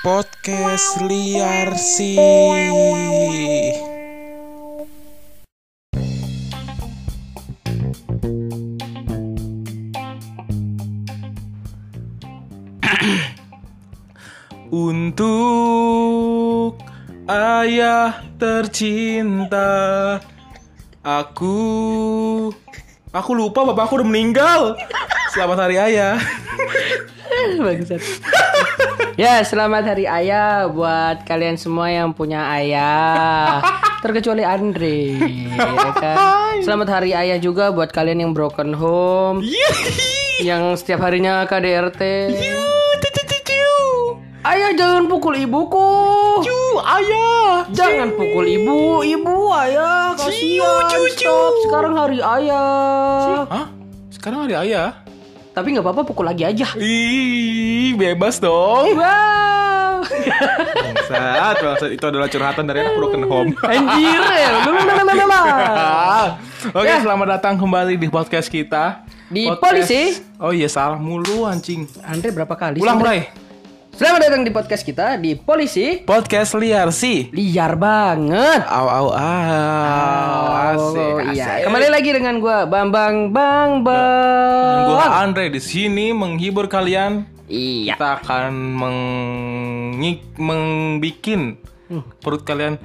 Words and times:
Podcast 0.00 0.96
liar 1.04 1.76
sih. 1.76 2.16
Untuk 14.72 15.10
ayah 17.28 18.24
tercinta 18.40 19.68
Aku 21.04 22.48
Aku 23.12 23.30
lupa 23.36 23.68
bapakku 23.68 24.00
udah 24.00 24.08
meninggal 24.08 24.80
Selamat 25.36 25.68
hari 25.68 25.76
ayah 25.76 26.16
Bangsat. 27.60 28.00
Ya, 29.20 29.44
selamat 29.44 29.84
hari 29.84 30.08
ayah 30.08 30.64
buat 30.72 31.28
kalian 31.28 31.60
semua 31.60 31.92
yang 31.92 32.16
punya 32.16 32.48
ayah. 32.56 33.60
Terkecuali 34.04 34.40
Andre. 34.40 35.20
ya 35.60 35.92
kan? 35.92 36.16
Selamat 36.64 36.88
hari 36.88 37.12
ayah 37.12 37.36
juga 37.36 37.68
buat 37.68 37.92
kalian 37.92 38.24
yang 38.24 38.32
broken 38.32 38.72
home. 38.72 39.44
yang 40.40 40.72
setiap 40.72 41.04
harinya 41.04 41.44
KDRT. 41.44 42.32
Ayah 44.40 44.72
jangan 44.72 45.04
pukul 45.04 45.36
ibuku. 45.36 45.92
ayah 46.80 47.68
Jangan 47.76 48.16
pukul 48.16 48.48
ibu, 48.48 49.04
ibu 49.04 49.52
ayah 49.52 50.16
kasihan. 50.16 50.88
Stop, 51.12 51.52
sekarang 51.68 51.92
hari 51.92 52.24
ayah. 52.24 53.44
Hah? 53.52 53.68
Sekarang 54.08 54.48
hari 54.48 54.56
ayah? 54.56 54.96
Tapi 55.50 55.74
nggak 55.74 55.82
apa-apa 55.82 56.02
pukul 56.04 56.22
lagi 56.24 56.46
aja. 56.46 56.62
Ih, 56.76 57.90
bebas 57.94 58.38
dong 58.38 58.94
Wow. 58.94 60.06
Bangsat, 60.06 61.54
bangsat 61.58 61.90
Itu 61.90 62.04
adalah 62.06 62.26
curhatan 62.26 62.64
dari 62.64 62.80
anak 62.80 62.94
broken 62.96 63.22
home 63.26 63.50
Anjir 63.60 64.22
ya. 64.22 64.50
Oke, 66.72 66.86
Ya. 66.86 67.02
selamat 67.02 67.26
datang 67.36 67.54
kembali 67.56 67.96
di 67.96 68.06
podcast 68.06 68.46
kita 68.46 69.02
Di 69.26 69.44
Podcast- 69.44 69.60
Polisi. 69.60 70.02
Oh 70.38 70.50
iya, 70.50 70.70
salah 70.70 70.96
mulu 70.96 71.44
anjing 71.44 71.84
Andre 72.00 72.30
berapa 72.32 72.54
kali? 72.54 72.78
Ulang, 72.78 73.02
Andre? 73.02 73.49
Selamat 73.90 74.22
datang 74.22 74.46
di 74.46 74.52
podcast 74.54 74.86
kita 74.86 75.18
di 75.18 75.34
Polisi. 75.34 76.06
Podcast 76.06 76.54
liar 76.54 76.94
sih 76.94 77.26
Liar 77.34 77.74
banget. 77.74 78.62
Au 78.70 78.86
au 78.86 79.08
au 79.10 80.38
Asik, 80.70 81.34
iya. 81.34 81.66
Kembali 81.66 81.88
lagi 81.90 82.10
dengan 82.14 82.38
gua 82.38 82.70
Bambang 82.70 83.34
Bang 83.34 83.82
Bang. 83.82 84.78
Gua 84.94 85.26
Andre 85.26 85.50
di 85.50 85.58
sini 85.58 86.14
menghibur 86.14 86.70
kalian 86.70 87.26
Iya. 87.50 87.98
Kita 87.98 88.22
akan 88.22 88.52
mengik 88.78 90.22
membikin 90.38 91.58
Hmm. 91.90 92.06
perut 92.22 92.46
kalian 92.46 92.78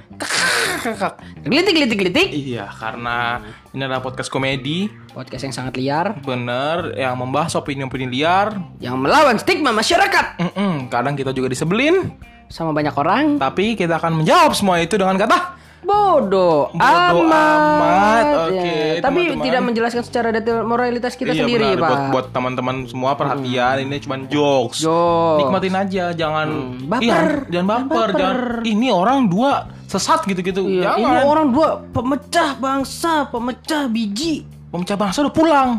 Gelitik 1.46 1.74
gelitik 1.78 1.98
gelitik. 1.98 2.28
Iya, 2.34 2.66
karena 2.70 3.38
ini 3.74 3.86
adalah 3.86 4.02
podcast 4.02 4.34
komedi 4.34 4.90
Podcast 5.14 5.46
yang 5.46 5.54
sangat 5.54 5.74
liar 5.78 6.18
Bener, 6.26 6.94
yang 6.98 7.14
membahas 7.14 7.54
opini-opini 7.54 8.10
liar 8.10 8.58
yang 8.82 8.98
melawan 8.98 9.38
stigma 9.38 9.70
masyarakat 9.70 10.42
Mm-mm, 10.42 10.90
Kadang 10.90 11.14
kita 11.14 11.34
juga 11.38 11.54
disebelin 11.54 12.18
sama 12.46 12.74
banyak 12.74 12.94
orang. 12.94 13.42
Tapi 13.42 13.74
kita 13.74 13.98
akan 13.98 14.22
menjawab 14.22 14.54
semua 14.54 14.78
itu 14.78 14.98
dengan 14.98 15.18
kata 15.18 15.58
Bodoh, 15.86 16.74
Bodoh 16.74 17.30
amat. 17.30 18.26
Ya. 18.26 18.36
Oke, 18.44 18.78
Tapi 18.98 19.22
teman-teman. 19.24 19.46
tidak 19.46 19.62
menjelaskan 19.64 20.02
secara 20.02 20.28
detail 20.30 20.62
moralitas 20.62 21.14
kita 21.14 21.32
Iya 21.32 21.42
sendiri, 21.42 21.68
benar, 21.72 21.78
Pak. 21.78 21.86
buat, 21.86 22.02
buat 22.10 22.26
teman-teman 22.32 22.76
semua 22.86 23.14
perhatian 23.14 23.76
Ini 23.82 23.98
cuma 24.00 24.16
jokes 24.20 24.82
Jokes. 24.82 25.40
Nikmatin 25.40 25.76
aja, 25.76 26.04
jangan 26.12 26.48
Baper. 26.84 27.06
Iya, 27.06 27.20
jangan 27.52 27.68
baper, 27.68 28.08
baper. 28.10 28.10
jangan 28.16 28.38
Ini 28.66 28.88
orang 28.90 29.18
dua 29.26 29.52
sesat 29.86 30.26
gitu-gitu 30.26 30.62
Iya, 30.64 30.96
ini 30.96 31.06
Jangan 31.06 31.24
orang 31.24 31.48
dua 31.50 31.68
pemecah 31.86 32.50
bangsa, 32.56 33.30
pemecah 33.30 33.86
biji. 33.86 34.42
Pemecah 34.68 34.98
bangsa 34.98 35.22
udah 35.22 35.34
pulang 35.34 35.70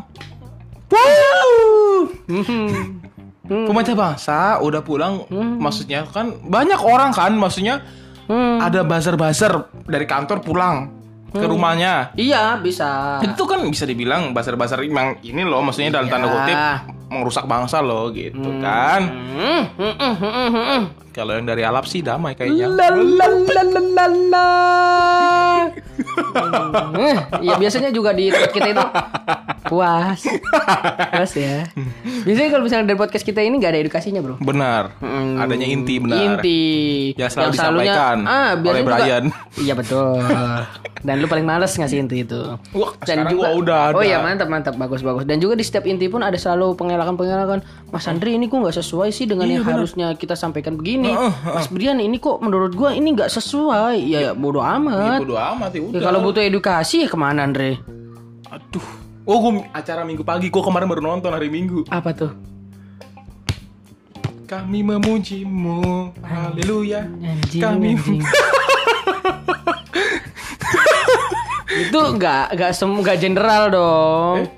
Hmm. 0.86 2.06
Pemecah 3.42 3.94
bangsa 3.94 4.38
udah 4.58 4.80
pulang 4.80 5.26
Maksudnya 5.56 6.06
kan 6.06 6.34
Banyak 6.40 6.78
orang 6.78 7.10
kan 7.10 7.30
Maksudnya 7.32 7.82
Hmm. 8.26 8.58
Ada 8.58 8.82
buzzer-buzzer 8.82 9.52
dari 9.86 10.02
kantor 10.02 10.38
pulang 10.40 10.76
Ke 11.28 11.44
rumahnya 11.44 12.10
Iya, 12.14 12.58
bisa. 12.58 13.20
Itu 13.20 13.44
kan 13.44 13.62
bisa 13.62 13.84
dibilang 13.84 14.32
buzzer-buzzer 14.32 14.82
Emang 14.82 15.20
ini 15.20 15.42
loh 15.42 15.60
Maksudnya 15.60 15.94
dalam 15.94 16.08
tanda 16.08 16.26
Iya. 16.26 16.34
kutip 16.34 16.58
Merusak 17.06 17.44
bangsa 17.44 17.78
loh 17.78 18.10
gitu 18.10 18.36
kan 18.58 19.00
Hmm, 19.06 19.62
hmm, 19.72 19.94
hmm, 19.94 20.14
hmm, 20.16 20.50
hmm. 20.50 20.82
Kalau 21.10 21.32
yang 21.32 21.44
dari 21.44 21.62
Alap 21.62 21.86
sih 21.86 22.00
damai 22.00 22.34
kayaknya. 22.34 22.68
Hmm, 26.86 27.16
Iya 27.40 27.54
biasanya 27.56 27.90
juga 27.90 28.12
di 28.12 28.28
podcast 28.28 28.52
kita 28.52 28.68
itu 28.68 28.84
puas, 29.64 30.20
puas 31.08 31.32
ya. 31.34 31.64
Biasanya 32.22 32.48
kalau 32.50 32.62
misalnya 32.62 32.86
dari 32.86 32.98
podcast 32.98 33.24
kita 33.24 33.40
ini 33.40 33.56
nggak 33.56 33.72
ada 33.72 33.80
edukasinya 33.80 34.20
bro. 34.20 34.36
Benar 34.38 34.94
Hmm, 34.98 35.38
Adanya 35.38 35.66
inti 35.66 35.96
benar 35.96 36.18
Inti. 36.36 36.62
Yang 37.14 37.30
selalu 37.32 37.50
disampaikan 37.52 38.16
ah, 38.22 38.50
oleh 38.54 38.82
juga- 38.82 38.88
Brian. 38.92 39.24
iya 39.56 39.72
betul. 39.72 40.20
Dan 41.06 41.22
lu 41.22 41.30
paling 41.30 41.46
males 41.46 41.70
ngasih 41.70 42.02
inti 42.02 42.26
itu. 42.26 42.58
Wah, 42.74 42.90
sekarang 43.06 43.30
gua 43.38 43.54
udah 43.54 43.78
ada. 43.88 43.94
Oh 43.94 44.02
iya 44.02 44.18
mantap 44.18 44.50
mantap 44.50 44.74
bagus 44.74 45.06
bagus. 45.06 45.22
Dan 45.22 45.38
juga 45.38 45.54
di 45.54 45.62
setiap 45.62 45.86
inti 45.86 46.10
pun 46.10 46.26
ada 46.26 46.34
selalu 46.34 46.74
pengelakan 46.74 47.14
pengelakan. 47.14 47.62
Mas 47.94 48.10
Andri 48.10 48.34
ini 48.34 48.50
kok 48.50 48.58
nggak 48.58 48.74
sesuai 48.82 49.14
sih 49.14 49.30
dengan 49.30 49.46
Iya, 49.46 49.62
yang 49.62 49.64
harusnya 49.70 50.06
kita 50.18 50.34
sampaikan 50.34 50.74
begini. 50.74 51.14
Mas 51.46 51.70
Brian 51.70 52.02
ini 52.02 52.18
kok 52.18 52.42
menurut 52.42 52.74
gua 52.74 52.90
ini 52.90 53.14
nggak 53.14 53.30
sesuai. 53.30 54.02
Ya, 54.02 54.18
ya 54.18 54.30
bodoh 54.34 54.66
amat. 54.66 55.22
Bodo 55.22 55.38
amat 55.38 55.70
ya 55.70 55.78
Ya, 55.78 55.82
udah 55.86 56.00
kalau 56.02 56.18
butuh 56.26 56.42
edukasi 56.42 57.06
ya 57.06 57.08
ke 57.08 57.14
mana 57.14 57.46
Andre? 57.46 57.78
Aduh 58.50 58.86
Oh 59.26 59.38
gua 59.42 59.62
acara 59.74 60.06
minggu 60.06 60.22
pagi 60.22 60.50
Gua 60.50 60.62
kemarin 60.62 60.86
baru 60.86 61.02
nonton 61.02 61.30
hari 61.34 61.50
minggu 61.50 61.86
Apa 61.90 62.14
tuh? 62.14 62.32
Kami 64.46 64.86
memujimu 64.86 66.14
Haleluya 66.22 67.10
Kami. 67.58 67.98
itu 71.76 71.98
nggak 71.98 72.56
nggak 72.56 72.70
sem 72.72 72.88
nggak 72.88 73.18
general 73.20 73.62
dong. 73.68 74.36
Eh, 74.44 74.48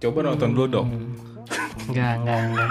Coba 0.00 0.24
nonton 0.24 0.56
dulu 0.56 0.66
dong 0.66 0.88
Enggak, 1.90 2.12
enggak, 2.22 2.38
enggak. 2.48 2.68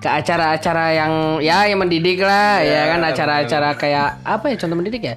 Ke 0.00 0.08
acara-acara 0.20 0.84
yang 0.92 1.12
ya 1.40 1.64
yang 1.68 1.80
mendidik 1.80 2.20
lah, 2.20 2.60
ya, 2.60 2.92
kan 2.92 3.00
acara-acara 3.04 3.72
kayak 3.76 4.20
apa 4.24 4.52
ya 4.52 4.56
contoh 4.60 4.76
mendidik 4.76 5.02
ya? 5.04 5.14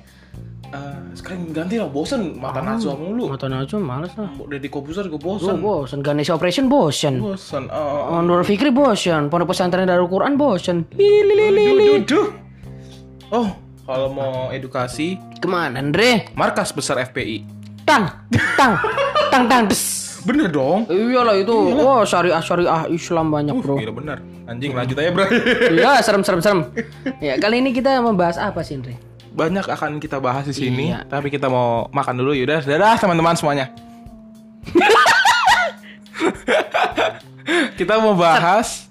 Eh, 0.68 1.00
Sekarang 1.16 1.50
ganti 1.56 1.80
lah 1.80 1.88
bosen 1.88 2.36
Mata 2.36 2.60
Najwa 2.60 2.94
mulu 3.00 3.32
Mata 3.32 3.48
Najwa 3.48 3.80
males 3.80 4.12
lah. 4.20 4.28
Deddy 4.36 4.68
Kobuser 4.68 5.08
gue 5.08 5.16
bosen 5.20 5.64
bosen. 5.64 6.04
Ganesha 6.04 6.36
Operation 6.36 6.68
bosen. 6.68 7.24
Bosen 7.24 7.72
uh, 7.72 8.20
Nur 8.20 8.44
Fikri 8.44 8.70
bosen. 8.76 9.32
Pondok 9.32 9.56
pesantren 9.56 9.88
Darul 9.88 10.12
Quran 10.12 10.36
bosen. 10.36 10.84
Duh. 12.04 12.28
Oh 13.32 13.48
kalau 13.88 14.12
mau 14.12 14.52
edukasi 14.52 15.16
Ke 15.40 15.48
mana 15.48 15.80
Andre? 15.80 16.28
Markas 16.36 16.76
besar 16.76 17.00
FPI 17.00 17.57
Tang, 17.88 18.04
tang, 18.54 18.74
tang, 19.32 19.44
tang, 19.48 19.64
des. 19.66 19.84
Bener 20.22 20.52
dong 20.52 20.84
Iyalah 20.86 21.40
itu. 21.40 21.56
Wah, 21.74 22.04
syariah 22.04 22.44
syariah 22.44 22.84
Islam 22.90 23.32
banyak, 23.32 23.56
Uh, 23.56 23.64
Bro. 23.64 23.76
gila 23.80 23.94
bener 23.96 24.18
Anjing 24.44 24.76
lanjut 24.76 24.96
aja 24.98 25.08
bro 25.10 25.24
Iya, 25.72 26.04
serem 26.04 26.20
serem 26.20 26.44
serem. 26.44 26.60
Ya, 27.18 27.36
kali 27.38 27.60
ini 27.60 27.72
kita 27.72 27.96
membahas 27.98 28.36
apa 28.36 28.60
sih, 28.60 28.76
Andre? 28.76 29.00
Banyak 29.32 29.64
akan 29.66 29.92
kita 29.98 30.20
bahas 30.20 30.44
di 30.44 30.54
sini 30.54 30.92
Iya. 30.92 31.08
Tapi 31.08 31.30
kita 31.30 31.48
mau 31.48 31.88
makan 31.88 32.18
dulu 32.18 32.36
yaudah 32.36 32.60
Dadah 32.60 32.98
teman-teman 32.98 33.34
semuanya 33.34 33.72
Kita 37.76 37.96
mau 37.98 38.12
bahas 38.14 38.88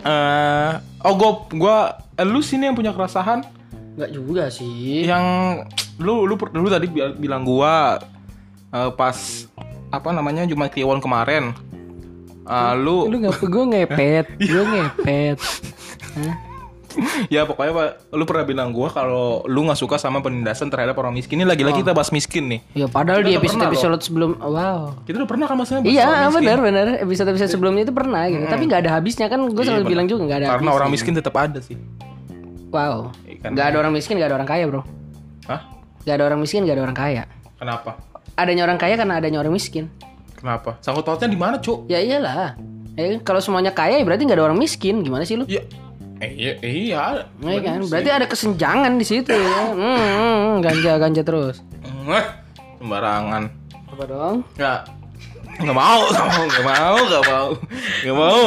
eh 0.00 0.72
Oh 1.00 1.14
gue 1.14 1.30
gua, 1.56 1.76
eh, 2.14 2.22
Lu 2.22 2.38
sini 2.38 2.66
yang 2.66 2.76
punya 2.76 2.92
keresahan 2.92 3.42
Enggak 3.94 4.10
juga 4.12 4.46
sih. 4.46 5.02
Yang 5.02 5.24
Lu 5.98 6.22
lu, 6.22 6.38
lu 6.38 6.68
tadi 6.68 6.86
bi- 6.86 7.18
bilang 7.18 7.42
gua 7.42 7.98
eh, 8.70 8.90
Pas 8.92 9.18
Apa 9.88 10.12
namanya 10.12 10.44
Jumat 10.44 10.68
Kliwon 10.68 10.98
kemarin 10.98 11.52
Eh, 12.42 12.72
Lu 12.76 13.04
Lu 13.06 13.20
ngapa 13.20 13.44
gue 13.44 13.64
ngepet? 13.66 14.26
Gue 14.48 14.64
ngepet. 14.64 15.38
Ya 17.30 17.46
pokoknya 17.46 17.70
Pak, 17.70 17.88
lu 18.10 18.24
pernah 18.26 18.42
bilang 18.42 18.74
gua 18.74 18.90
kalau 18.90 19.46
lu 19.46 19.62
nggak 19.62 19.78
suka 19.78 20.00
sama 20.00 20.18
penindasan 20.18 20.66
terhadap 20.66 20.98
orang 20.98 21.14
miskin. 21.14 21.38
Ini 21.38 21.46
lagi-lagi 21.46 21.86
kita 21.86 21.94
bahas 21.94 22.10
miskin 22.10 22.50
nih. 22.50 22.60
Ya 22.74 22.86
padahal 22.90 23.22
Kita 23.22 23.28
di 23.28 23.30
udah 23.30 23.38
pernah 23.38 23.68
episode-episode 23.70 24.00
sebelum 24.02 24.30
wow. 24.40 24.80
Kita 25.06 25.16
udah 25.22 25.28
pernah 25.30 25.46
kan 25.46 25.56
maksudnya 25.62 25.82
bahas 25.84 25.94
Iya 25.94 26.08
benar 26.34 26.58
benar 26.58 26.86
episode 26.98 27.28
episode 27.30 27.50
sebelumnya 27.54 27.86
itu 27.86 27.94
pernah 27.94 28.26
gitu. 28.26 28.42
Tapi 28.50 28.62
nggak 28.66 28.80
ada 28.82 28.90
habisnya 28.98 29.26
kan 29.30 29.46
gue 29.46 29.52
Iya, 29.54 29.68
selalu 29.68 29.82
benar. 29.84 29.92
bilang 29.94 30.06
juga 30.10 30.22
nggak 30.26 30.38
ada 30.42 30.46
Karena 30.48 30.56
habisnya. 30.58 30.74
orang 30.80 30.88
miskin 30.90 31.12
tetap 31.14 31.34
ada 31.38 31.58
sih. 31.62 31.76
Wow. 32.74 32.96
Ikan. 33.30 33.50
Nggak 33.54 33.66
ada 33.70 33.76
orang 33.78 33.92
miskin 33.94 34.14
nggak 34.18 34.28
ada 34.32 34.36
orang 34.42 34.48
kaya 34.48 34.64
bro. 34.66 34.82
Hah? 35.46 35.60
Nggak 36.02 36.14
ada 36.18 36.24
orang 36.24 36.38
miskin 36.42 36.60
nggak 36.66 36.76
ada 36.76 36.82
orang 36.82 36.98
kaya. 36.98 37.22
Kenapa? 37.62 37.90
Adanya 38.38 38.62
orang 38.70 38.78
kaya 38.78 38.94
karena 38.94 39.18
adanya 39.18 39.42
orang 39.42 39.50
miskin. 39.50 39.90
Kenapa? 40.38 40.78
Sangkut 40.78 41.02
pautnya 41.02 41.26
di 41.26 41.34
mana, 41.34 41.58
Cuk? 41.58 41.90
Ya 41.90 41.98
iyalah. 41.98 42.54
Ya, 42.94 43.18
kalau 43.26 43.42
semuanya 43.42 43.74
kaya 43.74 43.98
ya 43.98 44.06
berarti 44.06 44.22
nggak 44.22 44.38
ada 44.38 44.46
orang 44.46 44.58
miskin. 44.62 45.02
Gimana 45.02 45.26
sih 45.26 45.34
lu? 45.34 45.44
Ya 45.50 45.66
Eh, 46.18 46.34
iya, 46.34 46.52
iya. 46.66 47.02
Iya 47.38 47.58
kan? 47.62 47.78
Berarti 47.86 48.10
ada 48.10 48.26
kesenjangan 48.26 48.98
di 48.98 49.06
situ 49.06 49.30
ya. 49.30 49.58
Hmm, 49.78 49.98
hmm, 49.98 50.54
ganja 50.62 50.98
ganja 50.98 51.22
terus. 51.22 51.62
Eh, 51.86 52.24
sembarangan. 52.82 53.42
Apa 53.94 54.02
dong? 54.06 54.36
Nggak, 54.58 54.78
nggak 55.62 55.76
mau, 55.78 56.00
nggak 56.10 56.26
mau, 56.26 56.42
nggak 56.46 56.64
mau, 56.66 56.96
nggak 58.02 58.14
mau. 58.14 58.46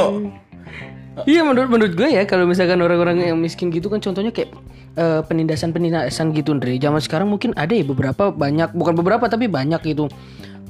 Iya 1.27 1.43
menurut 1.43 1.67
menurut 1.67 1.93
gue 1.95 2.07
ya 2.07 2.23
kalau 2.23 2.47
misalkan 2.47 2.79
orang-orang 2.79 3.19
yang 3.19 3.38
miskin 3.39 3.67
gitu 3.67 3.91
kan 3.91 3.99
contohnya 3.99 4.31
kayak 4.31 4.55
eh, 4.95 5.21
penindasan 5.25 5.71
penindasan 5.71 6.35
gitu 6.35 6.55
Andre. 6.55 6.75
Zaman 6.79 7.01
sekarang 7.03 7.27
mungkin 7.31 7.55
ada 7.55 7.71
ya 7.71 7.85
beberapa 7.85 8.31
banyak 8.31 8.75
bukan 8.75 8.93
beberapa 8.95 9.25
tapi 9.27 9.47
banyak 9.47 9.81
gitu. 9.85 10.11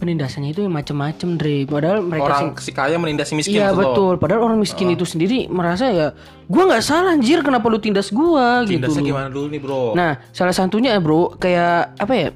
Penindasannya 0.01 0.57
itu 0.57 0.65
yang 0.65 0.73
macem-macem 0.73 1.38
Dre. 1.38 1.62
Padahal 1.69 2.01
mereka 2.01 2.41
Orang 2.41 2.57
si 2.57 2.73
kaya 2.73 2.97
menindas 2.97 3.29
si 3.29 3.38
miskin 3.38 3.62
Iya 3.62 3.69
betul. 3.69 4.18
Padahal 4.18 4.50
orang 4.50 4.57
miskin 4.57 4.89
itu 4.89 5.06
sendiri 5.06 5.45
merasa 5.45 5.94
ya 5.94 6.18
gua 6.50 6.73
nggak 6.73 6.81
salah 6.81 7.13
anjir 7.13 7.45
kenapa 7.45 7.69
lu 7.69 7.77
tindas 7.77 8.09
gua 8.09 8.65
gitu. 8.65 8.81
Tindasnya 8.81 9.06
gimana 9.06 9.27
dulu 9.29 9.45
nih 9.53 9.62
bro? 9.62 9.94
Nah, 9.94 10.18
salah 10.33 10.57
satunya 10.57 10.97
ya, 10.97 11.00
Bro, 11.00 11.38
kayak 11.38 12.01
apa 12.01 12.13
ya? 12.18 12.27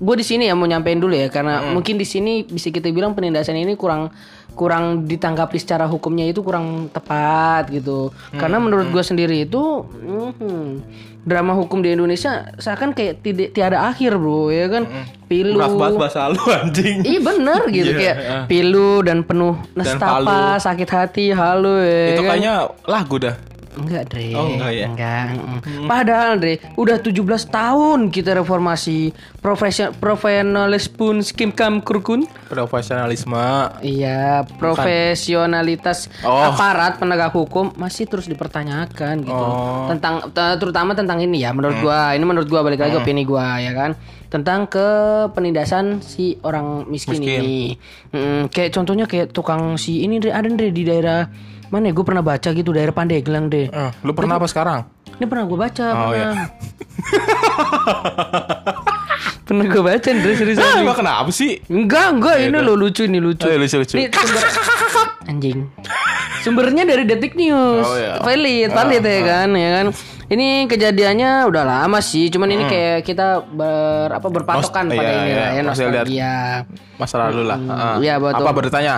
Gue 0.00 0.16
di 0.16 0.24
sini 0.24 0.48
ya 0.48 0.56
mau 0.56 0.64
nyampein 0.64 0.96
dulu 0.96 1.12
ya 1.12 1.28
karena 1.28 1.60
mungkin 1.76 2.00
di 2.00 2.08
sini 2.08 2.48
bisa 2.48 2.72
kita 2.72 2.88
bilang 2.88 3.12
penindasan 3.12 3.60
ini 3.60 3.76
kurang 3.76 4.08
kurang 4.56 5.06
ditanggapi 5.06 5.60
secara 5.60 5.86
hukumnya 5.86 6.26
itu 6.26 6.40
kurang 6.40 6.88
tepat 6.88 7.68
gitu. 7.68 8.10
Karena 8.34 8.56
menurut 8.56 8.88
gue 8.88 9.04
sendiri 9.04 9.44
itu 9.44 9.84
mhm, 9.84 10.80
drama 11.24 11.52
hukum 11.52 11.84
di 11.84 11.92
Indonesia 11.92 12.48
seakan 12.56 12.96
kayak 12.96 13.20
tidak 13.20 13.48
tiada 13.52 13.88
akhir, 13.92 14.16
Bro, 14.16 14.48
ya 14.48 14.66
kan? 14.72 14.88
Pilu. 15.28 15.60
Berat 15.60 15.76
banget 15.76 16.00
bahasa 16.00 16.20
lu 16.32 16.42
anjing. 16.48 16.96
Iya 17.04 17.20
bener 17.20 17.60
gitu 17.70 17.92
Iya, 17.92 18.00
kayak 18.00 18.16
ah. 18.16 18.44
pilu 18.48 19.04
dan 19.04 19.22
penuh 19.22 19.54
nestapa, 19.76 20.58
sakit 20.58 20.88
hati, 20.88 21.26
halu 21.30 21.76
ya. 21.84 22.04
Itu 22.16 22.22
kan? 22.24 22.30
kayaknya 22.34 22.54
lagu 22.88 23.16
dah. 23.20 23.36
Enggak, 23.70 24.02
Dre. 24.08 24.34
Oh, 24.34 24.46
enggak 24.48 24.72
ya? 24.72 24.86
Enggak. 24.86 25.24
mm. 25.62 25.86
Padahal, 25.86 26.32
Dre, 26.36 26.58
udah 26.74 26.96
17 26.98 27.14
tahun 27.46 28.10
kita 28.10 28.34
reformasi. 28.34 29.10
Profesion 29.38 29.94
profesionalis 29.94 30.84
pun 30.86 31.20
skim 31.20 31.48
kam 31.48 31.78
kurkun. 31.78 32.26
Profesionalisme. 32.46 33.40
Iya, 33.80 34.42
profesionalitas 34.58 36.10
Oh. 36.20 36.34
aparat 36.44 36.96
penegak 36.96 37.30
hukum 37.30 37.72
masih 37.74 38.04
terus 38.04 38.26
dipertanyakan 38.26 39.22
gitu. 39.22 39.32
Oh. 39.32 39.86
Hmm. 39.86 39.96
Tentang 39.96 40.14
te- 40.28 40.56
terutama 40.56 40.92
tentang 40.92 41.18
ini 41.18 41.40
ya 41.40 41.50
menurut 41.50 41.78
gua. 41.80 42.12
Ini 42.12 42.22
menurut 42.22 42.46
gua 42.46 42.60
balik 42.60 42.80
lagi 42.80 42.92
ke 42.92 43.00
opini 43.00 43.22
gua 43.22 43.56
ya 43.56 43.72
kan. 43.72 43.94
Tentang 44.26 44.66
ke 44.66 44.86
penindasan 45.30 45.98
si 46.00 46.38
orang 46.40 46.86
miskin, 46.86 47.18
Miskin. 47.18 47.40
ini. 47.40 47.58
Mm, 48.10 48.42
kayak 48.46 48.70
contohnya 48.70 49.04
kayak 49.04 49.30
tukang 49.30 49.74
si 49.74 50.02
ini 50.02 50.18
Dre, 50.18 50.30
ada 50.30 50.46
Dre 50.46 50.70
di 50.70 50.82
daerah 50.82 51.26
mana 51.70 51.86
ya? 51.86 51.92
Gue 51.92 52.02
pernah 52.02 52.20
baca 52.20 52.46
gitu 52.46 52.70
daerah 52.70 52.90
Pandeglang 52.90 53.46
deh. 53.46 53.66
Eh, 53.66 53.90
lu 54.02 54.10
pernah 54.10 54.36
apa 54.36 54.44
sekarang? 54.44 54.84
Ini 55.16 55.24
pernah 55.24 55.44
gue 55.44 55.56
baca, 55.56 55.84
Oh, 55.86 56.10
pernah. 56.10 56.12
iya. 56.12 56.28
pernah 59.46 59.64
gue 59.66 59.80
baca, 59.80 60.06
Andre 60.06 60.32
seriusan. 60.32 60.62
Ah, 60.62 60.78
emang 60.78 60.96
kenapa 60.96 61.28
sih? 61.30 61.58
Enggak, 61.66 62.06
enggak, 62.12 62.34
ini 62.40 62.56
lo 62.56 62.72
lucu, 62.74 63.02
ini 63.02 63.18
lucu. 63.18 63.42
Oh, 63.42 63.48
iya, 63.48 63.56
lucu, 63.56 63.76
lucu. 63.76 63.94
Ini 63.96 64.06
sumber 64.08 64.42
anjing. 65.30 65.58
Sumbernya 66.40 66.82
dari 66.84 67.02
Detik 67.04 67.34
News. 67.34 67.84
Oh, 67.84 67.94
iya. 67.94 68.16
Valid, 68.18 68.68
valid 68.70 69.02
ya 69.02 69.20
kan, 69.22 69.48
ya 69.52 69.70
kan. 69.72 69.86
Ini 70.30 70.64
kejadiannya 70.64 71.44
udah 71.44 71.62
lama 71.66 71.98
sih, 71.98 72.30
cuman 72.30 72.48
ini 72.48 72.64
kayak 72.64 72.98
kita 73.02 73.42
ber 73.44 74.08
apa 74.08 74.24
berpatokan 74.24 74.86
Hmm. 74.86 74.88
Nos- 74.88 74.96
pada 74.96 75.04
iya, 75.04 75.16
ini 75.16 75.28
iya, 75.28 75.36
lah 75.36 75.50
ya 75.50 75.60
nostalgia. 75.66 76.34
Masa 76.96 77.14
lalu 77.20 77.42
lah. 77.44 77.58
Ah. 77.60 77.96
iya, 77.98 78.14
betul. 78.16 78.38
Apa 78.38 78.50
bertanya? 78.54 78.94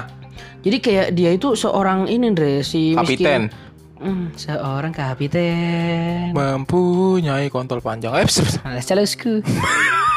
Jadi 0.62 0.76
kayak 0.78 1.08
dia 1.18 1.30
itu 1.34 1.58
seorang 1.58 2.06
ini 2.06 2.30
Andre 2.30 2.62
si 2.62 2.94
Kapiten. 2.94 3.50
miskin. 3.50 3.70
Hmm, 4.02 4.34
seorang 4.34 4.90
kapiten. 4.90 6.34
Mempunyai 6.34 7.46
kontol 7.54 7.78
panjang. 7.78 8.18
Eh. 8.18 8.26
Alas 8.66 8.86
calesku. 8.86 9.46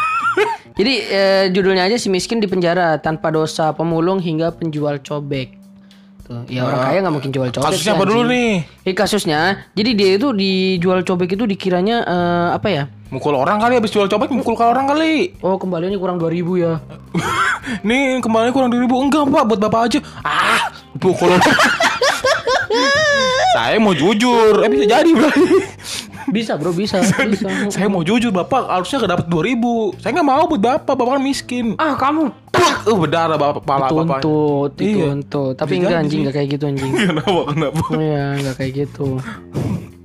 Jadi 0.78 0.94
eh, 1.06 1.46
judulnya 1.54 1.86
aja 1.86 1.96
si 2.02 2.10
miskin 2.10 2.42
di 2.42 2.50
penjara 2.50 2.98
tanpa 2.98 3.30
dosa 3.30 3.72
pemulung 3.78 4.18
hingga 4.18 4.52
penjual 4.58 4.98
cobek. 5.06 5.65
Tuh, 6.26 6.42
ya 6.50 6.66
orang 6.66 6.90
kaya 6.90 6.98
nggak 7.06 7.14
mungkin 7.14 7.30
jual 7.30 7.54
cobek. 7.54 7.70
Kasusnya 7.70 7.94
ya, 7.94 7.98
apa 8.02 8.06
dulu 8.10 8.22
nih? 8.34 8.52
Eh, 8.82 8.96
kasusnya, 8.98 9.42
jadi 9.78 9.90
dia 9.94 10.10
itu 10.18 10.34
dijual 10.34 11.06
cobek 11.06 11.38
itu 11.38 11.46
dikiranya 11.46 12.02
eh, 12.02 12.50
apa 12.58 12.68
ya? 12.74 12.84
Mukul 13.14 13.38
orang 13.38 13.62
kali 13.62 13.78
habis 13.78 13.94
jual 13.94 14.10
cobek 14.10 14.34
mukul 14.34 14.58
ke 14.58 14.66
orang 14.66 14.90
kali. 14.90 15.38
Oh 15.46 15.62
kembaliannya 15.62 16.02
kurang 16.02 16.18
2000 16.18 16.42
ya. 16.58 16.82
Nih 17.88 18.22
kembali 18.22 18.50
kurang 18.54 18.70
2000 18.74 18.90
Enggak 18.90 19.22
pak 19.30 19.44
buat 19.50 19.60
bapak 19.62 19.82
aja 19.90 20.00
Ah 20.22 20.70
orang 21.02 21.42
Saya 23.56 23.82
mau 23.82 23.98
jujur 23.98 24.62
Eh 24.62 24.70
bisa 24.70 24.86
jadi 24.86 25.12
berarti 25.16 25.46
Bisa 26.30 26.58
bro 26.58 26.74
bisa. 26.74 27.02
bisa. 27.34 27.48
Saya 27.70 27.88
mau 27.88 28.02
jujur 28.02 28.30
bapak 28.30 28.66
Harusnya 28.66 29.04
gak 29.04 29.12
dapet 29.14 29.28
2000 29.30 30.02
Saya 30.02 30.12
gak 30.16 30.28
mau 30.28 30.44
buat 30.46 30.62
bapak 30.62 30.94
Bapak 30.96 31.18
kan 31.18 31.22
miskin 31.22 31.66
Ah 31.78 31.94
kamu 31.94 32.34
Pak 32.50 32.90
Uh 32.90 32.98
berdarah 32.98 33.38
bapak 33.38 33.62
Pala 33.62 33.88
bapaknya 33.90 34.24
tuntut, 34.24 34.72
Iya. 34.82 35.14
Tapi 35.54 35.74
Bisa 35.76 35.82
enggak 35.86 36.00
anjing 36.02 36.20
enggak 36.24 36.36
kayak 36.36 36.50
gitu 36.58 36.64
anjing. 36.66 36.92
Kenapa 37.14 37.42
kenapa 37.52 37.84
Iya 37.94 38.24
enggak 38.38 38.56
kayak 38.58 38.72
gitu. 38.86 39.08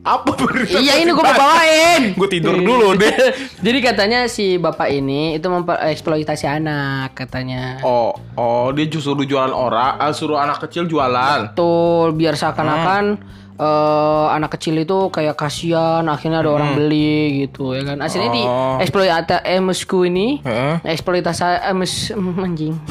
Apa 0.01 0.33
berita 0.33 0.81
iya 0.81 0.97
ini 0.97 1.13
gue 1.13 1.21
mau 1.21 1.37
bawain. 1.37 2.17
Gue 2.17 2.25
tidur 2.25 2.57
dulu 2.57 2.97
deh 2.97 3.13
Jadi 3.69 3.79
katanya 3.85 4.25
si 4.27 4.57
bapak 4.57 4.89
ini 4.89 5.37
itu 5.37 5.45
mempereksploitasi 5.45 6.49
anak 6.49 7.13
katanya. 7.13 7.85
Oh 7.85 8.17
Oh 8.33 8.73
dia 8.73 8.89
justru 8.89 9.29
jualan 9.29 9.53
orang 9.53 10.01
ah, 10.01 10.09
Suruh 10.11 10.41
anak 10.41 10.65
kecil 10.65 10.89
jualan 10.89 11.53
Betul, 11.53 12.17
biar 12.17 12.33
seakan-akan 12.35 13.05
Hmm. 13.21 13.39
Eh, 13.61 14.27
anak 14.33 14.57
kecil 14.57 14.81
itu 14.81 15.09
kayak 15.09 15.37
kasihan, 15.37 16.01
akhirnya 16.05 16.41
ada 16.41 16.51
orang 16.51 16.73
beli 16.75 17.45
gitu 17.45 17.77
ya 17.77 17.85
kan. 17.85 18.01
Aslinya 18.01 18.31
di 18.31 18.41
Hmm. 18.41 18.49
Oh. 18.51 18.77
eksploitasi 18.81 19.37
emusku 19.53 19.99
ini, 20.03 20.41
Heeh. 20.41 20.81
eksploitasi 20.83 21.45
emus 21.69 22.09
mm, 22.09 22.41
anjing. 22.49 22.75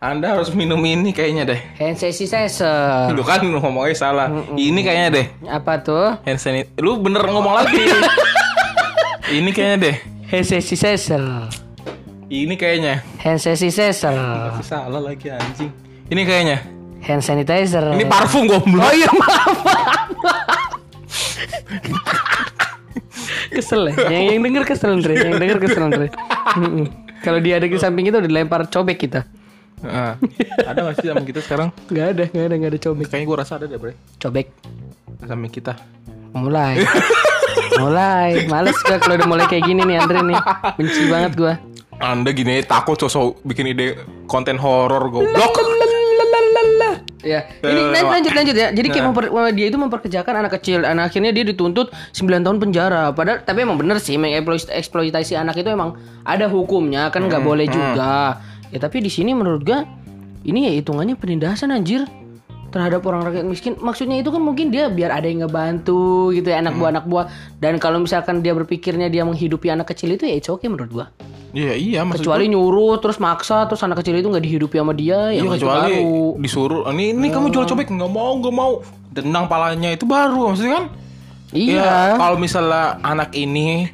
Anda 0.00 0.32
harus 0.32 0.48
minum 0.50 0.80
ini 0.80 1.12
kayaknya 1.12 1.44
deh 1.46 1.60
Hand 1.76 2.00
sanitizer. 2.00 3.12
Lu 3.12 3.20
kan 3.20 3.44
ngomongnya 3.44 3.92
salah 3.92 4.32
Ini 4.50 4.80
kayaknya 4.80 5.08
deh 5.12 5.26
Apa 5.44 5.76
tuh? 5.76 6.16
hand 6.24 6.40
sanitizer 6.40 6.72
lu 6.80 6.96
bener 6.96 7.20
ngomong 7.20 7.52
lagi 7.52 7.84
ini 9.36 9.52
kayaknya 9.52 9.76
deh 9.76 9.96
Hand 10.24 10.46
sanitizer. 10.46 11.20
ini 12.28 12.56
kayaknya 12.56 13.04
Hand 13.20 13.44
sanitizer. 13.44 14.16
Salah 14.64 15.04
lagi 15.04 15.28
anjing 15.28 15.68
ini 16.08 16.22
kayaknya 16.24 16.64
Hand 17.00 17.22
sanitizer. 17.22 17.84
ini 17.92 18.04
parfum 18.04 18.44
goblok 18.44 18.82
Oh 18.82 18.92
iya 18.92 19.08
maaf. 19.10 19.56
kesel 23.50 23.82
ya. 23.86 23.94
Yang, 24.08 24.24
yang 24.30 24.40
denger 24.42 24.62
kesel 24.64 24.90
Andre. 24.92 25.12
Yang 25.16 25.34
denger 25.38 25.58
kesel 25.58 25.82
Andre. 25.82 26.06
Kalau 27.20 27.38
dia 27.38 27.58
ada 27.58 27.66
di 27.66 27.76
samping 27.76 28.06
itu 28.06 28.16
udah 28.16 28.26
dilempar 28.26 28.64
cobek 28.66 28.96
kita. 28.98 29.20
Heeh. 29.80 30.12
ada 30.62 30.78
gak 30.82 31.00
sih 31.00 31.08
sama 31.08 31.24
kita 31.24 31.40
sekarang 31.40 31.72
Gak 31.88 32.12
ada, 32.12 32.24
gak 32.28 32.44
ada, 32.44 32.54
gak 32.54 32.68
ada 32.68 32.78
cobek. 32.78 33.04
kayaknya 33.08 33.26
gua 33.26 33.36
rasa 33.40 33.56
ada 33.56 33.64
deh 33.64 33.80
bre 33.80 33.96
Cobek. 34.18 34.52
sama 35.22 35.48
kita 35.48 35.72
Mulai. 36.30 36.84
mulai. 37.76 38.44
Males 38.44 38.76
gua 38.78 39.00
kalau 39.00 39.16
udah 39.16 39.24
mulai 39.26 39.48
kayak 39.48 39.64
gini 39.64 39.80
nih 39.82 39.96
Andre 39.98 40.20
nih. 40.22 40.36
Benci 40.76 41.02
banget 41.08 41.32
gua. 41.34 41.54
anda 41.96 42.28
gini 42.30 42.60
takut 42.62 42.96
sosok 42.96 43.40
bikin 43.42 43.68
ide 43.68 43.96
konten 44.24 44.56
horor 44.56 45.08
goblok 45.08 45.52
Ya, 47.20 47.44
ini 47.62 47.80
lan- 47.92 48.08
lanjut 48.10 48.32
lanjut 48.32 48.56
ya. 48.56 48.68
Jadi 48.70 48.88
kayak 48.88 49.04
memper- 49.06 49.28
dia 49.52 49.66
itu 49.68 49.76
memperkerjakan 49.76 50.34
anak 50.36 50.56
kecil. 50.56 50.82
Anak 50.82 51.12
akhirnya 51.12 51.30
dia 51.30 51.44
dituntut 51.44 51.92
9 52.10 52.40
tahun 52.40 52.56
penjara. 52.56 53.12
Padahal 53.12 53.44
tapi 53.44 53.62
emang 53.62 53.76
bener 53.76 54.00
sih 54.00 54.16
mengeksploitasi 54.16 55.36
anak 55.36 55.56
itu 55.56 55.68
emang 55.68 55.94
ada 56.22 56.48
hukumnya 56.48 57.08
kan 57.08 57.26
nggak 57.26 57.42
boleh 57.42 57.66
juga. 57.68 58.40
Ya 58.70 58.78
tapi 58.78 59.00
di 59.00 59.10
sini 59.10 59.32
menurut 59.32 59.60
gua 59.60 59.84
ini 60.40 60.64
ya 60.64 60.72
hitungannya 60.72 61.14
penindasan 61.14 61.68
anjir 61.68 62.08
terhadap 62.70 63.02
orang 63.04 63.22
rakyat 63.22 63.44
miskin. 63.44 63.74
Maksudnya 63.76 64.18
itu 64.18 64.30
kan 64.30 64.38
mungkin 64.38 64.70
dia 64.70 64.86
biar 64.86 65.10
ada 65.10 65.26
yang 65.26 65.44
ngebantu 65.44 66.30
gitu 66.30 66.46
ya 66.46 66.58
anak 66.58 66.74
buah 66.74 66.90
anak 66.90 67.04
buah. 67.04 67.26
Dan 67.58 67.76
kalau 67.76 67.98
misalkan 67.98 68.40
dia 68.40 68.50
berpikirnya 68.50 69.06
dia 69.06 69.22
menghidupi 69.22 69.68
anak 69.68 69.90
kecil 69.90 70.14
itu 70.14 70.24
ya 70.24 70.34
it's 70.34 70.46
okay 70.46 70.66
menurut 70.66 70.90
gua. 70.90 71.06
iya 71.50 71.74
iya 71.74 72.00
Kecuali 72.06 72.46
nyuruh 72.46 73.02
terus 73.02 73.18
maksa 73.18 73.66
terus 73.66 73.82
anak 73.82 74.00
kecil 74.00 74.14
itu 74.14 74.30
nggak 74.30 74.44
dihidupi 74.46 74.78
sama 74.78 74.94
dia 74.94 75.28
ya 75.28 75.34
Iya 75.34 75.42
itu 75.42 75.50
kecuali 75.58 75.94
baru. 75.98 76.38
disuruh 76.38 76.80
ini 76.94 77.10
ini 77.10 77.26
kamu 77.26 77.50
jual 77.50 77.66
cobek 77.66 77.90
nggak 77.90 78.06
mau 78.06 78.38
nggak 78.38 78.54
mau 78.54 78.72
tendang 79.10 79.50
palanya 79.50 79.90
itu 79.90 80.06
baru 80.06 80.54
maksudnya 80.54 80.78
kan 80.78 80.84
Iya. 81.50 81.82
Ya, 81.82 81.98
kalau 82.14 82.38
misalnya 82.38 83.02
anak 83.02 83.34
ini 83.34 83.90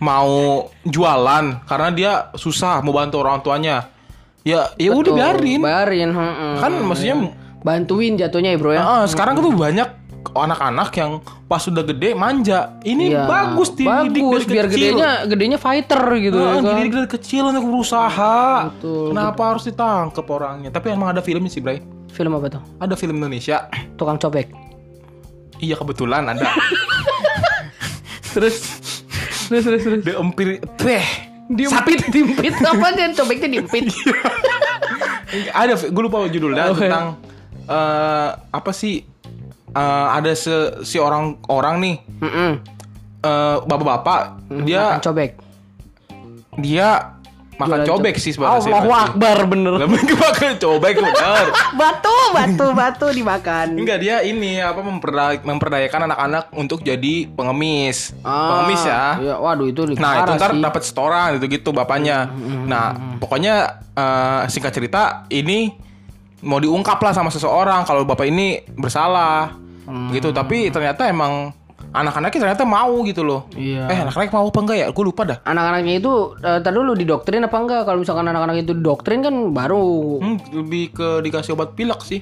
mau 0.00 0.64
jualan 0.84 1.44
karena 1.64 1.88
dia 1.92 2.12
susah 2.32 2.80
mau 2.80 2.96
bantu 2.96 3.20
orang 3.20 3.40
tuanya. 3.40 3.92
Ya, 4.40 4.72
ya 4.78 4.94
udah 4.94 5.12
biarin. 5.12 5.60
Biarin, 5.60 6.10
heeh. 6.14 6.54
Kan 6.56 6.72
maksudnya 6.80 7.16
bantuin 7.66 8.14
jatuhnya 8.14 8.54
ya, 8.54 8.58
Bro 8.62 8.70
ya. 8.70 8.80
Heeh, 8.86 9.04
sekarang 9.10 9.42
tuh 9.42 9.50
banyak 9.50 10.06
anak-anak 10.36 10.90
yang 10.94 11.18
pas 11.50 11.58
sudah 11.58 11.82
gede 11.82 12.14
manja. 12.14 12.78
Ini 12.86 13.14
Iya. 13.14 13.24
bagus 13.26 13.74
dididik 13.74 14.22
Bagus 14.22 14.44
dari 14.46 14.52
biar 14.54 14.66
kecil. 14.68 14.78
gedenya 14.78 15.10
gedenya 15.26 15.58
fighter 15.58 16.02
gitu 16.18 16.36
ya 16.38 16.50
kan. 16.60 16.62
dididik 16.62 16.92
dari 16.92 17.08
kecil 17.10 17.42
untuk 17.50 17.64
berusaha. 17.66 18.70
Betul. 18.70 19.10
Kenapa 19.10 19.42
harus 19.50 19.64
ditangkap 19.66 20.26
orangnya? 20.28 20.70
Tapi 20.70 20.86
emang 20.94 21.10
ada 21.10 21.22
filmnya 21.24 21.50
sih, 21.50 21.58
Bray. 21.58 21.82
Film 22.12 22.36
apa 22.38 22.46
tuh? 22.48 22.62
Ada 22.78 22.94
film 22.94 23.18
Indonesia. 23.18 23.66
Tukang 23.98 24.20
cobek. 24.20 24.46
Iya 25.58 25.74
kebetulan 25.74 26.28
ada. 26.28 26.52
Terus 28.36 28.56
terus 29.48 29.64
terus 29.64 29.82
terus. 29.88 30.00
The 30.04 30.12
empir 30.20 30.60
teh. 30.76 31.04
Diempit, 31.46 32.10
diempit 32.10 32.52
apa 32.58 32.90
dan 32.92 33.14
cobeknya 33.14 33.48
diempit. 33.56 33.86
ada 35.54 35.78
gue 35.78 36.02
lupa 36.02 36.26
judulnya 36.26 36.68
iya. 36.68 36.74
tentang 36.74 37.06
eh 37.66 38.28
apa 38.32 38.70
sih 38.70 39.02
eh, 39.68 40.06
ada 40.08 40.32
se, 40.32 40.54
si 40.82 40.96
orang 40.96 41.24
orang 41.46 41.78
nih 41.78 41.96
Heeh. 42.22 42.52
eh, 43.20 43.56
bapak-bapak 43.60 44.20
dia 44.62 44.96
cobek. 44.98 45.34
dia 46.56 47.12
makan 47.56 47.72
Jualan 47.80 47.88
cobek 47.88 48.14
sih 48.16 48.36
sebenarnya 48.36 48.68
Allahu 48.68 48.92
Akbar 48.92 49.48
bener. 49.48 49.72
Lebih 49.80 50.12
makan 50.20 50.60
cobek 50.60 50.94
bener. 50.94 51.44
Batu, 51.80 52.16
batu, 52.30 52.66
batu 52.70 53.06
dimakan. 53.10 53.80
Enggak 53.80 53.98
dia 53.98 54.20
ini 54.20 54.60
apa 54.60 54.76
memperda- 54.78 55.40
memperdayakan 55.40 56.04
anak-anak 56.06 56.44
untuk 56.52 56.84
jadi 56.84 57.24
pengemis. 57.26 58.12
Ah, 58.20 58.60
pengemis 58.60 58.82
ya. 58.84 59.04
Iya, 59.16 59.34
waduh 59.38 59.66
itu 59.66 59.88
Nah, 59.96 60.20
itu 60.20 60.32
ntar 60.36 60.52
dapat 60.52 60.82
setoran 60.84 61.40
gitu 61.40 61.48
gitu 61.50 61.68
bapaknya. 61.72 62.28
Nah, 62.68 62.92
pokoknya 63.16 63.54
eh, 63.90 64.42
singkat 64.46 64.72
cerita 64.72 65.24
ini 65.30 65.72
mau 66.46 66.62
diungkap 66.62 67.02
lah 67.02 67.10
sama 67.10 67.28
seseorang 67.28 67.82
kalau 67.82 68.06
bapak 68.06 68.26
ini 68.26 68.62
bersalah. 68.70 69.58
Gitu, 70.10 70.30
tapi 70.30 70.66
ternyata 70.70 71.06
emang 71.06 71.54
anak-anaknya 71.94 72.40
ternyata 72.42 72.64
mau 72.66 73.00
gitu 73.06 73.22
loh. 73.22 73.46
Iya. 73.54 73.88
Eh, 73.88 73.98
anak-anak 74.02 74.28
mau 74.28 74.44
apa 74.44 74.60
enggak 74.60 74.76
ya? 74.76 74.86
Gue 74.90 75.04
lupa 75.06 75.22
dah. 75.24 75.38
Anak-anaknya 75.42 75.94
itu 75.96 76.12
eh, 76.38 76.58
tar 76.60 76.74
dulu 76.74 76.92
didoktrin 76.92 77.40
apa 77.40 77.56
enggak? 77.56 77.82
Kalau 77.86 77.98
misalkan 78.02 78.26
anak-anak 78.26 78.66
itu 78.66 78.74
didoktrin 78.74 79.22
kan 79.22 79.34
baru 79.54 80.18
Hmm, 80.20 80.36
lebih 80.52 80.92
ke 80.92 81.08
dikasih 81.22 81.54
obat 81.54 81.72
pilek 81.72 82.02
sih. 82.02 82.20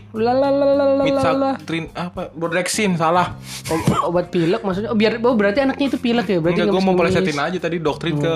Mitsatrin 1.02 1.85
apa? 1.97 2.31
Brodexin 2.31 2.95
salah. 2.95 3.35
O- 3.73 4.12
obat 4.12 4.28
pilek 4.31 4.62
maksudnya 4.62 4.93
oh, 4.93 4.99
biar 4.99 5.19
oh, 5.19 5.35
berarti 5.35 5.64
anaknya 5.64 5.87
itu 5.90 5.99
pilek 5.99 6.26
ya 6.28 6.38
berarti 6.38 6.61
Enggak, 6.61 6.66
nggak 6.71 6.85
gue 6.85 6.87
mau 6.87 6.95
nulis. 6.95 7.35
aja 7.35 7.59
tadi 7.59 7.76
doktrin 7.81 8.14
ke 8.21 8.35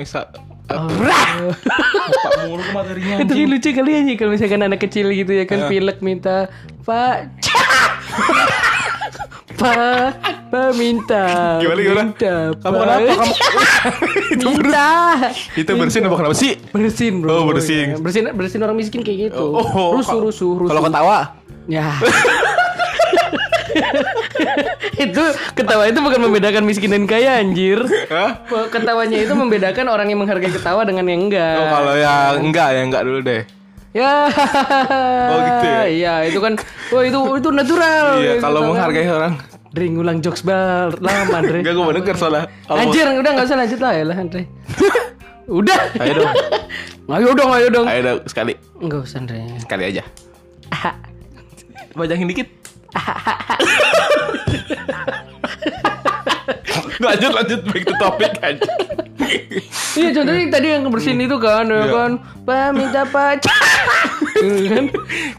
Misa 0.00 0.24
Oh. 0.70 0.86
Lupa 0.86 1.18
mulu 2.46 2.62
materinya 2.70 3.18
itu 3.18 3.34
anjing. 3.34 3.50
lucu 3.50 3.68
kali 3.72 3.90
aja 3.92 4.12
kalau 4.14 4.30
misalkan 4.30 4.62
anak 4.62 4.78
kecil 4.78 5.10
gitu 5.10 5.32
ya 5.32 5.42
kan 5.44 5.66
pilek 5.66 5.98
minta 5.98 6.46
pak 6.80 7.26
pak 9.52 10.14
pak 10.46 10.70
minta 10.74 11.58
Gimana, 11.58 11.80
gimana? 11.80 12.02
minta 12.06 12.34
Kamu 12.56 12.70
Pak. 12.72 12.80
kenapa? 12.80 13.12
Kamu 13.12 13.34
minta 14.62 14.88
itu 15.54 15.70
bersin 15.74 16.02
apa 16.02 16.16
kenapa 16.16 16.34
sih? 16.34 16.52
bersin 16.70 17.12
bro 17.18 17.30
Oh, 17.34 17.44
bersin. 17.44 17.86
Ya, 17.88 17.96
bersin 17.98 18.24
bersin 18.30 18.60
orang 18.60 18.78
miskin 18.78 19.02
kayak 19.02 19.18
gitu 19.28 19.46
Oh, 19.52 19.66
rusuh 19.92 20.16
ka- 20.16 20.22
rusuh 20.22 20.50
rusuh 20.54 20.70
Kalau 20.70 20.82
ketawa, 20.82 21.18
ya 21.66 21.98
itu 25.04 25.22
ketawa 25.54 25.86
itu 25.86 26.00
bukan 26.00 26.20
membedakan 26.20 26.62
miskin 26.64 26.90
dan 26.90 27.04
kaya 27.04 27.38
anjir 27.38 27.80
Hah? 28.08 28.42
ketawanya 28.68 29.18
itu 29.18 29.32
membedakan 29.32 29.86
orang 29.88 30.10
yang 30.10 30.20
menghargai 30.20 30.50
ketawa 30.50 30.82
dengan 30.84 31.06
yang 31.06 31.28
enggak 31.28 31.56
Oh, 31.56 31.66
kalau 31.70 31.94
yang 31.94 32.34
enggak 32.40 32.68
ya 32.72 32.80
enggak 32.84 33.02
dulu 33.04 33.20
deh. 33.22 33.42
Ya. 33.90 34.30
Oh, 35.26 35.38
gitu 35.42 35.66
ya? 35.66 35.82
Iya, 35.90 36.14
itu 36.30 36.38
kan 36.38 36.54
oh 36.94 37.02
itu 37.02 37.18
itu 37.42 37.48
natural. 37.50 38.22
Iya, 38.22 38.32
Itu 38.38 38.42
kalau 38.42 38.58
tau 38.58 38.62
kan? 38.62 38.70
menghargai 38.70 39.06
orang. 39.10 39.34
Dre 39.70 39.86
ngulang 39.86 40.18
jokes 40.18 40.42
bal 40.42 40.90
lama 40.98 41.38
Dre. 41.42 41.58
Enggak 41.62 41.74
gue 41.74 41.84
mau 41.86 41.94
denger 41.94 42.14
soalnya. 42.14 42.46
Anjir, 42.66 43.06
udah 43.06 43.30
nggak 43.34 43.46
usah 43.46 43.58
lanjut 43.58 43.80
lah 43.82 43.92
ya 43.94 44.04
lah 44.06 44.16
Dre. 44.26 44.42
udah. 45.62 45.80
Ayo 45.98 46.12
dong. 46.22 46.30
Ayo 47.10 47.34
dong, 47.34 47.50
ayo 47.50 47.68
dong. 47.74 47.86
Ayo 47.90 48.00
dong 48.06 48.18
sekali. 48.30 48.54
Enggak 48.78 49.02
usah 49.02 49.18
Dre. 49.26 49.42
Sekali 49.58 49.82
aja. 49.90 50.02
Bajakin 51.90 52.30
dikit. 52.30 52.46
lanjut 57.00 57.30
lanjut 57.32 57.60
back 57.64 57.84
to 57.84 57.94
topic 57.96 58.32
aja. 58.44 58.70
Iya, 59.94 60.08
contohnya 60.16 60.44
tadi 60.50 60.66
yang 60.68 60.82
kebersihin 60.90 61.20
itu 61.22 61.36
kan, 61.38 61.64
ya 61.66 61.86
Iya. 61.86 61.92
kan. 61.92 62.10
Pak 62.42 62.68
minta 62.74 63.02
pacar. 63.06 63.56
kan? 64.40 64.84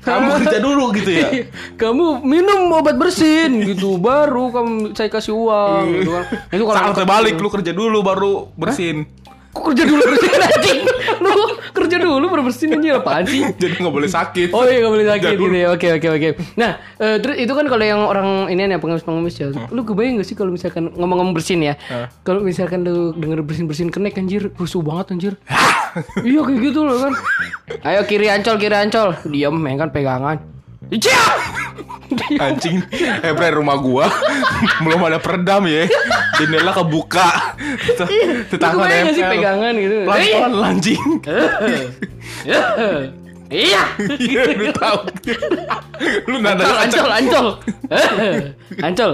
Kamu 0.01 0.27
kerja 0.41 0.59
dulu 0.61 0.83
gitu 0.95 1.11
ya. 1.11 1.27
kamu 1.75 2.23
minum 2.23 2.71
obat 2.71 2.95
bersin 2.95 3.61
gitu 3.65 3.97
baru 3.97 4.53
kamu 4.53 4.95
saya 4.95 5.09
kasih 5.11 5.33
uang 5.35 5.83
gitu 6.01 6.11
kan. 6.13 6.25
Itu 6.53 6.63
kalau 6.65 6.77
Salah 6.77 6.95
terbalik 6.95 7.35
lu 7.37 7.49
kerja 7.49 7.71
dulu 7.73 7.99
baru 8.01 8.33
bersin. 8.55 9.05
Kok 9.51 9.63
kerja 9.71 9.83
dulu 9.83 9.99
bersin 9.99 10.39
anjing? 10.39 10.79
Lu 11.19 11.43
kerja 11.75 11.95
dulu 11.99 12.25
baru 12.31 12.43
bersin 12.47 12.71
anjing 12.71 12.95
apaan 12.95 13.23
sih? 13.27 13.43
Jadi 13.61 13.83
nggak 13.83 13.91
boleh 13.91 14.07
sakit. 14.07 14.49
Oh 14.55 14.63
iya 14.63 14.79
gak 14.79 14.93
boleh 14.95 15.07
sakit 15.11 15.29
gitu 15.35 15.55
ya. 15.55 15.67
Oke 15.75 15.87
oke 15.99 16.07
oke. 16.07 16.29
Nah, 16.55 16.79
eh, 17.03 17.19
terus 17.19 17.35
itu 17.35 17.51
kan 17.51 17.67
kalau 17.67 17.83
yang 17.83 18.01
orang 18.07 18.47
ini 18.47 18.63
ya 18.63 18.79
pengemis-pengemis 18.79 19.35
ya. 19.35 19.47
Lu 19.75 19.83
kebayang 19.83 20.23
gak 20.23 20.27
sih 20.31 20.35
kalau 20.39 20.55
misalkan 20.55 20.95
ngomong-ngomong 20.95 21.35
bersin 21.35 21.59
ya? 21.59 21.75
Kalau 22.23 22.39
misalkan 22.39 22.87
lu 22.87 23.11
denger 23.11 23.43
bersin-bersin 23.43 23.91
kenek 23.91 24.15
anjir, 24.15 24.55
rusuh 24.55 24.79
banget 24.79 25.19
anjir. 25.19 25.33
iya 26.27 26.39
kayak 26.47 26.59
gitu 26.71 26.87
loh 26.87 26.97
kan. 27.03 27.13
Ayo 27.83 28.07
kiri 28.07 28.31
ancol, 28.31 28.55
kiri 28.55 28.75
ancol. 28.75 29.11
Diam, 29.27 29.59
ya 29.59 29.75
kan 29.75 29.89
pegangan. 29.91 30.37
Cia! 30.91 31.60
Anjing, 32.43 32.77
eh 32.95 33.31
bre, 33.31 33.49
rumah 33.55 33.77
gua 33.79 34.05
belum 34.83 35.01
ada 35.07 35.17
peredam 35.21 35.65
ya. 35.67 35.87
Jendela 36.39 36.71
kebuka. 36.73 37.55
Tetangga 38.49 38.73
Lu 38.73 38.83
kebayang 38.83 39.05
gak 39.05 39.15
sih 39.15 39.23
pegangan 39.23 39.73
gitu? 39.77 39.95
Pelan-pelan 40.07 40.53
anjing. 40.65 41.03
Iya. 43.51 43.83
Iya, 44.15 44.41
lu 44.55 44.71
tahu. 44.71 44.97
Lu 46.31 46.39
nada 46.39 46.63
Ancol, 46.63 47.11
ancol, 47.11 47.11
ancol. 47.11 47.47
Ancol. 48.79 49.11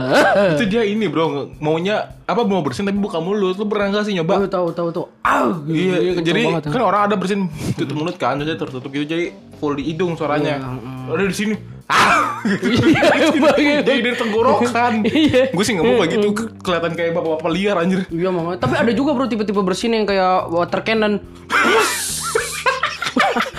itu 0.54 0.64
dia 0.70 0.86
ini 0.86 1.10
bro 1.10 1.50
maunya 1.58 2.14
apa 2.30 2.46
mau 2.46 2.62
bersin 2.62 2.86
tapi 2.86 3.02
buka 3.02 3.18
mulut 3.18 3.58
lu 3.58 3.66
pernah 3.66 3.98
gak 3.98 4.06
sih 4.06 4.14
nyoba 4.14 4.46
tahu 4.46 4.70
tahu 4.70 4.90
tahu. 4.94 5.06
Au. 5.26 5.50
iya 5.66 6.14
jadi 6.22 6.62
kan 6.62 6.82
orang 6.86 7.10
ada 7.10 7.16
bersin 7.18 7.50
tutup 7.74 7.98
mulut 7.98 8.16
kan 8.22 8.38
jadi 8.38 8.54
tertutup 8.62 8.94
gitu 8.94 9.10
jadi 9.10 9.34
full 9.58 9.74
di 9.74 9.90
hidung 9.90 10.14
suaranya 10.14 10.62
ada 11.10 11.26
di 11.26 11.34
sini 11.34 11.56
ah 11.88 12.44
Iya, 12.44 13.80
jadi 13.80 14.12
tenggorokan 14.14 15.04
Iya. 15.04 15.52
gue 15.52 15.64
sih 15.64 15.74
nggak 15.74 15.86
mau 15.86 15.96
kayak 15.98 16.12
gitu 16.14 16.28
ke- 16.34 16.52
kelihatan 16.60 16.92
kayak 16.94 17.12
bapak-bapak 17.14 17.50
liar 17.50 17.76
anjir 17.78 18.04
Iya 18.08 18.30
mama. 18.30 18.56
Tapi 18.56 18.76
ada 18.76 18.92
juga 18.92 19.12
bro 19.12 19.26
tipe-tipe 19.26 19.60
bersin 19.60 19.92
yang 19.94 20.04
kayak 20.04 20.48
water 20.48 20.82
cannon. 20.82 21.20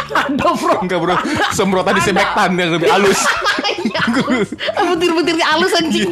ada 0.08 0.48
bro. 0.52 0.76
enggak 0.80 0.98
bro 0.98 1.16
semprotan 1.50 1.94
disinfektan 1.94 2.50
yang 2.54 2.70
lebih 2.70 2.88
halus 2.88 3.20
Butir-butirnya 4.88 5.46
halus 5.46 5.72
anjing. 5.74 6.10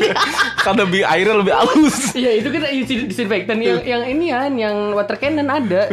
kan 0.60 0.74
lebih 0.76 1.02
airnya 1.02 1.34
lebih 1.38 1.54
halus 1.54 2.12
Iya 2.12 2.42
itu 2.42 2.48
kan 2.50 2.62
isi 2.70 2.94
disinfektan 3.06 3.58
yang 3.58 3.80
yang 3.82 4.02
ini 4.04 4.30
ya 4.30 4.46
yang 4.48 4.92
water 4.92 5.16
cannon 5.16 5.48
ada. 5.48 5.88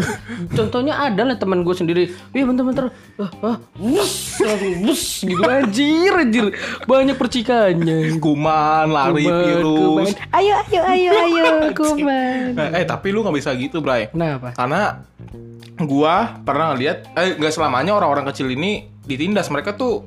Contohnya 0.51 1.00
ada 1.00 1.24
lah 1.24 1.36
teman 1.38 1.62
gue 1.62 1.75
sendiri. 1.75 2.03
Iya 2.31 2.43
bentar-bentar. 2.45 2.91
Ah, 3.15 3.29
ah, 3.45 3.57
wus, 3.77 4.41
langsung 4.41 4.74
wus 4.86 5.03
gitu 5.22 5.41
anjir 5.43 6.12
anjir. 6.13 6.45
Banyak 6.86 7.15
percikannya. 7.15 8.17
kuman 8.17 8.88
lari 8.89 9.25
Kuman, 9.25 9.39
virus 9.43 9.63
kuman. 9.63 10.05
Ayo 10.33 10.53
ayo 10.69 10.81
ayo 10.86 11.12
ayo 11.13 11.45
kuman. 11.79 12.57
Eh, 12.57 12.69
eh, 12.81 12.86
tapi 12.86 13.13
lu 13.13 13.22
nggak 13.22 13.36
bisa 13.38 13.53
gitu 13.53 13.79
Bray 13.79 14.10
Kenapa? 14.10 14.53
Karena 14.57 15.01
gua 15.79 16.38
pernah 16.41 16.74
ngeliat 16.74 17.10
eh 17.13 17.33
nggak 17.38 17.53
selamanya 17.53 17.98
orang-orang 17.98 18.29
kecil 18.29 18.50
ini 18.50 18.86
ditindas 19.03 19.50
mereka 19.50 19.74
tuh 19.74 20.05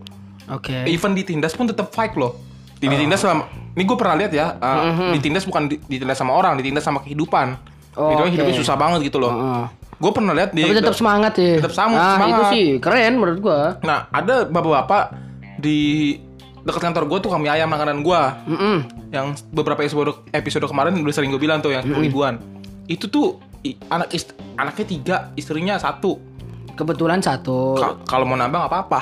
Oke. 0.49 0.87
even 0.87 1.13
ditindas 1.13 1.53
pun 1.53 1.65
tetap 1.65 1.91
fight 1.91 2.15
loh 2.15 2.39
Di- 2.75 2.87
ditindas 2.87 3.19
selama 3.19 3.47
ini 3.73 3.83
gue 3.83 3.97
pernah 3.97 4.15
lihat 4.15 4.31
ya 4.31 4.47
uh, 4.55 5.11
ditindas 5.11 5.43
bukan 5.43 5.67
di- 5.67 5.81
ditindas 5.83 6.15
sama 6.15 6.33
orang 6.33 6.55
ditindas 6.55 6.83
sama 6.83 7.01
kehidupan 7.01 7.57
Oh, 7.93 8.13
hidupnya 8.13 8.29
oke. 8.29 8.35
hidupnya 8.37 8.57
susah 8.59 8.75
banget 8.75 9.01
gitu 9.05 9.17
loh 9.17 9.33
Heeh. 9.33 9.65
gue 9.97 10.13
pernah 10.13 10.33
lihat 10.33 10.53
di 10.53 10.61
Tapi 10.61 10.77
tetap 10.77 10.93
semangat 10.95 11.33
ya. 11.35 11.57
Tetap 11.57 11.73
sama- 11.73 11.97
Nah, 11.97 12.15
semangat. 12.15 12.29
itu 12.29 12.45
sih 12.53 12.67
keren 12.77 13.13
menurut 13.17 13.41
gua. 13.41 13.61
nah 13.81 14.05
ada 14.11 14.45
bapak-bapak 14.45 15.17
di 15.57 15.79
dekat 16.61 16.83
kantor 16.83 17.07
gue 17.07 17.19
tuh 17.21 17.31
kami 17.31 17.47
ayam 17.47 17.67
langganan 17.67 18.03
gue 18.03 18.21
Mm-mm. 18.47 18.77
yang 19.09 19.33
beberapa 19.49 19.81
episode 19.81 20.13
episode 20.31 20.67
kemarin 20.67 20.93
udah 20.95 21.15
sering 21.15 21.31
gue 21.31 21.39
bilang 21.39 21.59
tuh 21.59 21.71
yang 21.71 21.81
sepuluh 21.81 22.05
ribuan 22.05 22.37
itu 22.85 23.07
tuh 23.07 23.39
i- 23.63 23.79
anak 23.87 24.13
ist- 24.13 24.37
anaknya 24.55 24.85
tiga 24.85 25.17
istrinya 25.33 25.75
satu 25.75 26.19
Kebetulan 26.77 27.25
satu. 27.25 27.81
Ka- 27.81 28.05
kalau 28.05 28.29
mau 28.29 28.37
nambah 28.37 28.69
nggak 28.69 28.73
apa-apa 28.73 29.01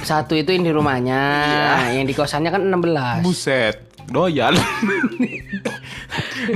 Satu 0.00 0.32
itu 0.32 0.56
yang 0.56 0.64
di 0.64 0.72
rumahnya, 0.72 1.22
yang 1.92 2.08
di 2.08 2.16
kosannya 2.16 2.48
kan 2.48 2.64
16. 2.64 3.20
Buset, 3.20 3.76
doyan. 4.08 4.56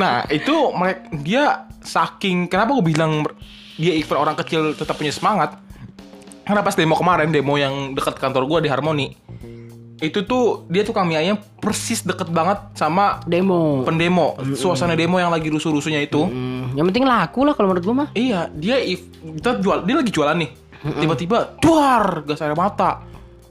nah, 0.00 0.24
itu 0.32 0.72
dia 1.20 1.68
saking 1.84 2.48
kenapa 2.48 2.72
gue 2.80 2.84
bilang 2.96 3.28
dia 3.76 3.92
even 3.92 4.16
orang 4.16 4.34
kecil 4.40 4.72
tetap 4.72 4.96
punya 4.96 5.12
semangat? 5.12 5.60
Karena 6.44 6.60
pas 6.60 6.76
demo 6.76 6.96
kemarin, 6.96 7.32
demo 7.32 7.56
yang 7.56 7.96
dekat 7.96 8.20
kantor 8.20 8.44
gue 8.48 8.68
di 8.68 8.68
Harmoni, 8.68 9.08
itu 10.02 10.26
tuh 10.26 10.66
dia 10.66 10.82
tuh 10.82 10.90
kami 10.90 11.14
ayam 11.14 11.38
persis 11.62 12.02
deket 12.02 12.26
banget 12.28 12.58
sama 12.74 13.22
Demo. 13.24 13.86
pendemo, 13.86 14.34
suasana 14.52 14.98
demo 14.98 15.22
yang 15.22 15.30
lagi 15.30 15.46
rusuh-rusuhnya 15.48 16.02
itu. 16.02 16.26
Hmm, 16.26 16.74
yang 16.74 16.86
penting 16.90 17.06
laku 17.06 17.46
lah 17.46 17.54
kalau 17.54 17.70
menurut 17.70 17.84
gua 17.86 17.96
mah. 18.04 18.08
Iya, 18.12 18.50
dia 18.50 18.82
if 18.82 19.06
kita 19.22 19.62
jual, 19.62 19.86
dia 19.86 19.94
lagi 19.94 20.10
jualan 20.10 20.34
nih. 20.34 20.50
Tiba-tiba, 20.84 21.56
duar, 21.62 22.26
gas 22.28 22.44
air 22.44 22.52
mata. 22.52 23.00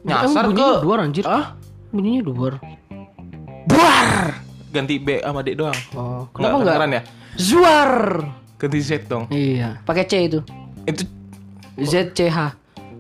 Nyasar 0.03 0.51
Emang 0.51 0.53
ke 0.53 0.69
duar 0.83 0.97
anjir. 1.01 1.23
Ah? 1.25 1.55
Bunyinya 1.89 2.21
duar. 2.27 2.53
Buar. 3.65 4.38
Ganti 4.69 5.00
B 5.00 5.17
sama 5.23 5.41
D 5.41 5.55
doang. 5.55 5.73
Oh, 5.95 6.27
Nggak 6.29 6.35
kenapa 6.35 6.53
enggak? 6.53 6.59
kedengeran 6.67 6.89
ya? 6.91 7.01
Zuar. 7.39 7.91
Ganti 8.59 8.79
Z 8.83 8.89
dong. 9.07 9.25
Iya, 9.31 9.79
pakai 9.88 10.03
C 10.05 10.13
itu. 10.27 10.39
Itu 10.83 11.07
Z 11.79 12.12
C 12.13 12.27
H. 12.29 12.38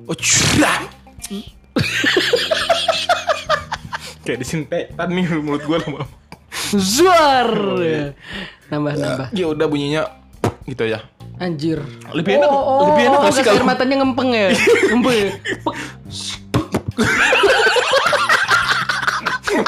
oh 0.07 0.15
curam. 0.15 0.81
Kayak 4.23 4.39
disintetan 4.39 5.07
nih 5.11 5.25
mulut 5.39 5.63
gue 5.63 5.77
lama. 5.77 6.07
Zuar. 6.71 7.49
Ya. 7.83 8.15
Nambah 8.71 8.93
nambah. 8.95 9.27
Ya 9.35 9.45
udah 9.51 9.67
bunyinya 9.67 10.03
gitu 10.63 10.87
ya. 10.87 11.03
Anjir. 11.43 11.83
Lebih 12.15 12.39
enak- 12.39 12.47
oh, 12.47 12.63
oh, 12.63 12.79
lebih 12.93 13.03
enak 13.11 13.19
oh, 13.19 13.21
nggak 13.27 13.33
sih 13.35 13.43
air 13.43 13.65
matanya 13.65 13.95
ngempeng 13.99 14.29
ya. 14.31 14.47
ngempeng. 14.93 15.15
ya? 15.17 15.29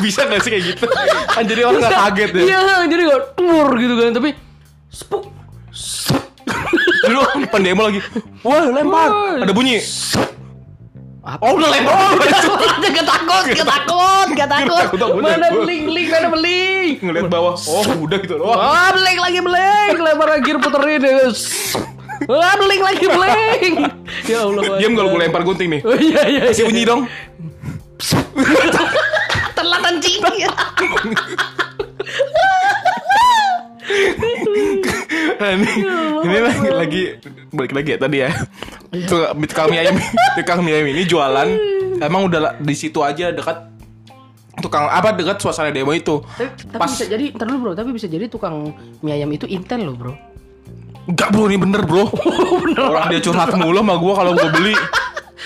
Bisa 0.02 0.26
gak 0.26 0.42
sih 0.42 0.50
kayak 0.50 0.66
gitu? 0.74 0.86
Kan 1.30 1.44
jadi 1.52 1.62
orang 1.66 1.82
gak 1.84 1.94
kaget 1.94 2.30
ya. 2.34 2.44
Iya, 2.46 2.62
jadi 2.90 3.02
gak 3.06 3.24
tur 3.38 3.68
gitu 3.78 3.94
kan, 3.98 4.14
tapi 4.14 4.30
spuk. 4.90 5.24
Dulu 7.06 7.20
pendemo 7.54 7.86
lagi. 7.86 8.02
Wah 8.42 8.66
lempar. 8.66 9.10
Ada 9.46 9.54
bunyi. 9.54 9.78
Apa? 11.26 11.42
Oh 11.42 11.58
udah 11.58 11.74
lempar. 11.74 12.22
gak 12.22 12.38
takut, 13.10 13.50
gak 13.50 13.66
takut, 13.66 14.30
gak 14.38 14.46
takut. 14.46 14.86
Mana 15.18 15.50
beling, 15.58 15.90
beling, 15.90 16.14
mana 16.14 16.30
beling. 16.30 17.02
Ngeliat 17.02 17.34
bawah. 17.34 17.58
Oh 17.66 17.82
udah 18.06 18.22
gitu. 18.22 18.38
Oh. 18.38 18.54
Ah, 18.54 18.94
beling 18.94 19.18
lagi 19.18 19.42
beling, 19.42 20.06
lempar 20.06 20.38
lagi 20.38 20.54
puterin. 20.54 21.02
Ah, 22.30 22.54
beling 22.62 22.86
lagi 22.86 23.10
beling. 23.10 23.74
Ya 24.30 24.46
Allah. 24.46 24.78
Diam 24.78 24.94
kalau 24.94 25.18
gue 25.18 25.26
lempar 25.26 25.42
gunting 25.42 25.74
nih. 25.74 25.82
Oh 25.82 25.98
iya 25.98 26.30
iya. 26.30 26.54
Kasih 26.54 26.70
bunyi 26.70 26.86
dong. 26.86 27.10
Telat 29.58 29.82
anjing. 29.82 30.22
Nah, 35.36 35.52
ini, 35.52 35.72
ini 36.24 36.38
lagi, 36.40 36.68
lagi 36.72 37.04
balik 37.52 37.74
lagi 37.76 37.90
ya 37.92 38.00
tadi 38.00 38.18
ya. 38.24 38.30
Tukang 39.08 39.36
tukang 39.44 39.68
mie 39.68 39.80
ayam, 39.84 39.96
tukang 40.40 40.60
mie 40.64 40.74
ayam 40.80 40.88
ini 40.92 41.04
jualan. 41.04 41.48
Emang 42.00 42.28
udah 42.28 42.60
di 42.60 42.76
situ 42.76 43.00
aja 43.04 43.32
dekat 43.32 43.72
tukang 44.64 44.88
apa 44.88 45.12
dekat 45.12 45.38
suasana 45.44 45.72
demo 45.72 45.92
itu. 45.92 46.24
Tapi, 46.24 46.48
tapi 46.72 46.80
Pas 46.80 46.92
bisa 46.92 47.06
jadi, 47.08 47.36
ntar 47.36 47.46
dulu 47.48 47.60
bro, 47.60 47.72
tapi 47.76 47.90
bisa 47.92 48.08
jadi 48.08 48.26
tukang 48.32 48.72
mie 49.04 49.14
ayam 49.16 49.30
itu 49.32 49.46
intel 49.48 49.92
loh 49.92 49.96
bro. 49.96 50.14
enggak 51.06 51.30
bro 51.30 51.46
ini 51.46 51.58
bener 51.62 51.82
bro. 51.86 52.10
Orang 52.90 53.14
dia 53.14 53.22
curhat 53.22 53.54
mulu 53.54 53.78
sama 53.84 53.96
gua 54.02 54.14
kalau 54.24 54.32
gua 54.34 54.50
beli. 54.50 54.74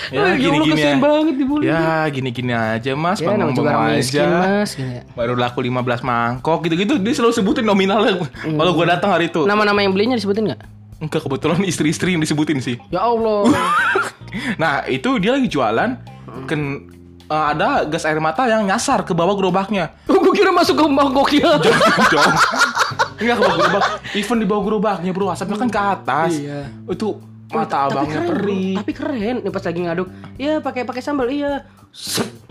Ya 0.08 0.20
Allah, 0.24 0.36
gini-gini 0.36 0.80
ya. 0.80 0.96
banget 0.96 1.34
dibully. 1.36 1.64
Ya 1.68 2.08
gini-gini 2.08 2.52
aja 2.52 2.92
mas, 2.96 3.20
Ya, 3.20 3.28
juga 3.28 3.44
bengong 3.44 3.66
orang 3.68 3.92
miskin 3.94 4.24
aja. 4.24 4.28
mas. 4.32 4.70
Gini 4.72 4.92
ya. 4.96 5.02
Baru 5.12 5.36
laku 5.36 5.60
15 5.60 6.00
mangkok 6.00 6.58
gitu-gitu 6.64 6.96
dia 6.96 7.12
selalu 7.12 7.34
sebutin 7.36 7.64
nominalnya. 7.64 8.16
Hmm. 8.40 8.56
Kalau 8.56 8.72
gua 8.72 8.96
datang 8.96 9.12
hari 9.12 9.28
itu. 9.28 9.44
Nama-nama 9.44 9.80
yang 9.80 9.92
belinya 9.92 10.16
disebutin 10.16 10.48
nggak? 10.48 10.60
Enggak 11.00 11.20
kebetulan 11.20 11.60
istri-istri 11.64 12.12
yang 12.12 12.20
disebutin 12.20 12.58
sih. 12.58 12.80
Ya 12.88 13.04
Allah. 13.04 13.44
Nah 14.62 14.86
itu 14.86 15.18
dia 15.18 15.34
lagi 15.34 15.50
jualan 15.50 15.98
ken 16.46 16.86
eh, 17.26 17.44
ada 17.50 17.82
gas 17.82 18.06
air 18.06 18.22
mata 18.22 18.46
yang 18.46 18.62
nyasar 18.62 19.02
ke 19.02 19.10
bawah 19.10 19.34
gerobaknya. 19.34 19.90
Oh, 20.06 20.22
gue 20.22 20.30
kira 20.30 20.54
masuk 20.54 20.78
ke 20.78 20.86
mangkoknya. 20.86 21.58
Jauh. 22.14 22.34
Enggak 23.18 23.36
ke 23.36 23.42
bawah 23.42 23.56
gerobak. 23.58 23.82
Even 24.14 24.38
di 24.38 24.46
bawah 24.46 24.62
gerobaknya 24.62 25.10
bro, 25.10 25.34
asapnya 25.34 25.58
kan 25.58 25.66
ke 25.66 25.80
atas. 25.82 26.30
Iya. 26.38 26.70
Itu 26.86 27.18
mata 27.52 27.76
tapi 27.80 27.92
abangnya 27.92 28.14
keren, 28.14 28.26
bro. 28.26 28.34
perih. 28.36 28.72
Tapi 28.76 28.92
keren. 28.92 29.36
Nih 29.40 29.50
pas 29.50 29.64
lagi 29.64 29.80
ngaduk, 29.80 30.08
iya 30.36 30.54
pakai 30.58 30.82
pakai 30.82 31.02
sambal, 31.02 31.26
iya. 31.26 31.52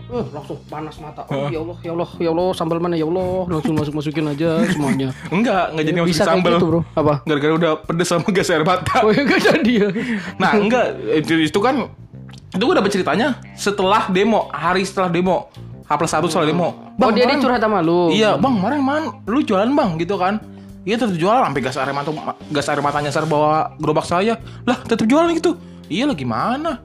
Eh, 0.09 0.25
langsung 0.29 0.57
panas 0.65 0.97
mata. 0.97 1.21
Oh, 1.27 1.47
ya 1.47 1.61
Allah, 1.61 1.77
ya 1.79 1.91
Allah, 1.93 2.09
ya 2.17 2.29
Allah, 2.29 2.49
sambal 2.51 2.77
mana 2.77 2.93
ya 2.93 3.05
Allah, 3.05 3.45
langsung 3.47 3.77
masuk 3.77 3.93
masukin 3.93 4.25
aja 4.25 4.65
semuanya. 4.67 5.13
Enggak, 5.29 5.69
enggak 5.71 5.85
jadi 5.85 5.97
masukin 5.97 6.17
kayak 6.17 6.29
sambal. 6.33 6.53
gitu, 6.57 6.65
bro. 6.65 6.81
Apa? 6.91 7.13
Gara-gara 7.23 7.53
udah 7.55 7.71
pedes 7.79 8.09
sama 8.09 8.27
gas 8.27 8.49
air 8.49 8.63
mata. 8.63 8.95
Oh, 8.99 9.09
ya 9.09 9.21
gak 9.21 9.41
jadi 9.45 9.71
ya. 9.71 9.87
Nah, 10.35 10.51
enggak 10.57 10.85
itu, 11.15 11.33
itu 11.45 11.59
kan 11.61 11.87
itu 12.49 12.63
gue 12.65 12.75
dapet 12.75 12.91
ceritanya 12.91 13.27
setelah 13.53 14.09
demo, 14.09 14.49
hari 14.49 14.81
setelah 14.81 15.07
demo. 15.07 15.53
H 15.85 15.93
plus 15.93 16.09
satu 16.09 16.25
setelah 16.25 16.49
demo. 16.49 16.67
Oh, 16.97 17.09
dia 17.09 17.23
dia 17.23 17.29
kemarin- 17.29 17.41
curhat 17.41 17.61
sama 17.61 17.79
lu. 17.79 18.09
Iya, 18.09 18.33
Bang, 18.35 18.57
kemarin 18.57 18.81
man, 18.81 19.03
lu 19.23 19.41
jualan 19.41 19.69
Bang 19.69 19.97
gitu 19.97 20.17
kan. 20.17 20.41
Iya 20.81 20.95
tetap 20.95 21.11
jualan 21.13 21.43
sampai 21.43 21.61
gas 21.61 21.75
air 21.75 21.91
mata 21.91 22.09
gas 22.47 22.67
air 22.67 22.79
mata 22.79 22.97
nyasar 22.97 23.25
bawa 23.25 23.75
gerobak 23.75 24.03
saya. 24.03 24.39
Lah, 24.63 24.79
tetap 24.79 25.05
jualan 25.05 25.27
gitu. 25.33 25.59
Iya 25.85 26.05
lah 26.05 26.15
gimana? 26.15 26.79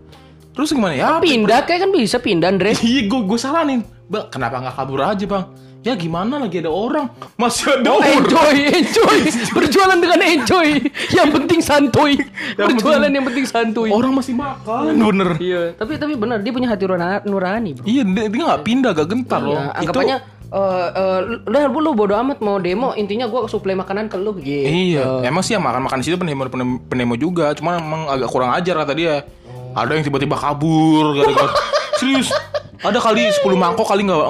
Terus 0.50 0.70
gimana 0.70 0.94
ya? 0.94 1.18
Pindah 1.18 1.62
kayak 1.62 1.83
kan 1.83 1.90
bisa 1.90 2.18
pindah, 2.18 2.48
Andre. 2.48 2.74
Iya, 2.80 3.07
gue 3.07 3.20
gue 3.22 3.38
saranin. 3.38 3.80
Bang, 4.04 4.28
kenapa 4.28 4.61
nggak 4.61 4.74
kabur 4.74 5.00
aja, 5.00 5.24
Bang? 5.24 5.44
Ya 5.80 5.92
gimana 5.94 6.40
lagi 6.40 6.64
ada 6.64 6.72
orang? 6.72 7.12
Masih 7.37 7.76
ada 7.76 7.92
Oh, 7.92 8.00
orang. 8.00 8.24
enjoy, 8.24 8.57
enjoy. 8.80 9.18
Berjualan 9.52 9.98
dengan 10.00 10.20
enjoy. 10.22 10.68
Yang 11.12 11.28
penting 11.30 11.61
santuy. 11.61 12.12
Yang 12.57 12.66
Berjualan 12.72 12.96
penting- 12.98 13.14
yang 13.14 13.26
penting 13.28 13.44
santuy. 13.44 13.88
Orang 13.92 14.16
masih 14.16 14.33
makan. 14.33 14.96
Bener. 14.96 15.30
Iya, 15.37 15.62
tapi 15.76 16.00
tapi 16.00 16.16
benar 16.16 16.40
dia 16.40 16.57
punya 16.57 16.72
hati 16.72 16.88
nurani, 17.28 17.76
bro. 17.76 17.85
Iya, 17.85 18.00
dia 18.02 18.24
dia 18.33 18.42
nggak 18.48 18.62
pindah, 18.64 18.90
gak 18.96 19.09
gentar 19.12 19.40
loh. 19.44 19.61
Iya, 19.61 19.76
anggapannya 19.76 20.16
eh 20.52 20.88
eh, 20.92 21.20
udah 21.48 21.62
lu 21.70 21.90
bodo 21.96 22.14
amat 22.18 22.38
mau 22.44 22.61
demo 22.61 22.92
intinya 22.94 23.26
gua 23.30 23.48
suplai 23.48 23.72
makanan 23.72 24.12
ke 24.12 24.16
lu 24.20 24.37
gitu. 24.38 24.68
Iya, 24.68 25.24
emang 25.24 25.40
sih 25.40 25.57
yang 25.57 25.64
makan-makan 25.64 26.02
di 26.02 26.04
situ 26.11 26.16
penemo, 26.20 26.44
penemo, 26.46 26.74
penemo 26.85 27.14
juga, 27.16 27.57
cuma 27.57 27.80
emang 27.80 28.11
agak 28.11 28.28
kurang 28.28 28.52
ajar 28.54 28.74
kata 28.85 28.92
dia. 28.94 29.24
Ada 29.74 29.98
yang 29.98 30.04
tiba-tiba 30.07 30.38
kabur 30.38 31.18
gara-gara 31.18 31.50
serius. 31.98 32.30
Ada 32.85 33.00
kali 33.00 33.26
10 33.33 33.42
mangkok 33.57 33.88
kali 33.88 34.04
nggak 34.07 34.22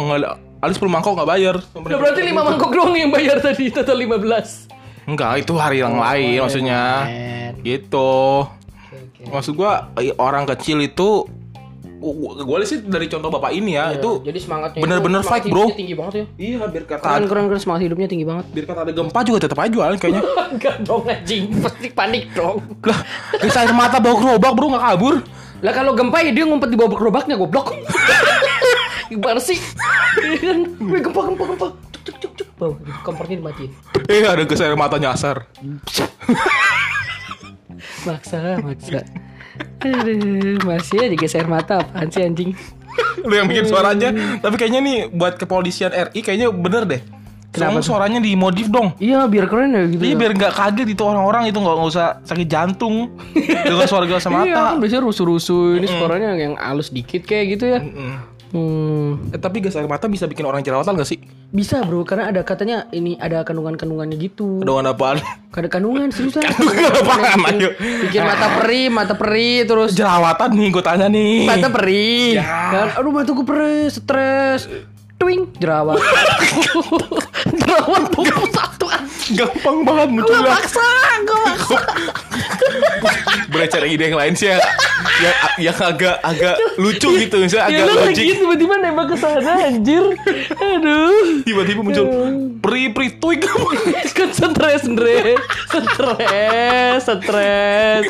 kali 0.64 0.72
10 0.72 0.88
mangkok 0.88 1.12
nggak 1.20 1.28
bayar. 1.28 1.56
Udah 1.76 1.98
berarti 2.00 2.20
5 2.24 2.32
mangkok 2.32 2.70
doang 2.72 2.96
yang 2.96 3.12
bayar 3.12 3.42
tadi 3.44 3.68
total 3.68 3.98
15. 4.00 4.72
Enggak, 5.04 5.44
itu 5.44 5.52
hari 5.60 5.84
yang 5.84 6.00
lain 6.00 6.40
maksudnya. 6.40 6.80
kemarin. 7.04 7.52
Gitu. 7.60 8.12
Maksud 9.28 9.52
gua 9.56 9.92
eh, 10.00 10.16
orang 10.16 10.48
kecil 10.48 10.80
itu 10.80 11.28
gua, 12.10 12.30
gua 12.36 12.56
lihat 12.58 12.68
sih 12.68 12.78
dari 12.80 13.06
contoh 13.06 13.30
bapak 13.30 13.50
ini 13.50 13.72
ya, 13.74 13.94
itu 13.94 14.20
Jadi 14.20 14.36
semangatnya 14.36 14.80
bener-bener 14.82 15.22
fight, 15.22 15.46
bro. 15.46 15.72
tinggi 15.72 15.94
banget 15.94 16.14
ya. 16.14 16.24
Iya, 16.36 16.58
biar 16.68 16.84
kata 16.84 17.04
Keren 17.06 17.24
keren 17.24 17.44
keren 17.48 17.60
semangat 17.62 17.80
hidupnya 17.86 18.04
tinggi 18.04 18.26
banget. 18.26 18.44
biar 18.50 18.64
kata 18.66 18.80
ada 18.82 18.92
gempa 18.92 19.20
juga 19.22 19.38
tetap 19.40 19.56
aja 19.56 19.70
jualan 19.70 19.96
kayaknya. 19.96 20.22
Enggak 20.52 20.76
dong 20.82 21.02
anjing, 21.06 21.44
pasti 21.62 21.88
panik 21.88 22.24
dong. 22.34 22.60
lah, 22.84 23.00
gas 23.38 23.56
air 23.56 23.72
mata 23.72 23.96
bawa 23.96 24.14
gerobak 24.18 24.52
bro 24.52 24.66
nggak 24.68 24.84
kabur. 24.84 25.14
Lah 25.62 25.72
kalau 25.72 25.96
gempa 25.96 26.20
ya 26.20 26.30
dia 26.30 26.44
ngumpet 26.44 26.68
di 26.68 26.76
bawah 26.76 26.92
gerobaknya 26.92 27.40
goblok. 27.40 27.72
Gimana 29.10 29.38
sih? 29.38 29.56
Iya 30.20 30.36
kan? 30.44 30.58
Gempa 31.00 31.20
gempa 31.24 31.44
gempa. 31.48 31.68
Cuk 32.04 32.16
cuk 32.20 32.32
cuk. 32.36 32.48
Bawah, 32.54 32.76
kompornya 33.00 33.40
dimatiin. 33.40 33.72
Eh, 34.06 34.22
ada 34.22 34.44
gas 34.44 34.60
air 34.60 34.76
mata 34.76 35.00
nyasar. 35.00 35.48
Maksa, 38.04 38.60
maksa. 38.60 39.00
Aduh, 39.86 40.56
masih 40.62 40.96
aja 41.02 41.14
geser 41.14 41.44
mata 41.44 41.80
apaan 41.80 42.08
sih 42.08 42.22
anjing? 42.22 42.52
lu 43.20 43.32
yang 43.32 43.48
bikin 43.48 43.64
suaranya 43.64 44.12
tapi 44.38 44.54
kayaknya 44.54 44.78
nih 44.78 44.98
buat 45.08 45.34
kepolisian 45.34 45.90
RI 45.90 46.20
kayaknya 46.20 46.48
bener 46.48 46.84
deh 46.84 47.02
Soalnya 47.50 47.80
suaranya 47.80 48.18
dimodif 48.18 48.66
dong 48.66 48.98
Iya, 48.98 49.30
biar 49.30 49.46
keren 49.46 49.70
ya 49.70 49.86
gitu. 49.86 50.02
Iya 50.02 50.10
ya. 50.10 50.18
biar 50.18 50.32
nggak 50.34 50.52
kaget 50.52 50.88
itu 50.90 51.02
orang-orang 51.02 51.46
itu 51.46 51.54
nggak 51.54 51.86
usah 51.86 52.18
sakit 52.22 52.46
jantung 52.46 53.14
dengan 53.66 53.86
suara 53.86 54.04
Iya, 54.04 54.18
mata. 54.26 54.60
kan 54.68 54.82
biasanya 54.82 55.02
rusuh-rusuh. 55.06 55.78
Ini 55.78 55.86
suaranya 55.86 56.30
yang 56.34 56.54
halus 56.58 56.90
dikit 56.90 57.22
kayak 57.22 57.54
gitu 57.54 57.70
ya. 57.70 57.78
Hmm. 58.54 59.34
Eh, 59.34 59.40
tapi 59.42 59.58
gas 59.58 59.74
air 59.74 59.90
mata 59.90 60.06
bisa 60.06 60.30
bikin 60.30 60.46
orang 60.46 60.62
jerawatan 60.62 60.94
gak 60.94 61.10
sih? 61.10 61.18
Bisa 61.50 61.82
bro, 61.82 62.06
karena 62.06 62.30
ada 62.30 62.46
katanya 62.46 62.86
ini 62.94 63.18
ada 63.18 63.42
kandungan-kandungannya 63.42 64.14
gitu. 64.14 64.62
Doang 64.62 64.86
apaan? 64.86 65.18
Ada 65.50 65.66
kandungan 65.66 66.14
serius 66.14 66.38
lah. 66.38 66.46
apaan 67.02 67.50
ayo? 67.50 67.74
Bikin 67.74 68.22
mata 68.22 68.46
perih, 68.58 68.86
mata 68.88 69.14
perih 69.14 69.66
terus 69.66 69.90
Jerawatan 69.92 70.54
nih 70.54 70.68
gue 70.70 70.82
tanya 70.82 71.10
nih. 71.10 71.50
mata 71.50 71.66
perih. 71.66 72.38
Ya. 72.38 72.46
Kan, 72.70 72.86
aduh 72.94 73.10
mataku 73.10 73.42
perih, 73.42 73.90
stres. 73.90 74.70
Twing, 75.14 75.50
jerawat. 75.58 75.98
jerawat 77.58 78.02
pupus 78.10 78.50
satu. 78.50 78.86
Gampang 79.34 79.82
banget 79.82 80.08
Gue 80.10 80.14
munculnya. 80.14 80.50
maksa, 80.52 80.86
gue 81.22 81.38
maksa. 81.42 81.78
Boleh 83.46 83.66
cari 83.66 83.88
ide 83.90 84.04
yang 84.06 84.16
lain 84.16 84.34
sih 84.34 84.48
ya. 84.48 84.58
Yang, 85.14 85.36
yang 85.62 85.76
agak 85.80 86.16
agak 86.18 86.54
lucu 86.74 87.08
gitu 87.18 87.36
misalnya 87.38 87.68
Ya 87.68 87.84
agak 87.84 87.86
lagi 87.86 88.24
logik. 88.24 88.36
tiba-tiba 88.36 88.74
nembak 88.78 89.06
ke 89.08 89.16
sana 89.16 89.52
anjir. 89.62 90.04
Aduh. 90.50 91.42
Tiba-tiba 91.42 91.80
muncul 91.80 92.06
pri 92.58 92.88
pri 92.88 93.12
tuik 93.14 93.44
kan 94.16 94.28
stres 94.32 94.88
Andre 94.88 95.36
stres 95.68 97.04
stres 97.04 98.04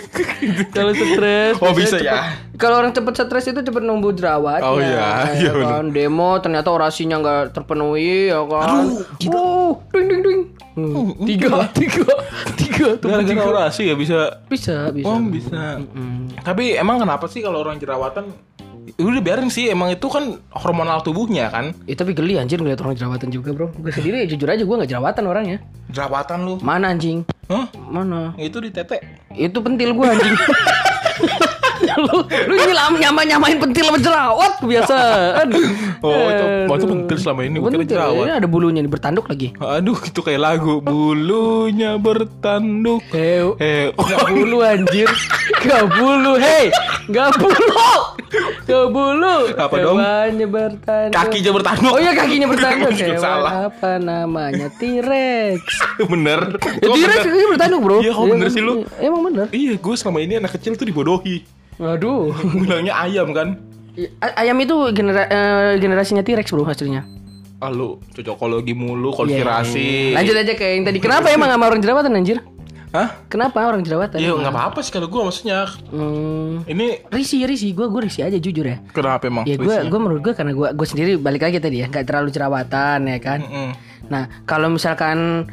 kalau 0.70 0.92
stres 0.94 1.54
Oh, 1.58 1.72
bisa 1.72 1.98
cepet- 1.98 2.06
ya. 2.06 2.38
kalau 2.54 2.78
orang 2.78 2.92
cepet 2.92 3.12
stres 3.18 3.44
itu 3.48 3.60
cepet 3.60 3.82
numbuh 3.82 4.12
jerawat 4.12 4.62
Oh, 4.62 4.78
iya. 4.78 5.26
Iya, 5.40 5.50
kan 5.52 5.90
demo 5.90 6.38
ternyata 6.38 6.70
orasinya 6.70 7.18
nggak 7.18 7.42
terpenuhi 7.52 8.30
ya 8.30 8.46
kan 8.46 8.94
oh 9.28 9.82
ding 9.90 10.06
ding 10.06 10.22
ding 10.22 10.40
Hmm, 10.74 11.14
tiga 11.22 11.70
tiga 11.70 12.02
tiga 12.56 12.98
tuh 12.98 13.06
Gara-gara 13.06 13.46
orasi 13.46 13.86
ya 13.86 13.94
bisa 13.94 14.42
bisa 14.48 14.92
bisa. 14.92 15.08
Oh 15.08 15.20
bisa. 15.20 15.80
Tapi 16.44 16.76
emang 16.76 17.00
kenapa 17.00 17.26
sih 17.30 17.40
kalau 17.40 17.64
orang 17.64 17.80
jerawatan? 17.80 18.28
Udah 19.00 19.22
biarin 19.24 19.48
sih 19.48 19.72
emang 19.72 19.96
itu 19.96 20.04
kan 20.12 20.36
hormonal 20.52 21.00
tubuhnya 21.00 21.48
kan? 21.48 21.72
Eh, 21.88 21.96
tapi 21.96 22.12
geli 22.12 22.36
anjir 22.36 22.60
ngeliat 22.60 22.84
orang 22.84 22.94
jerawatan 22.94 23.32
juga 23.32 23.56
bro. 23.56 23.72
Gue 23.72 23.90
sendiri 23.90 24.24
jujur 24.30 24.44
aja 24.44 24.60
gue 24.60 24.76
gak 24.84 24.90
jerawatan 24.92 25.24
orangnya. 25.24 25.58
Jerawatan 25.88 26.38
lu? 26.44 26.54
Mana 26.60 26.92
anjing? 26.92 27.24
Hah? 27.48 27.68
Mana? 27.88 28.36
itu 28.36 28.60
di 28.60 28.68
tete? 28.72 29.00
Itu 29.32 29.64
pentil 29.64 29.96
gue 29.96 30.06
anjing 30.06 30.36
lu, 31.98 32.16
lu 32.28 32.54
nyelam 32.54 32.92
nyama 32.98 33.20
nyamain 33.26 33.58
pentil 33.58 33.84
sama 33.86 33.98
jerawat 34.00 34.52
kebiasaan 34.58 35.46
oh 36.06 36.26
itu 36.30 36.44
waktu 36.70 36.86
pentil 36.86 37.16
selama 37.18 37.40
ini 37.46 37.58
Pentil, 37.64 37.96
jerawat. 37.96 38.24
ini 38.28 38.32
ada 38.36 38.48
bulunya 38.48 38.80
nih 38.84 38.92
bertanduk 38.92 39.26
lagi. 39.26 39.56
Aduh 39.56 39.98
itu 39.98 40.20
kayak 40.20 40.40
lagu 40.40 40.78
bulunya 40.84 41.96
bertanduk. 41.96 43.02
Heu 43.10 43.56
eh 43.58 43.90
oh, 43.96 44.04
Gak 44.04 44.30
bulu 44.30 44.58
anjir. 44.60 45.08
Gak 45.64 45.84
bulu 45.96 46.32
Hei. 46.36 46.68
Gak 47.10 47.36
bulu. 47.40 47.88
Gak 48.64 48.86
bulu. 48.92 49.36
Apa 49.54 49.74
dong? 49.80 49.98
Hewannya 50.00 50.46
bertanduk. 50.48 51.14
Kakinya 51.16 51.50
bertanduk. 51.56 51.92
Oh 51.92 52.00
iya 52.00 52.12
kakinya 52.12 52.46
bertanduk. 52.48 52.90
Hewan 53.00 53.20
salah. 53.20 53.50
Apa 53.68 53.90
namanya? 54.00 54.68
T-Rex. 54.76 55.62
Bener. 56.12 56.40
Ya, 56.80 56.88
T-Rex 56.88 57.18
kakinya 57.24 57.48
bertanduk 57.56 57.80
bro. 57.84 57.96
Iya, 58.00 58.12
kok 58.12 58.24
bener 58.28 58.48
sih 58.52 58.62
lu? 58.62 58.84
Emang 59.00 59.22
bener. 59.28 59.46
Iya 59.52 59.74
gue 59.76 59.94
selama 59.96 60.18
ini 60.20 60.40
anak 60.40 60.56
kecil 60.56 60.76
tuh 60.76 60.86
dibodohi 60.88 61.44
Waduh. 61.78 62.34
Bilangnya 62.62 62.94
ayam 62.94 63.34
kan? 63.34 63.58
Ayam 64.34 64.58
itu 64.58 64.74
genera 64.90 65.22
eh, 65.30 65.72
generasinya 65.78 66.26
T-Rex 66.26 66.50
bro 66.50 66.66
hasilnya. 66.66 67.06
Ah 67.62 67.70
lu 67.70 68.02
cocokologi 68.10 68.74
mulu 68.74 69.14
konspirasi 69.14 70.12
Lanjut 70.12 70.34
aja 70.34 70.52
ke 70.58 70.66
yang 70.74 70.84
tadi. 70.84 70.98
Kenapa 70.98 71.30
emang 71.30 71.48
sama 71.48 71.64
orang 71.70 71.80
jerawatan 71.80 72.12
anjir? 72.18 72.38
hah? 72.94 73.08
Kenapa 73.26 73.58
orang 73.66 73.82
jerawatan? 73.82 74.22
Iya 74.22 74.32
nggak 74.38 74.54
apa-apa 74.54 74.78
sih 74.86 74.94
kalau 74.94 75.10
gue 75.10 75.20
maksudnya. 75.20 75.66
Hmm, 75.90 76.62
ini 76.70 77.02
Risi 77.10 77.42
risi. 77.42 77.74
Gue 77.74 77.90
gue 77.90 78.06
risi 78.06 78.22
aja 78.22 78.38
jujur 78.38 78.62
ya. 78.62 78.78
Kenapa 78.94 79.26
emang 79.26 79.44
Ya 79.44 79.58
gue 79.58 79.76
gue 79.90 80.00
menurut 80.00 80.22
gue 80.22 80.34
karena 80.38 80.54
gue 80.54 80.68
gue 80.70 80.86
sendiri 80.86 81.18
balik 81.18 81.42
lagi 81.42 81.58
tadi 81.58 81.82
ya 81.82 81.90
nggak 81.90 82.06
terlalu 82.06 82.30
jerawatan 82.30 83.10
ya 83.10 83.18
kan. 83.18 83.42
Mm-mm. 83.42 83.70
Nah 84.08 84.30
kalau 84.46 84.70
misalkan 84.70 85.50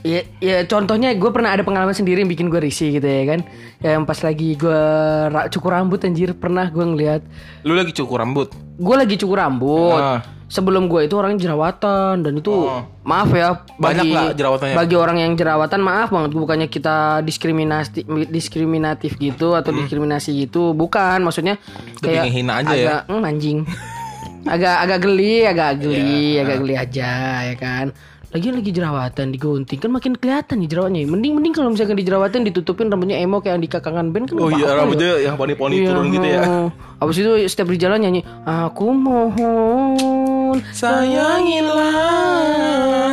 ya, 0.00 0.20
ya 0.38 0.56
contohnya 0.64 1.10
gue 1.10 1.28
pernah 1.28 1.50
ada 1.50 1.60
pengalaman 1.60 1.92
sendiri 1.92 2.20
yang 2.20 2.28
bikin 2.28 2.46
gue 2.46 2.60
risih 2.60 2.92
gitu 2.92 3.04
ya 3.04 3.24
kan. 3.28 3.40
Yang 3.78 4.02
pas 4.04 4.18
lagi 4.20 4.48
gue 4.54 4.80
ra- 5.28 5.48
cukur 5.48 5.70
rambut 5.70 6.00
anjir 6.00 6.32
pernah 6.32 6.66
gue 6.66 6.82
ngeliat 6.82 7.22
lu 7.62 7.72
lagi 7.72 7.90
cukur 7.92 8.18
rambut 8.18 8.50
gue 8.74 8.94
lagi 8.96 9.14
cukur 9.14 9.38
rambut. 9.38 9.96
Ah. 9.96 10.20
Sebelum 10.48 10.88
gue 10.88 11.04
itu 11.04 11.12
orang 11.12 11.36
jerawatan 11.36 12.24
dan 12.24 12.32
itu 12.34 12.48
Oh. 12.48 12.80
maaf 13.04 13.28
ya 13.30 13.68
Banyak 13.76 14.00
bagi, 14.00 14.10
lah 14.10 14.32
jerawatnya. 14.32 14.72
bagi 14.74 14.96
orang 14.96 15.16
yang 15.18 15.32
jerawatan 15.34 15.76
maaf 15.78 16.08
banget 16.08 16.32
bukannya 16.32 16.66
kita 16.66 17.20
diskriminasi 17.20 18.08
diskriminatif 18.32 19.16
gitu 19.16 19.52
atau 19.52 19.70
diskriminasi 19.70 20.32
gitu 20.40 20.72
bukan 20.72 21.20
maksudnya 21.20 21.60
kayak 22.00 22.32
hina 22.32 22.52
aja 22.58 22.72
ya. 22.72 22.84
agak, 22.88 23.00
"Hmm, 23.06 23.22
anjing 23.22 23.58
agak 24.48 24.76
agak 24.80 24.98
geli 25.02 25.44
agak 25.44 25.70
geli 25.78 26.00
Iya. 26.32 26.40
agak 26.40 26.56
geli 26.58 26.74
aja 26.78 27.12
ya 27.44 27.54
kan 27.54 27.86
lagi 28.28 28.52
lagi 28.52 28.70
jerawatan 28.70 29.32
digunting. 29.32 29.78
Kan 29.78 29.88
makin 29.88 30.12
kelihatan 30.12 30.60
nih 30.60 30.68
jerawatnya. 30.68 31.00
Mending 31.04 31.32
mending 31.32 31.52
kalau 31.52 31.72
misalkan 31.72 31.96
di 31.96 32.04
jerawatan 32.04 32.44
ditutupin 32.44 32.86
rambutnya 32.86 33.16
emo 33.16 33.40
kayak 33.40 33.56
yang 33.56 33.62
di 33.62 33.70
kakangan 33.70 34.12
band 34.12 34.28
kan 34.28 34.36
oh 34.36 34.50
iya 34.50 34.68
rambutnya 34.74 35.16
yang 35.18 35.34
poni-poni 35.34 35.80
Iya, 35.80 35.88
turun 35.88 36.06
gitu 36.12 36.28
ya. 36.28 36.40
oh. 36.44 36.68
Abis 36.98 37.16
itu 37.18 37.30
setiap 37.46 37.68
di 37.68 37.78
jalan 37.78 37.98
nyanyi 38.00 38.20
Aku 38.44 38.90
mohon 38.90 40.60
sayangilah 40.74 41.94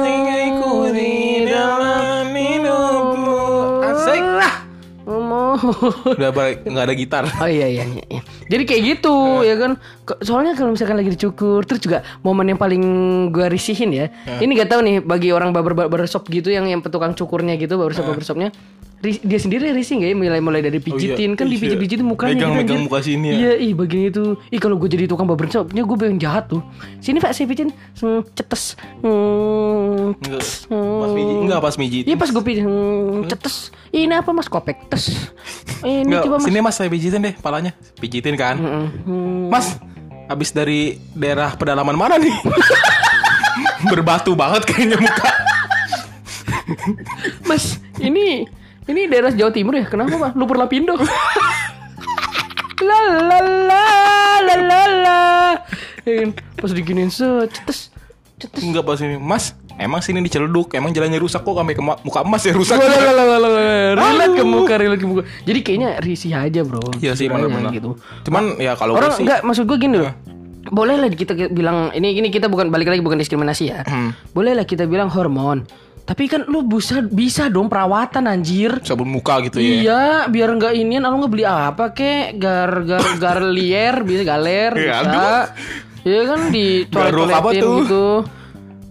tinggalku 0.01 0.89
di 0.91 1.45
dalam 1.45 2.28
hidupmu 2.28 3.39
asik 3.86 4.23
Mohon 5.56 5.91
udah 6.20 6.32
balik 6.32 6.58
nggak 6.62 6.84
ada 6.84 6.94
gitar 6.94 7.24
Oh 7.36 7.48
iya, 7.48 7.65
iya 7.65 7.84
iya 7.84 8.04
iya. 8.10 8.22
Jadi 8.46 8.63
kayak 8.63 8.82
gitu 8.86 9.15
ya 9.41 9.56
kan. 9.56 9.72
Soalnya 10.20 10.54
kalau 10.54 10.72
misalkan 10.72 10.96
lagi 10.96 11.10
dicukur 11.10 11.63
terus 11.63 11.80
juga 11.80 12.04
momen 12.22 12.46
yang 12.48 12.58
paling 12.58 12.84
gua 13.30 13.48
risihin 13.48 13.89
ya. 13.89 14.08
Ini 14.38 14.52
gak 14.56 14.70
tahu 14.70 14.82
nih 14.82 14.96
bagi 15.00 15.30
orang 15.30 15.50
barber 15.50 15.74
barbershop 15.74 16.28
gitu 16.28 16.48
yang 16.48 16.65
yang 16.65 16.80
petukang 16.80 17.12
cukurnya 17.12 17.56
gitu 17.56 17.76
barbershop 17.76 18.06
barbershopnya. 18.06 18.50
ri- 18.50 18.75
dia 19.01 19.38
sendiri 19.38 19.69
risih 19.69 19.97
gak 19.97 20.10
ya 20.10 20.15
mulai 20.15 20.41
mulai 20.41 20.60
dari 20.60 20.79
pijitin 20.79 21.34
kan 21.34 21.45
Iya. 21.45 21.53
dipijit-pijitin 21.53 22.01
mukanya 22.01 22.34
Megang- 22.34 22.58
gitu, 22.58 22.73
megang 22.73 22.81
muka 22.84 22.99
sini 22.99 23.27
ya. 23.27 23.36
Iya, 23.38 23.51
ih 23.62 23.71
bagian 23.71 24.03
itu. 24.08 24.23
Ih 24.49 24.58
kalau 24.58 24.75
gue 24.75 24.89
jadi 24.89 25.05
tukang 25.05 25.25
barbershopnya 25.25 25.81
gue 25.81 25.93
pengen 25.95 26.17
jahat 26.17 26.47
tuh. 26.47 26.65
Sini 26.97 27.19
Pak 27.19 27.31
saya 27.31 27.45
pijitin 27.45 27.69
hmm, 27.69 28.21
cetes. 28.34 28.73
Hmm, 28.99 30.17
Enggak, 30.17 30.41
pas 30.73 31.12
mijit 31.12 31.36
enggak 31.38 31.60
pas 31.62 31.75
mijit. 31.77 32.03
Iya 32.03 32.15
pas 32.15 32.29
gue 32.29 32.43
pijit 32.43 32.63
hmm, 32.63 33.29
cetes. 33.29 33.55
Ini 33.89 34.13
apa 34.15 34.29
Mas 34.29 34.49
kopek 34.49 34.89
tes. 34.89 35.03
Ini 35.79 36.01
Enggak, 36.03 36.23
coba 36.25 36.36
Mas. 36.38 36.45
sini 36.45 36.58
Mas 36.60 36.75
saya 36.75 36.89
pijitin 36.89 37.21
deh 37.21 37.34
palanya. 37.38 37.71
Pijitin 37.95 38.34
kan. 38.34 38.55
Hmm, 38.58 38.88
hmm. 39.05 39.41
Mas, 39.47 39.77
habis 40.25 40.49
dari 40.49 40.97
daerah 41.13 41.53
pedalaman 41.53 41.93
mana 41.93 42.17
nih? 42.17 42.34
Berbatu 43.91 44.34
banget 44.34 44.65
kayaknya 44.65 44.97
muka. 44.97 45.29
Mas, 47.45 47.77
ini 48.01 48.49
ini 48.86 49.10
daerah 49.10 49.32
Jawa 49.34 49.52
Timur 49.52 49.74
ya? 49.74 49.86
Kenapa, 49.86 50.13
Pak? 50.15 50.32
Lumpur 50.38 50.58
Lapindo. 50.58 50.93
la 52.82 53.00
la 53.10 53.39
la 53.41 53.84
la 54.43 54.56
la 54.56 54.82
la. 55.02 55.19
Ya 56.06 56.13
kan? 56.21 56.30
Pas 56.56 56.69
diginiin 56.69 57.10
set, 57.10 57.50
cetes. 57.50 57.89
Cetes. 58.38 58.62
Enggak 58.62 58.86
pas 58.86 59.00
ini. 59.02 59.17
Mas, 59.17 59.58
emang 59.82 60.06
sini 60.06 60.21
diceleduk. 60.21 60.76
Emang 60.78 60.93
jalannya 60.93 61.17
rusak 61.17 61.41
kok 61.41 61.56
sampai 61.56 61.74
ke 61.74 61.82
muka 61.82 62.21
emas 62.21 62.45
ya 62.45 62.54
rusak. 62.54 62.78
La, 62.78 62.86
la, 62.86 63.12
la, 63.12 63.24
la, 63.26 63.38
la, 63.41 63.50
la. 63.50 63.62
Relate 63.98 64.34
ke 64.38 64.43
muka, 64.45 64.74
relate 64.78 65.02
ke 65.02 65.08
muka. 65.08 65.21
Jadi 65.48 65.60
kayaknya 65.65 65.89
risih 66.04 66.38
aja, 66.38 66.62
Bro. 66.62 66.93
Iya 67.02 67.17
sih 67.17 67.26
benar-benar. 67.26 67.74
gitu. 67.74 67.98
Cuman 68.28 68.62
ya 68.62 68.78
kalau 68.78 69.02
Orang 69.02 69.17
sih 69.17 69.26
enggak 69.26 69.41
maksud 69.41 69.65
gue 69.65 69.78
gini 69.82 69.98
loh. 69.98 70.13
Boleh 70.65 70.98
lah 70.98 71.10
kita 71.13 71.38
bilang 71.54 71.93
ini 71.93 72.17
ini 72.17 72.34
kita 72.34 72.50
bukan 72.50 72.74
balik 72.74 72.89
lagi 72.89 73.02
bukan 73.02 73.17
diskriminasi 73.17 73.69
ya. 73.69 73.82
Hmm. 73.86 74.13
Boleh 74.34 74.54
lah 74.58 74.65
kita 74.65 74.86
bilang 74.86 75.10
hormon. 75.10 75.65
Tapi 76.06 76.30
kan 76.30 76.46
lu 76.46 76.62
bisa 76.62 77.02
bisa 77.02 77.50
dong 77.50 77.65
perawatan 77.65 78.30
anjir. 78.30 78.78
sabun 78.86 79.10
muka 79.10 79.41
gitu 79.41 79.58
ya. 79.58 79.74
Iya, 79.82 80.04
biar 80.30 80.54
nggak 80.54 80.78
inian, 80.78 81.02
lu 81.02 81.18
nggak 81.26 81.34
beli 81.34 81.46
apa 81.50 81.98
kek? 81.98 82.38
Gar 82.38 82.86
gar 82.86 83.06
garlier, 83.24 84.06
bisa 84.06 84.22
galer, 84.22 84.72
Ya, 84.78 85.02
bisa. 85.02 85.38
Iya 86.06 86.22
kan 86.30 86.54
di 86.54 86.86
toilet 86.86 87.10
Garuk 87.10 87.26
apa 87.34 87.50
toiletin 87.50 87.63
tuh? 87.65 87.78
gitu. 87.82 88.06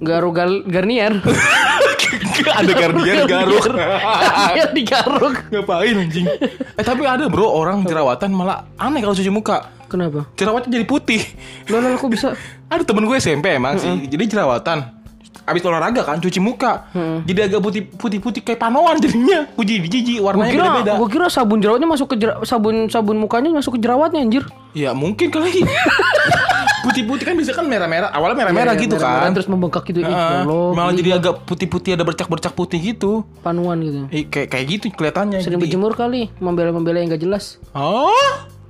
Garu 0.02 0.30
gal 0.34 0.52
garnier. 0.66 1.14
ada 2.58 2.72
garnier 2.74 3.18
garuk. 3.30 3.64
Garnier 3.70 4.68
digaruk. 4.74 5.34
Ngapain 5.54 5.94
anjing? 5.94 6.26
Eh 6.74 6.82
tapi 6.82 7.06
ada 7.06 7.30
bro 7.30 7.46
orang 7.46 7.86
jerawatan 7.86 8.34
malah 8.34 8.66
aneh 8.74 8.98
kalau 8.98 9.14
cuci 9.14 9.30
muka. 9.30 9.70
Kenapa? 9.86 10.26
Jerawatnya 10.34 10.82
jadi 10.82 10.86
putih. 10.90 11.22
Lo 11.70 11.78
kok 11.94 12.10
bisa? 12.10 12.34
Ada 12.72 12.82
temen 12.82 13.06
gue 13.06 13.14
SMP 13.22 13.54
emang 13.54 13.78
sih. 13.78 14.10
Jadi 14.10 14.26
jerawatan. 14.26 15.03
Abis 15.42 15.60
olahraga 15.62 16.00
kan 16.00 16.16
cuci 16.16 16.38
muka. 16.38 16.88
Jadi 17.22 17.40
agak 17.42 17.60
putih 17.60 17.82
putih 17.84 18.16
putih 18.16 18.40
kayak 18.40 18.58
panoan 18.58 18.96
jadinya. 18.96 19.44
Puji 19.50 19.82
jiji 19.84 20.14
Gue 20.16 20.24
warnanya 20.24 20.50
kira, 20.50 20.64
beda-beda. 20.64 20.92
gua 20.96 21.08
kira 21.08 21.26
sabun 21.28 21.58
jerawatnya 21.58 21.84
masuk 21.86 22.08
ke 22.08 22.16
jera- 22.16 22.40
sabun 22.42 22.86
sabun 22.86 23.16
mukanya 23.16 23.50
masuk 23.50 23.76
ke 23.76 23.80
jerawatnya 23.80 24.20
anjir. 24.20 24.44
Ya 24.72 24.92
mungkin 24.92 25.28
kali. 25.28 25.62
Putih-putih 26.84 27.24
kan 27.24 27.34
bisa 27.34 27.50
kan 27.50 27.64
merah-merah. 27.64 28.12
Awalnya 28.12 28.36
merah-merah 28.38 28.72
Iya, 28.72 28.82
gitu 28.82 28.94
merah-merah, 28.94 29.22
kan. 29.22 29.32
Terus 29.32 29.48
membengkak 29.48 29.82
gitu. 29.86 29.98
Ya 30.00 30.12
Allah, 30.44 30.68
malah 30.70 30.92
jadi 30.92 31.10
gua. 31.10 31.18
agak 31.18 31.34
putih-putih 31.44 31.90
ada 31.92 32.04
bercak-bercak 32.04 32.52
putih 32.52 32.78
gitu. 32.82 33.24
panuan 33.40 33.80
gitu. 33.80 34.04
Eh, 34.10 34.28
kayak 34.28 34.48
kayak 34.48 34.64
gitu 34.70 34.84
kelihatannya. 34.90 35.40
Sering 35.40 35.56
Jadi- 35.56 35.64
berjemur 35.64 35.92
kali, 35.92 36.28
membela-membela 36.38 37.00
yang 37.00 37.08
gak 37.08 37.20
jelas. 37.20 37.56
Oh, 37.72 38.12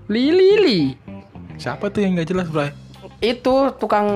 Lili, 0.06 0.38
Lili. 0.54 0.80
siapa 1.54 1.86
tuh 1.88 2.02
yang 2.02 2.14
nggak 2.14 2.28
jelas, 2.28 2.46
Bray? 2.46 2.70
itu 3.22 3.54
tukang 3.78 4.08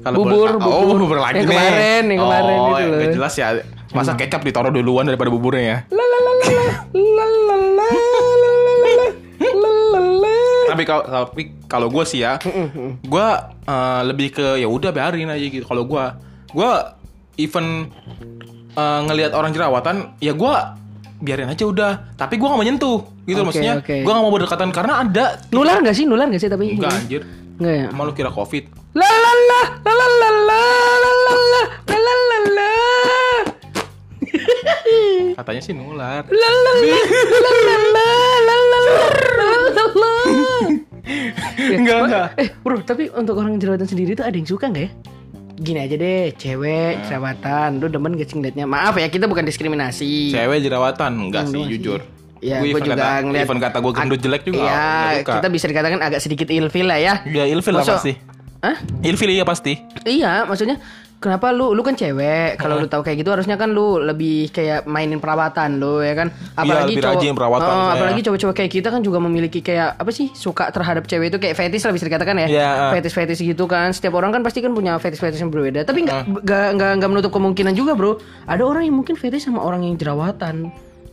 Kalo 0.00 0.16
bubur, 0.16 0.50
ah, 0.56 0.56
oh, 0.56 0.60
bubur, 0.60 0.96
oh, 0.96 0.98
bubur 1.04 1.18
lagi 1.20 1.44
yang 1.44 1.50
nih. 1.50 1.56
kemarin, 1.56 2.02
yang 2.08 2.20
oh, 2.20 2.24
kemarin 2.24 2.56
oh, 2.56 2.66
itu 2.66 2.72
iya, 2.72 2.86
loh. 2.88 3.14
jelas 3.16 3.34
ya. 3.36 3.48
Masa 3.90 4.12
hmm. 4.14 4.20
kecap 4.22 4.40
ditaruh 4.46 4.72
duluan 4.72 5.04
daripada 5.04 5.30
buburnya 5.32 5.62
ya. 5.64 5.78
Tapi 10.70 10.82
kalau 10.86 11.04
tapi 11.04 11.42
kalau 11.66 11.88
gue 11.90 12.04
sih 12.06 12.22
ya, 12.22 12.38
gue 13.02 13.28
uh, 13.66 14.00
lebih 14.06 14.30
ke 14.30 14.46
ya 14.62 14.70
udah 14.70 14.94
biarin 14.94 15.28
aja 15.28 15.42
gitu. 15.42 15.66
Kalau 15.66 15.82
gue, 15.84 16.04
gue 16.54 16.70
even 17.42 17.90
uh, 18.78 19.00
ngelihat 19.10 19.34
orang 19.34 19.50
jerawatan, 19.50 20.14
ya 20.22 20.30
gue 20.30 20.54
biarin 21.20 21.52
aja 21.52 21.64
udah 21.68 21.92
tapi 22.16 22.40
gue 22.40 22.48
gak 22.48 22.56
mau 22.56 22.64
nyentuh 22.64 22.98
gitu 23.28 23.44
okay, 23.44 23.46
maksudnya 23.46 23.74
okay. 23.84 24.00
gue 24.00 24.08
gak 24.08 24.24
mau 24.24 24.32
berdekatan 24.32 24.72
karena 24.72 25.04
ada 25.04 25.24
nular 25.52 25.84
gak 25.84 25.92
sih 25.92 26.08
nular 26.08 26.26
gak 26.32 26.40
sih 26.40 26.48
tapi 26.48 26.80
enggak 26.80 26.96
anjir 26.96 27.22
Enggak 27.60 27.74
ya? 27.76 27.86
emang 27.92 28.04
lu 28.08 28.12
kira 28.12 28.32
covid 28.32 28.64
La 28.96 29.04
la 29.04 29.32
la 29.36 29.60
la 29.84 29.92
la 29.92 30.08
la 30.08 30.30
la 30.40 30.60
la 30.96 31.12
la 31.20 31.62
la 31.86 31.98
la 32.00 32.14
la 32.16 32.38
la 32.50 32.72
katanya 35.36 35.60
sih 35.60 35.72
nular 35.72 36.24
la 36.24 36.48
la 36.48 36.72
la 36.72 36.72
la 36.80 37.52
la 38.48 38.56
la 38.56 38.56
la 39.36 39.56
la 39.76 39.84
la 39.92 40.14
enggak 41.70 41.98
enggak 42.02 42.26
Eh 42.36 42.48
bro 42.60 42.80
tapi 42.80 43.12
untuk 43.12 43.36
orang 43.36 43.56
jerawatan 43.56 43.84
sendiri 43.84 44.12
tuh 44.12 44.24
ada 44.24 44.36
yang 44.36 44.48
suka 44.48 44.68
gak 44.68 44.84
ya? 44.86 44.90
Gini 45.60 45.76
aja 45.76 45.92
deh, 45.92 46.32
cewek 46.40 47.04
jerawatan, 47.04 47.84
lu 47.84 47.92
demen 47.92 48.16
gak 48.16 48.32
sih 48.32 48.40
ngeliatnya? 48.40 48.64
Maaf 48.64 48.96
ya, 48.96 49.12
kita 49.12 49.28
bukan 49.28 49.44
diskriminasi. 49.44 50.32
cewek 50.32 50.64
jerawatan 50.64 51.28
enggak 51.28 51.52
sih 51.52 51.60
Enggak 51.60 52.00
sih. 52.00 52.19
Ya, 52.40 52.64
Gua 52.64 52.72
gue 52.72 52.88
juga 52.88 52.96
kata, 52.96 53.08
ngeliat 53.28 53.44
even 53.44 53.58
kata 53.60 53.78
gue 53.84 53.92
gendut 53.92 54.20
jelek 54.24 54.42
juga. 54.48 54.64
Iya, 54.64 54.88
kita 55.28 55.48
bisa 55.52 55.66
dikatakan 55.68 56.00
agak 56.00 56.20
sedikit 56.24 56.48
ilfil 56.48 56.88
lah 56.88 56.96
ya. 56.96 57.14
Ya 57.28 57.44
ilfil 57.44 57.76
lah 57.76 57.84
pasti. 57.84 58.16
Hah? 58.60 58.76
Ilfil 59.04 59.32
iya 59.32 59.44
pasti. 59.44 59.76
Iya, 60.04 60.44
maksudnya 60.44 60.80
kenapa 61.20 61.52
lu 61.52 61.76
lu 61.76 61.84
kan 61.84 61.92
cewek, 61.92 62.56
kalau 62.56 62.80
lu 62.80 62.88
tahu 62.88 63.04
kayak 63.04 63.20
gitu 63.20 63.28
harusnya 63.32 63.56
kan 63.56 63.72
lu 63.72 64.00
lebih 64.00 64.48
kayak 64.48 64.88
mainin 64.88 65.20
perawatan 65.20 65.76
lu 65.76 66.00
ya 66.00 66.16
kan. 66.16 66.32
Apalagi 66.56 66.96
lebih 66.96 67.04
cowok 67.04 67.36
perawatan 67.36 67.68
Oh, 67.68 67.76
saya. 67.76 67.92
apalagi 68.00 68.20
cowok-cowok 68.24 68.54
kayak 68.56 68.72
kita 68.72 68.88
kan 68.88 69.00
juga 69.00 69.20
memiliki 69.20 69.60
kayak 69.60 70.00
apa 70.00 70.08
sih? 70.12 70.32
suka 70.32 70.72
terhadap 70.72 71.04
cewek 71.04 71.28
itu 71.28 71.36
kayak 71.40 71.56
fetish 71.56 71.84
lah 71.84 71.92
bisa 71.92 72.04
dikatakan 72.08 72.36
ya. 72.36 72.46
Iya. 72.48 72.68
Fetish-fetish 72.96 73.40
gitu 73.44 73.64
kan. 73.64 73.92
Setiap 73.92 74.16
orang 74.16 74.32
kan 74.32 74.40
pasti 74.40 74.64
kan 74.64 74.72
punya 74.72 74.96
fetish-fetish 74.96 75.40
yang 75.40 75.52
berbeda. 75.52 75.84
Tapi 75.84 76.04
nggak 76.04 76.44
nggak 76.44 76.68
nggak 76.76 76.90
nggak 77.00 77.10
menutup 77.12 77.32
kemungkinan 77.32 77.72
juga, 77.72 77.92
Bro. 77.92 78.20
Ada 78.44 78.64
orang 78.64 78.88
yang 78.88 78.96
mungkin 78.96 79.16
fetish 79.16 79.44
sama 79.44 79.60
orang 79.60 79.84
yang 79.84 79.96
jerawatan. 79.96 80.68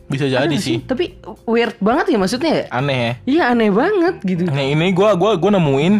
Bisa 0.08 0.24
jadi 0.24 0.56
sih. 0.56 0.80
Tapi 0.82 1.20
weird 1.44 1.76
banget 1.78 2.16
ya 2.16 2.18
maksudnya 2.18 2.50
ya? 2.50 2.64
Aneh 2.72 2.96
ya. 2.96 3.12
Iya 3.28 3.42
aneh 3.52 3.68
banget 3.68 4.14
gitu. 4.24 4.42
Nah 4.48 4.64
ini 4.64 4.92
gue 4.96 5.08
gua 5.20 5.36
gua 5.36 5.50
nemuin 5.60 5.94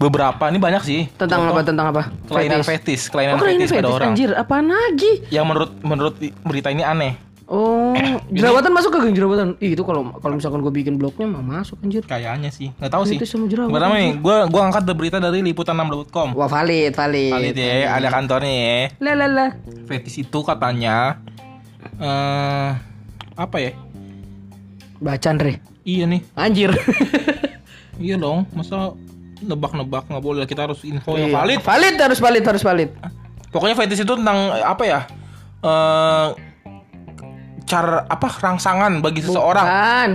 beberapa 0.00 0.44
ini 0.48 0.58
banyak 0.58 0.82
sih. 0.82 1.00
Tentang 1.14 1.46
Contoh, 1.46 1.54
apa? 1.54 1.62
Tentang 1.62 1.86
apa? 1.92 2.02
Kelainan 2.26 2.64
Fetish. 2.64 2.72
fetis, 2.72 3.02
kelainan 3.12 3.36
Oh, 3.36 3.40
kelainan 3.44 3.68
fetis 3.68 3.78
pada 3.78 3.90
orang. 3.92 4.08
anjir. 4.16 4.30
Apaan 4.34 4.66
lagi? 4.72 5.12
Yang 5.28 5.44
menurut 5.46 5.70
menurut 5.84 6.14
berita 6.42 6.68
ini 6.72 6.82
aneh. 6.82 7.14
Oh, 7.52 7.92
jerawatan 8.32 8.72
masuk 8.72 8.96
ke 8.96 8.98
geng 9.04 9.12
jerawatan? 9.12 9.60
Ih, 9.60 9.76
itu 9.76 9.84
kalau 9.84 10.08
kalau 10.24 10.40
misalkan 10.40 10.64
gue 10.64 10.72
bikin 10.72 10.96
blognya 10.96 11.28
mah 11.28 11.60
masuk 11.60 11.76
anjir. 11.84 12.00
Kayaknya 12.00 12.48
sih, 12.48 12.72
nggak 12.80 12.88
tahu 12.88 13.04
sih. 13.04 13.20
Fetis 13.20 13.28
sama 13.28 13.44
Pertama 13.68 14.00
nih, 14.00 14.16
gue 14.16 14.36
gua 14.48 14.62
angkat 14.72 14.88
berita 14.96 15.20
dari 15.20 15.44
liputan6.com. 15.44 16.32
Wah, 16.32 16.48
valid, 16.48 16.96
valid. 16.96 17.52
Kali 17.52 17.52
ya, 17.52 17.92
ada 18.00 18.08
kantornya 18.08 18.48
ya. 18.56 18.78
Lah 19.04 19.14
lah 19.20 19.28
lah. 19.28 19.50
Fetis 19.84 20.16
itu 20.16 20.38
katanya 20.40 21.20
eh 22.00 22.91
apa 23.42 23.56
ya? 23.58 23.72
Baca 25.02 25.28
Andre. 25.28 25.58
Iya 25.82 26.06
nih, 26.06 26.20
Anjir. 26.38 26.70
iya 27.98 28.14
dong. 28.14 28.46
Masa 28.54 28.94
nebak-nebak 29.42 30.06
nggak 30.06 30.22
boleh? 30.22 30.46
Kita 30.46 30.70
harus 30.70 30.86
info 30.86 31.18
yang 31.18 31.34
Iya. 31.34 31.36
valid. 31.36 31.58
Valid 31.60 31.94
harus 31.98 32.18
valid 32.22 32.44
harus 32.46 32.62
valid. 32.62 32.90
Pokoknya 33.50 33.74
fetis 33.74 34.00
itu 34.00 34.14
tentang 34.14 34.38
apa 34.62 34.82
ya? 34.86 35.00
Eh 35.62 36.28
cara 37.62 38.04
apa 38.06 38.26
rangsangan 38.38 39.00
bagi 39.00 39.24
seseorang. 39.24 39.66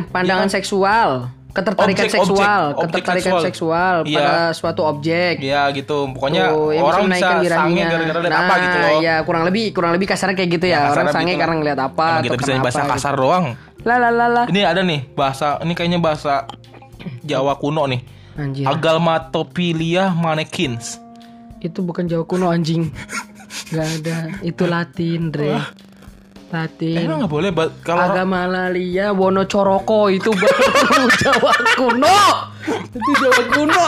Pandangan 0.09 0.47
seksual. 0.47 1.31
Ketertarikan 1.58 2.06
Objek, 2.06 2.13
seksual, 2.13 2.62
objek, 2.62 2.78
objek 2.78 2.86
ketertarikan 3.02 3.26
seksual. 3.34 3.41
seksual, 3.50 3.96
Iya. 4.06 4.17
pada 4.22 4.36
suatu 4.54 4.82
objek. 4.86 5.34
Ya 5.41 5.65
gitu. 5.74 5.98
Pokoknya 6.13 6.54
Tuh, 6.54 6.70
yang 6.70 6.86
orang 6.86 7.02
bisa 7.10 7.28
sange 7.41 7.82
gara-gara 7.82 8.20
lihat 8.22 8.30
nah, 8.30 8.41
apa 8.46 8.54
gitu 8.62 8.78
loh. 8.78 8.98
ya 9.02 9.15
kurang 9.26 9.43
lebih 9.43 9.65
kurang 9.74 9.91
lebih 9.91 10.06
kasarnya 10.06 10.38
kayak 10.38 10.50
gitu 10.54 10.65
ya. 10.70 10.78
Ya, 10.78 10.93
orang 10.93 11.10
sange 11.10 11.34
gitu 11.34 11.41
karena 11.41 11.56
ngeliat 11.58 11.80
apa 11.82 12.06
Emang 12.08 12.24
kita 12.24 12.38
bisa 12.38 12.52
kenapa 12.54 12.63
bahasa 12.63 12.80
gitu. 12.80 12.91
kasar 12.93 13.13
doang. 13.17 13.46
Lah 13.82 13.98
lah 13.98 14.12
lah 14.13 14.30
lah. 14.30 14.46
Ini 14.46 14.62
ada 14.63 14.82
nih 14.86 15.02
bahasa 15.12 15.48
ini 15.60 15.74
kayaknya 15.74 15.98
bahasa 15.98 16.46
Jawa 17.26 17.58
kuno 17.58 17.89
nih. 17.89 18.02
Anjir. 18.38 18.70
Agalmatophilia 18.70 20.13
manekins. 20.13 21.02
Itu 21.58 21.82
bukan 21.82 22.06
Jawa 22.06 22.22
kuno 22.24 22.54
anjing. 22.54 22.93
Gak 23.74 23.88
ada. 24.00 24.17
Itu 24.39 24.70
Latin, 24.70 25.34
Dre. 25.34 25.58
Latin. 26.47 26.95
Emang 26.97 27.17
nggak 27.21 27.31
boleh 27.31 27.49
kalau 27.83 28.07
Agama 28.07 28.47
Lalia 28.47 29.12
Wonocoroko 29.12 30.07
itu 30.07 30.31
baru 30.31 31.03
Jawa 31.23 31.53
kuno. 31.75 32.19
Itu 32.88 33.12
Jawa 33.19 33.41
kuno. 33.51 33.86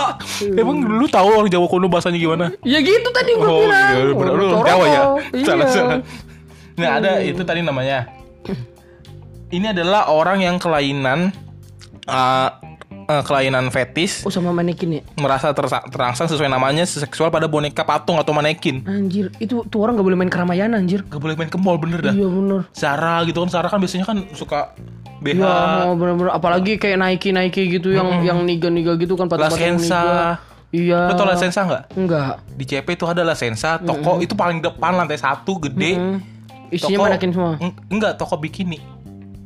Emang 0.53 0.77
lu 0.83 1.07
tahu 1.07 1.27
orang 1.39 1.49
Jawa 1.49 1.67
kuno 1.67 1.87
bahasanya 1.87 2.19
gimana? 2.19 2.45
Ya 2.61 2.79
gitu 2.79 3.09
tadi 3.09 3.31
gue 3.33 3.47
Oh, 3.47 3.63
bilang. 3.63 3.91
iya, 3.95 4.11
bener. 4.11 4.33
Lu. 4.35 4.47
Jawa 4.61 4.85
ya? 4.85 5.01
Iya. 5.31 5.45
Salah, 5.47 5.67
salah. 5.71 5.99
Nah, 6.75 6.89
ada 6.99 7.11
itu 7.19 7.41
tadi 7.43 7.59
namanya. 7.59 8.07
Ini 9.49 9.73
adalah 9.73 10.13
orang 10.13 10.45
yang 10.45 10.61
kelainan 10.61 11.33
uh, 12.05 12.49
uh, 13.09 13.23
kelainan 13.25 13.73
fetis 13.73 14.21
Oh 14.21 14.29
sama 14.29 14.53
manekin 14.53 15.01
ya? 15.01 15.01
merasa 15.17 15.49
terangsang 15.89 16.29
sesuai 16.29 16.45
namanya 16.47 16.85
seksual 16.85 17.33
pada 17.33 17.49
boneka 17.49 17.81
patung 17.81 18.21
atau 18.21 18.31
manekin. 18.31 18.85
Anjir, 18.85 19.33
itu 19.41 19.65
tuh 19.65 19.79
orang 19.81 19.97
gak 19.97 20.05
boleh 20.05 20.17
main 20.19 20.29
keramaian 20.29 20.69
anjir. 20.77 21.01
Gak 21.09 21.17
boleh 21.17 21.33
main 21.33 21.49
ke 21.49 21.57
mall 21.57 21.81
bener 21.81 22.05
dah. 22.05 22.13
Iya 22.13 22.29
bener. 22.29 22.61
Zara 22.71 23.25
gitu 23.25 23.41
kan 23.41 23.49
Zara 23.49 23.67
kan 23.67 23.81
biasanya 23.81 24.05
kan 24.05 24.17
suka 24.37 24.77
BH 25.19 25.41
Ya 25.41 25.83
mau 25.83 25.97
bener-bener 25.99 26.31
apalagi 26.31 26.79
kayak 26.79 26.95
Nike 27.01 27.81
gitu 27.81 27.91
yang 27.91 28.23
yang 28.23 28.39
niga 28.45 28.69
niga 28.71 28.95
gitu 28.95 29.17
kan 29.17 29.27
patung-patung 29.27 29.81
niga. 29.81 30.39
Iya. 30.69 31.09
Lo 31.09 31.13
tau 31.17 31.25
La 31.25 31.33
Senza 31.33 31.65
nggak? 31.65 31.83
Enggak. 31.97 32.45
Di 32.53 32.63
CP 32.69 32.87
itu 32.93 33.05
ada 33.09 33.25
La 33.25 33.33
Senza, 33.33 33.81
toko 33.81 34.21
itu 34.21 34.37
paling 34.37 34.61
depan 34.61 34.93
lantai 34.93 35.17
satu 35.17 35.57
gede. 35.57 35.97
Hmm. 35.97 36.17
Isinya 36.69 37.09
manekin 37.09 37.33
semua. 37.33 37.57
Eng- 37.57 37.73
enggak, 37.89 38.21
toko 38.21 38.37
bikini. 38.37 38.77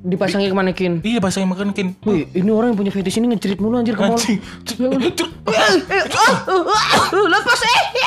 Dipasangin 0.04 0.52
ke 0.52 0.58
manekin. 0.58 0.94
Iya 1.00 1.18
bahasa 1.18 1.40
yang 1.40 1.50
manekin. 1.50 1.96
Wih, 2.04 2.28
ini 2.30 2.52
orang 2.52 2.72
yang 2.72 2.80
punya 2.80 2.92
fetish 2.92 3.18
ini 3.18 3.32
ngecerit 3.32 3.56
mulu 3.58 3.80
anjir 3.80 3.96
ke. 3.96 4.04
Anjing. 4.04 4.40
Lepas 7.08 7.62
eh. 7.64 7.82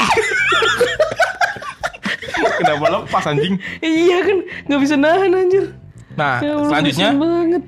Kenapa 2.57 2.85
lepas 2.91 3.25
anjing? 3.27 3.57
Iya 3.81 4.19
kan, 4.23 4.39
nggak 4.67 4.81
bisa 4.81 4.95
nahan 4.95 5.33
anjir. 5.33 5.65
Nah, 6.13 6.41
Ya 6.41 6.53
Allah, 6.55 6.69
selanjutnya 6.71 7.09
banget. 7.13 7.63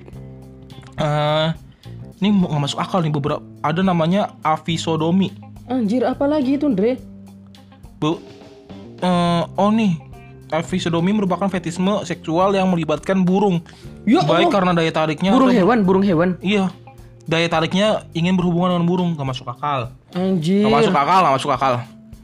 eh 0.99 1.49
ini 2.19 2.29
mau- 2.31 2.49
nggak 2.49 2.63
masuk 2.65 2.79
akal 2.79 3.01
nih 3.01 3.13
beberapa 3.13 3.41
ada 3.61 3.81
namanya 3.81 4.33
avisodomi. 4.41 5.33
Anjir, 5.69 6.03
apa 6.03 6.25
lagi 6.25 6.57
itu, 6.57 6.69
Dre? 6.69 6.97
Bu 7.97 8.17
eh, 8.99 9.43
oh 9.47 9.71
nih 9.71 10.01
avisodomi 10.51 11.13
merupakan 11.13 11.47
fetisme 11.47 12.03
seksual 12.03 12.53
yang 12.53 12.67
melibatkan 12.67 13.21
burung. 13.21 13.61
Ya 14.03 14.21
Baik 14.21 14.49
Allah. 14.49 14.53
karena 14.53 14.73
daya 14.73 14.91
tariknya 14.91 15.31
Burung 15.31 15.51
atau- 15.51 15.59
hewan, 15.59 15.79
burung 15.83 16.03
hewan. 16.03 16.31
Iya. 16.41 16.73
Daya 17.25 17.45
tariknya 17.47 18.09
ingin 18.13 18.35
berhubungan 18.35 18.73
dengan 18.73 18.85
burung, 18.85 19.11
gak 19.13 19.27
masuk 19.27 19.47
akal. 19.47 19.93
Anjir. 20.11 20.65
Gak 20.65 20.73
masuk 20.73 20.95
akal, 20.95 21.21
gak 21.23 21.35
masuk 21.37 21.51
akal. 21.53 21.75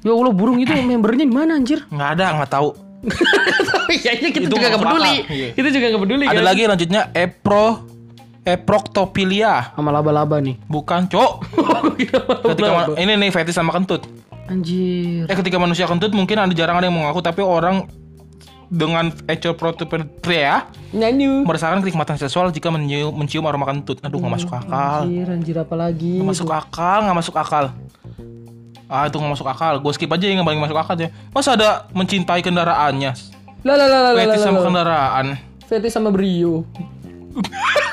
Ya 0.01 0.11
Allah, 0.11 0.33
burung 0.33 0.57
itu 0.59 0.73
membernya 0.73 1.25
di 1.25 1.33
mana 1.33 1.53
anjir? 1.55 1.85
Nggak 1.89 2.11
ada, 2.17 2.27
nggak 2.35 2.51
tahu. 2.51 2.69
Tapi 3.69 3.95
kayaknya 4.01 4.31
kita 4.33 4.47
Itu 4.49 4.55
juga 4.55 4.67
gak 4.71 4.81
peduli. 4.81 5.15
iya. 5.29 5.49
Kita 5.53 5.69
juga 5.69 5.85
gak 5.93 6.03
peduli 6.03 6.25
Ada 6.25 6.35
kan? 6.35 6.45
lagi 6.45 6.63
lanjutnya 6.65 7.03
epro 7.13 7.65
eproctophilia. 8.45 9.73
sama 9.73 9.91
laba-laba 9.91 10.37
nih. 10.39 10.57
Bukan, 10.65 11.09
Cok. 11.09 11.33
Ketika 12.49 12.71
ma- 12.71 12.97
ini 12.97 13.13
nih 13.15 13.31
fetis 13.31 13.53
sama 13.53 13.73
kentut. 13.73 14.05
Anjir. 14.45 15.25
Eh 15.25 15.33
ketika 15.35 15.57
manusia 15.57 15.85
kentut 15.85 16.13
mungkin 16.13 16.37
ada 16.37 16.53
jarang 16.53 16.77
ada 16.77 16.85
yang 16.85 16.93
mengaku 16.95 17.21
tapi 17.21 17.41
orang 17.41 17.89
dengan 18.73 19.13
eproctophilia 19.27 20.69
Nyanyi. 20.95 21.45
merasakan 21.45 21.81
kenikmatan 21.85 22.17
seksual 22.17 22.49
jika 22.51 22.69
mencium, 22.71 23.13
mencium 23.15 23.45
aroma 23.45 23.69
kentut. 23.69 24.01
Aduh, 24.01 24.21
nggak 24.21 24.33
masuk 24.41 24.51
akal. 24.53 25.09
Anjir, 25.09 25.29
anjir 25.29 25.57
apa 25.61 25.75
lagi? 25.75 26.21
Nggak 26.21 26.31
masuk 26.33 26.49
akal, 26.51 26.99
nggak 27.05 27.19
masuk 27.19 27.35
akal. 27.37 27.65
Ah 28.85 29.09
itu 29.09 29.17
nggak 29.17 29.33
masuk 29.33 29.49
akal. 29.49 29.75
Gue 29.81 29.93
skip 29.97 30.13
aja 30.13 30.25
yang 30.29 30.45
paling 30.45 30.61
masuk 30.61 30.77
akal 30.77 30.97
ya. 30.97 31.09
Masa 31.33 31.57
ada 31.57 31.89
mencintai 31.97 32.45
kendaraannya? 32.45 33.13
Lah 33.65 33.75
lah 33.81 33.89
lah 33.89 34.13
lah 34.13 34.37
sama 34.37 34.61
kendaraan. 34.61 35.27
Fetis 35.65 35.97
sama 35.97 36.13
Brio. 36.13 36.69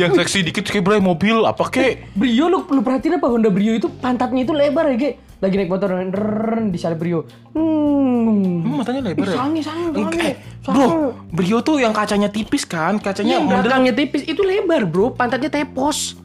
Yang 0.00 0.24
seksi 0.24 0.38
dikit 0.48 0.64
kayak 0.64 0.84
bray 0.86 1.00
mobil 1.02 1.44
apa 1.44 1.68
kek? 1.68 2.08
Brio 2.16 2.48
lu 2.48 2.64
lu 2.64 2.80
perhatiin 2.80 3.20
apa 3.20 3.28
Honda 3.28 3.52
Brio 3.52 3.76
itu 3.76 3.92
pantatnya 4.00 4.48
itu 4.48 4.56
lebar 4.56 4.88
ya, 4.94 4.96
Ge? 4.96 5.10
Lagi 5.40 5.54
naik 5.56 5.70
motor 5.72 5.96
di 5.96 6.70
disalip 6.72 7.00
Brio. 7.00 7.24
Hmm. 7.56 8.60
Emang 8.60 8.84
matanya 8.84 9.00
lebar 9.08 9.24
ya? 9.24 9.36
sange, 9.40 9.60
sange, 9.64 9.88
sange. 9.96 10.20
Eh, 10.20 10.34
bro, 10.68 11.16
Brio 11.32 11.58
tuh 11.64 11.80
yang 11.80 11.96
kacanya 11.96 12.28
tipis 12.28 12.68
kan? 12.68 13.00
Kacanya 13.00 13.40
model 13.40 13.64
belakangnya 13.64 13.96
tipis 13.96 14.22
itu 14.28 14.44
lebar, 14.44 14.84
Bro. 14.84 15.16
Pantatnya 15.16 15.48
tepos. 15.48 16.20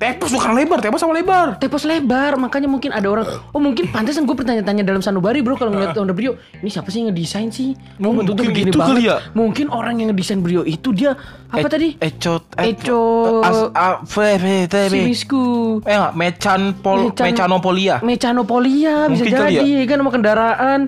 Tepos 0.00 0.32
bukan 0.32 0.56
lebar, 0.56 0.80
tepos 0.80 0.96
sama 0.96 1.12
lebar. 1.12 1.60
Tepos 1.60 1.84
lebar, 1.84 2.32
makanya 2.34 2.64
mungkin 2.66 2.88
ada 2.88 3.04
orang 3.06 3.28
Oh 3.52 3.60
mungkin 3.60 3.84
pantesan 3.86 4.24
gue 4.24 4.32
bertanya-tanya 4.32 4.80
dalam 4.80 4.98
sanubari 4.98 5.38
bro 5.38 5.54
Kalau 5.54 5.68
ngeliat 5.68 5.92
Honda 5.92 6.10
Brio 6.10 6.34
Ini 6.56 6.68
siapa 6.68 6.88
sih 6.88 6.98
yang 6.98 7.12
ngedesain 7.12 7.48
sih 7.50 7.76
Oh, 7.98 8.10
mungkin 8.10 8.32
begini 8.32 8.66
gitu 8.66 8.80
banget? 8.80 9.04
ya? 9.04 9.16
Mungkin 9.30 9.68
orang 9.68 10.00
yang 10.00 10.08
ngedesain 10.08 10.40
Brio 10.40 10.64
itu 10.64 10.90
dia 10.90 11.12
Apa 11.46 11.62
E- 11.62 11.68
tadi? 11.68 11.88
Ecot, 12.00 12.48
Eco 12.56 13.02
as, 13.42 13.60
a, 13.70 13.86
fe, 14.02 14.28
fe, 14.34 14.56
te, 14.66 14.88
be. 14.88 15.04
Simisku 15.04 15.44
Eh 15.84 15.92
enggak, 15.92 16.12
mecan 16.14 16.60
pol, 16.74 16.98
Mecan- 17.06 17.26
mecanopolia. 17.28 17.94
Mecanopolia 18.00 18.94
bisa 19.06 19.28
jadi 19.28 19.68
kan 19.84 19.96
sama 19.98 20.10
kendaraan 20.10 20.80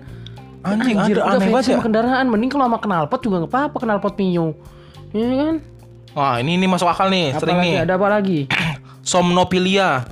Anjing, 0.62 0.94
Anjir, 0.94 1.18
aneh 1.18 1.50
banget 1.50 1.64
ya. 1.66 1.74
sama 1.74 1.84
kendaraan 1.84 2.24
Mending 2.24 2.48
kalau 2.48 2.64
sama 2.64 2.78
knalpot 2.78 3.20
juga 3.20 3.36
gak 3.40 3.50
apa-apa 3.50 3.76
knalpot 3.82 4.14
Mio 4.16 4.56
Iya 5.10 5.28
kan? 5.36 5.54
Wah, 6.12 6.36
ini 6.38 6.54
ini 6.54 6.64
masuk 6.66 6.84
akal 6.86 7.08
nih, 7.08 7.32
Apa 7.32 7.40
sering 7.40 7.56
lagi? 7.56 7.66
nih. 7.66 7.76
Ada 7.82 7.92
apa 7.96 8.06
lagi? 8.06 8.38
Somnopilia. 9.02 10.06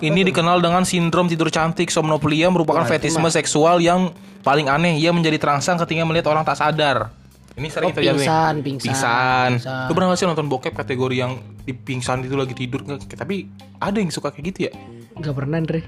Ini 0.00 0.20
dikenal 0.26 0.60
dengan 0.60 0.82
sindrom 0.82 1.30
tidur 1.30 1.48
cantik. 1.48 1.88
Somnopilia 1.88 2.50
merupakan 2.50 2.84
fetisme 2.84 3.24
seksual 3.28 3.78
yang 3.78 4.10
paling 4.42 4.68
aneh. 4.68 4.98
Ia 4.98 5.14
menjadi 5.14 5.38
terangsang 5.38 5.80
ketika 5.80 6.04
melihat 6.04 6.28
orang 6.28 6.44
tak 6.44 6.58
sadar. 6.58 7.08
Ini 7.54 7.70
sering 7.70 7.94
Oh, 7.94 7.94
terjadi. 7.94 8.18
pingsan, 8.18 8.54
pingsan. 8.66 8.86
Pingsan. 8.90 9.50
Pingsan. 9.62 9.86
Lu 9.86 9.92
pernah 9.94 10.10
gak 10.10 10.18
sih 10.18 10.26
nonton 10.26 10.50
bokep 10.50 10.74
kategori 10.74 11.14
yang 11.14 11.32
di 11.62 11.70
pingsan 11.70 12.26
itu 12.26 12.34
lagi 12.34 12.50
tidur? 12.50 12.82
Nggak, 12.82 13.14
Tapi 13.14 13.46
ada 13.78 13.94
yang 13.94 14.10
suka 14.10 14.34
kayak 14.34 14.44
gitu 14.50 14.58
ya? 14.66 14.72
Gak 15.14 15.34
pernah 15.38 15.62
Andre 15.62 15.86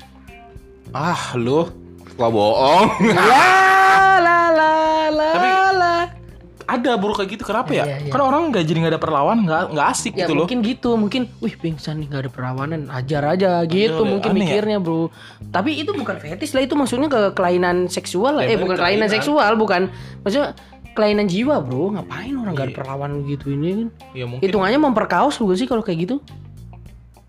Ah, 0.94 1.34
lu 1.34 1.66
suka 2.06 2.26
bohong. 2.30 2.86
La 3.10 3.42
ada 6.66 6.98
bro 6.98 7.14
kayak 7.14 7.38
gitu 7.38 7.44
kenapa 7.46 7.70
ya? 7.70 7.86
Iya, 7.86 7.96
iya. 8.06 8.12
Kan 8.12 8.20
orang 8.20 8.50
nggak 8.50 8.64
jadi 8.66 8.78
nggak 8.82 8.92
ada 8.98 9.02
perlawan 9.02 9.38
nggak 9.46 9.62
nggak 9.70 9.86
asik 9.86 10.12
Ya 10.12 10.26
gitu 10.26 10.34
loh. 10.34 10.38
mungkin 10.44 10.58
gitu, 10.66 10.90
mungkin 10.98 11.22
wih 11.38 11.54
pingsan 11.54 12.02
nih 12.02 12.06
gak 12.10 12.22
ada 12.26 12.30
perawanan, 12.34 12.80
ajar 12.90 13.22
aja 13.22 13.62
gitu 13.64 14.02
Aduh, 14.02 14.10
mungkin 14.18 14.34
aneh 14.34 14.42
ya. 14.42 14.46
mikirnya, 14.50 14.78
Bro. 14.82 15.14
Tapi 15.54 15.78
itu 15.78 15.94
bukan 15.94 16.18
fetis 16.18 16.50
lah, 16.52 16.66
itu 16.66 16.74
maksudnya 16.74 17.06
ke 17.06 17.22
kelainan 17.32 17.86
seksual 17.86 18.42
lah. 18.42 18.44
Ya, 18.44 18.54
eh 18.54 18.58
bukan 18.58 18.74
kelainan 18.76 19.06
kelainan. 19.06 19.14
seksual, 19.14 19.50
bukan. 19.54 19.82
Maksudnya 20.26 20.58
kelainan 20.92 21.26
jiwa, 21.30 21.62
Bro. 21.62 21.94
Ngapain 21.94 22.34
orang 22.34 22.52
gak 22.52 22.66
ada 22.66 22.74
perlawanan 22.74 23.18
gitu 23.24 23.46
ini 23.54 23.68
kan? 23.70 23.88
Ya 24.12 24.24
mungkin 24.26 24.42
Hitungannya 24.42 24.80
memperkaos 24.82 25.38
bukan 25.38 25.54
sih 25.54 25.68
kalau 25.70 25.86
kayak 25.86 26.08
gitu? 26.10 26.16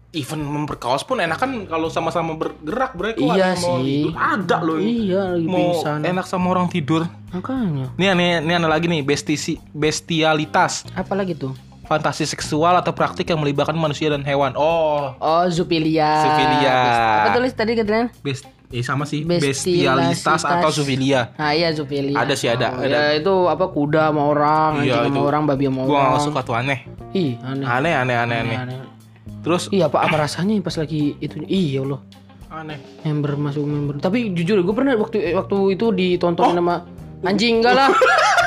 Even 0.09 0.39
memperkaos 0.39 1.03
pun 1.03 1.17
enak 1.17 1.35
kan 1.35 1.51
kalau 1.65 1.87
sama-sama 1.87 2.33
bergerak 2.33 2.91
bro. 2.93 3.11
Iya 3.11 3.27
ada 3.27 3.45
yang 3.49 3.59
mau 3.59 3.75
sih. 3.77 3.85
tidur? 3.85 4.13
Ada 4.15 4.57
loh. 4.59 4.77
Iya, 4.77 5.21
lagi 5.31 5.45
mau 5.45 5.59
pingsan. 5.73 5.99
enak 6.01 6.25
sama 6.25 6.47
orang 6.49 6.67
tidur. 6.67 7.01
Makanya. 7.29 7.85
Nih 7.93 8.07
aneh, 8.07 8.39
ini 8.39 8.53
ada 8.53 8.65
lagi 8.65 8.85
nih 8.85 9.01
bestisi, 9.01 9.59
bestialitas, 9.69 10.87
Apalagi 10.93 11.33
tuh? 11.33 11.51
fantasi 11.83 12.23
seksual 12.25 12.75
atau 12.75 12.91
praktik 12.91 13.23
yang 13.25 13.37
melibatkan 13.37 13.71
manusia 13.73 14.07
dan 14.07 14.19
hewan. 14.21 14.51
Oh, 14.53 15.15
Oh, 15.17 15.43
zoofilia. 15.47 16.07
Zoofilia. 16.21 16.75
Apa 17.21 17.29
tulis 17.33 17.53
tadi 17.53 17.71
katanya? 17.73 18.11
best, 18.19 18.43
eh, 18.67 18.81
sama 18.81 19.03
sih 19.03 19.23
Bestialitas. 19.23 20.41
atau 20.41 20.67
zoofilia. 20.69 21.31
Nah, 21.35 21.51
iya 21.51 21.71
zoofilia. 21.71 22.15
Ada 22.17 22.33
sih, 22.33 22.47
ada, 22.47 22.73
Oh, 22.73 22.81
ada. 22.81 22.91
Ya, 22.91 23.03
itu 23.13 23.33
apa 23.45 23.65
kuda 23.67 24.07
sama 24.07 24.23
orang, 24.25 24.83
Iya, 24.83 24.99
anjing 24.99 25.13
sama 25.13 25.23
orang, 25.25 25.41
babi 25.45 25.63
sama 25.65 25.81
Gua 25.81 25.91
orang. 25.93 26.07
nggak 26.09 26.23
suka 26.23 26.39
tuh 26.41 26.55
aneh, 26.55 26.79
Ih, 27.13 27.31
aneh. 27.39 27.63
aneh, 27.63 27.93
aneh, 27.93 28.15
aneh, 28.17 28.37
aneh. 28.41 28.57
Aneh. 28.57 28.77
Terus? 29.43 29.69
Iya 29.71 29.87
apa 29.87 30.03
apa 30.03 30.15
rasanya 30.27 30.57
pas 30.59 30.75
lagi 30.77 31.15
itu 31.21 31.39
iya 31.47 31.83
Allah. 31.83 32.01
Aneh. 32.47 32.79
member 33.03 33.35
masuk 33.35 33.63
member. 33.67 33.99
Tapi 33.99 34.31
jujur 34.31 34.63
gue 34.63 34.75
pernah 34.75 34.95
waktu 34.95 35.35
waktu 35.35 35.57
itu 35.75 35.91
ditonton 35.91 36.55
sama 36.55 36.87
anjing 37.21 37.59
enggak 37.59 37.75
lah. 37.75 37.91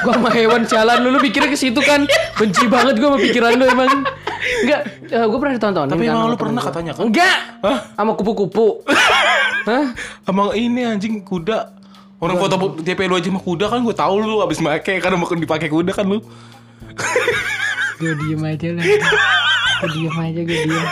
Gue 0.00 0.16
sama 0.16 0.32
hewan 0.32 0.64
jalan 0.64 1.04
lu 1.04 1.08
lu 1.12 1.20
pikirnya 1.20 1.52
ke 1.52 1.58
situ 1.60 1.76
kan. 1.84 2.08
Benci 2.40 2.64
banget 2.64 2.96
gue 2.96 3.04
sama 3.04 3.20
pikiran 3.20 3.60
lu 3.60 3.64
emang. 3.68 3.90
Enggak 4.64 4.80
gue 5.04 5.38
pernah 5.38 5.54
ditonton 5.60 5.86
Tapi 5.92 6.04
emang 6.08 6.32
lu 6.32 6.36
pernah 6.40 6.62
katanya 6.64 6.92
kan? 6.96 7.12
enggak! 7.12 7.36
Sama 7.92 8.12
kupu-kupu. 8.16 8.80
Hah? 9.68 9.92
Emang 10.24 10.56
ini 10.56 10.80
anjing 10.88 11.20
kuda. 11.20 11.76
Orang 12.20 12.36
foto 12.40 12.80
TP 12.80 13.04
lu 13.04 13.20
aja 13.20 13.28
sama 13.28 13.40
kuda 13.44 13.68
kan 13.68 13.84
gue 13.84 13.96
tahu 13.96 14.14
lu 14.24 14.40
abis 14.40 14.64
make 14.64 14.96
kan 15.00 15.12
mau 15.12 15.28
dipakai 15.28 15.68
kuda 15.68 15.92
kan 15.92 16.08
lu. 16.08 16.24
gue 18.00 18.12
diem 18.16 18.40
aja 18.40 18.68
lah 18.80 18.84
gue 19.80 19.88
diem 19.90 20.12
aja 20.14 20.40
gue 20.40 20.58
diem 20.60 20.86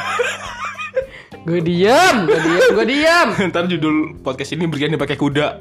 gue 1.45 1.61
diem 1.61 2.17
gue 2.25 2.41
diem 2.41 2.65
gue 2.73 2.87
diem 2.87 3.29
Ntar 3.53 3.65
judul 3.69 3.97
podcast 4.21 4.53
ini 4.53 4.65
berganti 4.65 4.97
pakai 4.97 5.17
kuda. 5.17 5.61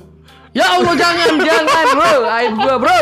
ya 0.52 0.80
Allah 0.80 0.94
jangan 0.96 1.38
jangan 1.40 1.86
bro 1.94 2.14
aib 2.26 2.54
gue 2.56 2.76
bro 2.80 3.02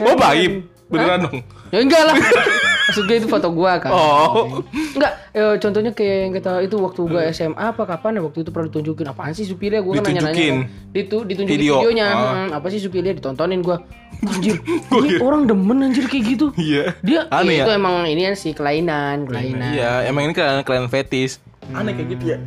Oh 0.00 0.16
baik, 0.16 0.64
beneran 0.88 1.28
dong. 1.28 1.44
Ya 1.68 1.84
enggak 1.84 2.02
lah. 2.08 2.16
Maksud 2.88 3.04
gue 3.04 3.16
itu 3.20 3.28
foto 3.28 3.48
gua 3.52 3.76
kan. 3.76 3.92
Oh, 3.92 4.64
Enggak, 4.96 5.12
eh, 5.36 5.54
contohnya 5.60 5.92
kayak 5.92 6.16
yang 6.24 6.32
kita 6.32 6.52
itu 6.64 6.76
waktu 6.80 7.00
gua 7.04 7.22
SMA 7.28 7.60
apa 7.60 7.84
kapan 7.84 8.16
ya 8.16 8.20
waktu 8.24 8.40
itu 8.40 8.48
pernah 8.48 8.72
ditunjukin 8.72 9.06
apaan 9.12 9.36
sih 9.36 9.44
Supilia 9.44 9.84
gua 9.84 10.00
kan 10.00 10.08
nanya-nanya. 10.08 10.32
Ditunjukin. 10.32 10.56
kan. 10.56 10.92
Ditu, 10.96 11.16
ditunjukin 11.28 11.60
Video. 11.60 11.74
videonya. 11.84 12.06
Ah. 12.08 12.16
Hmm, 12.16 12.48
apa 12.56 12.66
sih 12.72 12.80
Supilia 12.80 13.12
ditontonin 13.12 13.60
gua. 13.60 13.84
Anjir, 14.24 14.56
ini 15.04 15.20
orang 15.20 15.44
demen 15.44 15.84
anjir 15.84 16.08
kayak 16.08 16.24
gitu. 16.32 16.46
iya. 16.56 16.96
Dia 17.04 17.28
Aneh 17.28 17.60
ya, 17.60 17.62
ya? 17.62 17.64
itu 17.68 17.72
emang 17.76 17.94
ini 18.08 18.22
sih 18.34 18.56
kelainan, 18.56 19.28
kelainan. 19.28 19.76
Iya, 19.76 20.08
emang 20.08 20.26
ini 20.26 20.32
kan 20.32 20.64
kalian 20.64 20.88
fetis. 20.88 21.44
Aneh 21.76 21.92
kayak 21.92 22.08
gitu 22.16 22.24
ya. 22.34 22.38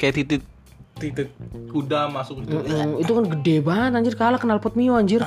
Kayak 0.00 0.14
titik 0.24 0.42
titik 0.96 1.32
kuda 1.72 2.06
masuk 2.08 2.44
gitu. 2.44 2.62
Mm, 2.62 3.00
itu 3.00 3.10
kan 3.10 3.24
gede 3.26 3.56
banget 3.60 3.90
anjir 3.94 4.14
kalah 4.14 4.38
kenal 4.38 4.58
pot 4.58 4.74
mio 4.74 4.94
anjir. 4.94 5.24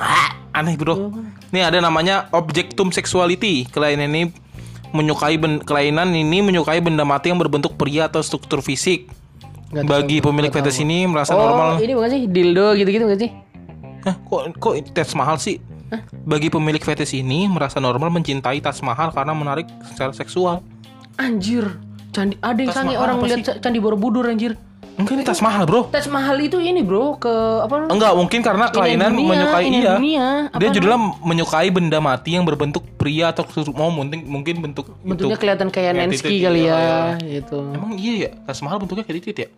Aneh 0.54 0.74
bro. 0.74 1.12
Ini 1.52 1.68
ada 1.68 1.78
namanya 1.78 2.30
objektum 2.32 2.88
sexuality. 2.88 3.68
Kelainan 3.68 4.08
ini 4.08 4.32
menyukai 4.94 5.36
ben- 5.36 5.60
kelainan 5.60 6.14
ini 6.14 6.40
menyukai 6.40 6.80
benda 6.80 7.04
mati 7.04 7.28
yang 7.28 7.36
berbentuk 7.36 7.76
pria 7.76 8.08
atau 8.08 8.24
struktur 8.24 8.64
fisik. 8.64 9.10
Tahu, 9.66 9.82
Bagi 9.82 10.22
pemilik 10.22 10.48
fetis 10.48 10.78
ini 10.78 11.10
merasa 11.10 11.34
Oh, 11.34 11.42
normal. 11.42 11.82
ini 11.82 11.92
bukan 11.92 12.08
sih 12.08 12.22
dildo 12.30 12.78
gitu-gitu 12.78 13.04
bukan 13.04 13.18
sih? 13.18 13.30
Hah, 14.06 14.14
kok 14.14 14.42
kok 14.56 14.74
tes 14.94 15.10
mahal 15.12 15.36
sih? 15.36 15.58
Bagi 16.22 16.48
pemilik 16.48 16.78
fetis 16.78 17.10
ini 17.12 17.50
merasa 17.50 17.82
normal 17.82 18.14
mencintai 18.14 18.62
tas 18.62 18.78
mahal 18.80 19.10
karena 19.10 19.34
menarik 19.34 19.66
secara 19.90 20.14
seksual. 20.14 20.62
Anjir. 21.18 21.66
Candi 22.14 22.38
ada 22.40 22.56
yang 22.56 22.72
sange 22.72 22.94
orang 22.96 23.20
apa 23.20 23.26
lihat 23.28 23.60
candi 23.60 23.78
Borobudur 23.82 24.24
anjir. 24.24 24.54
Enggak 24.96 25.12
ini 25.20 25.24
tas 25.28 25.44
mahal 25.44 25.68
bro. 25.68 25.92
Tes 25.92 26.08
mahal 26.08 26.40
itu 26.40 26.56
ini 26.56 26.80
bro 26.80 27.20
ke 27.20 27.28
apa? 27.60 27.92
Enggak 27.92 28.16
mungkin 28.16 28.40
karena 28.40 28.72
kelainan 28.72 29.12
dunia, 29.12 29.28
menyukai 29.28 29.64
ini 29.68 29.78
iya. 29.84 29.94
dunia. 30.00 30.26
Dia 30.56 30.68
Apa 30.68 30.74
judulnya 30.74 31.00
menyukai 31.20 31.68
benda 31.68 31.98
mati 32.00 32.32
yang 32.32 32.48
berbentuk 32.48 32.80
pria 32.96 33.28
atau 33.28 33.44
mau 33.76 33.92
mungkin 33.92 34.24
mungkin 34.24 34.64
bentuk 34.64 34.96
Bentuknya 35.04 35.36
itu. 35.36 35.42
kelihatan 35.44 35.68
kayak 35.68 35.92
Nensky 36.00 36.40
titik, 36.40 36.48
kali 36.48 36.64
iya, 36.64 36.72
ya, 36.72 36.80
iya. 36.80 37.00
gitu. 37.40 37.58
Emang 37.76 37.92
iya 38.00 38.14
ya, 38.24 38.30
tas 38.48 38.64
mahal 38.64 38.80
bentuknya 38.80 39.04
kayak 39.04 39.16
titit 39.20 39.36
ya? 39.36 39.48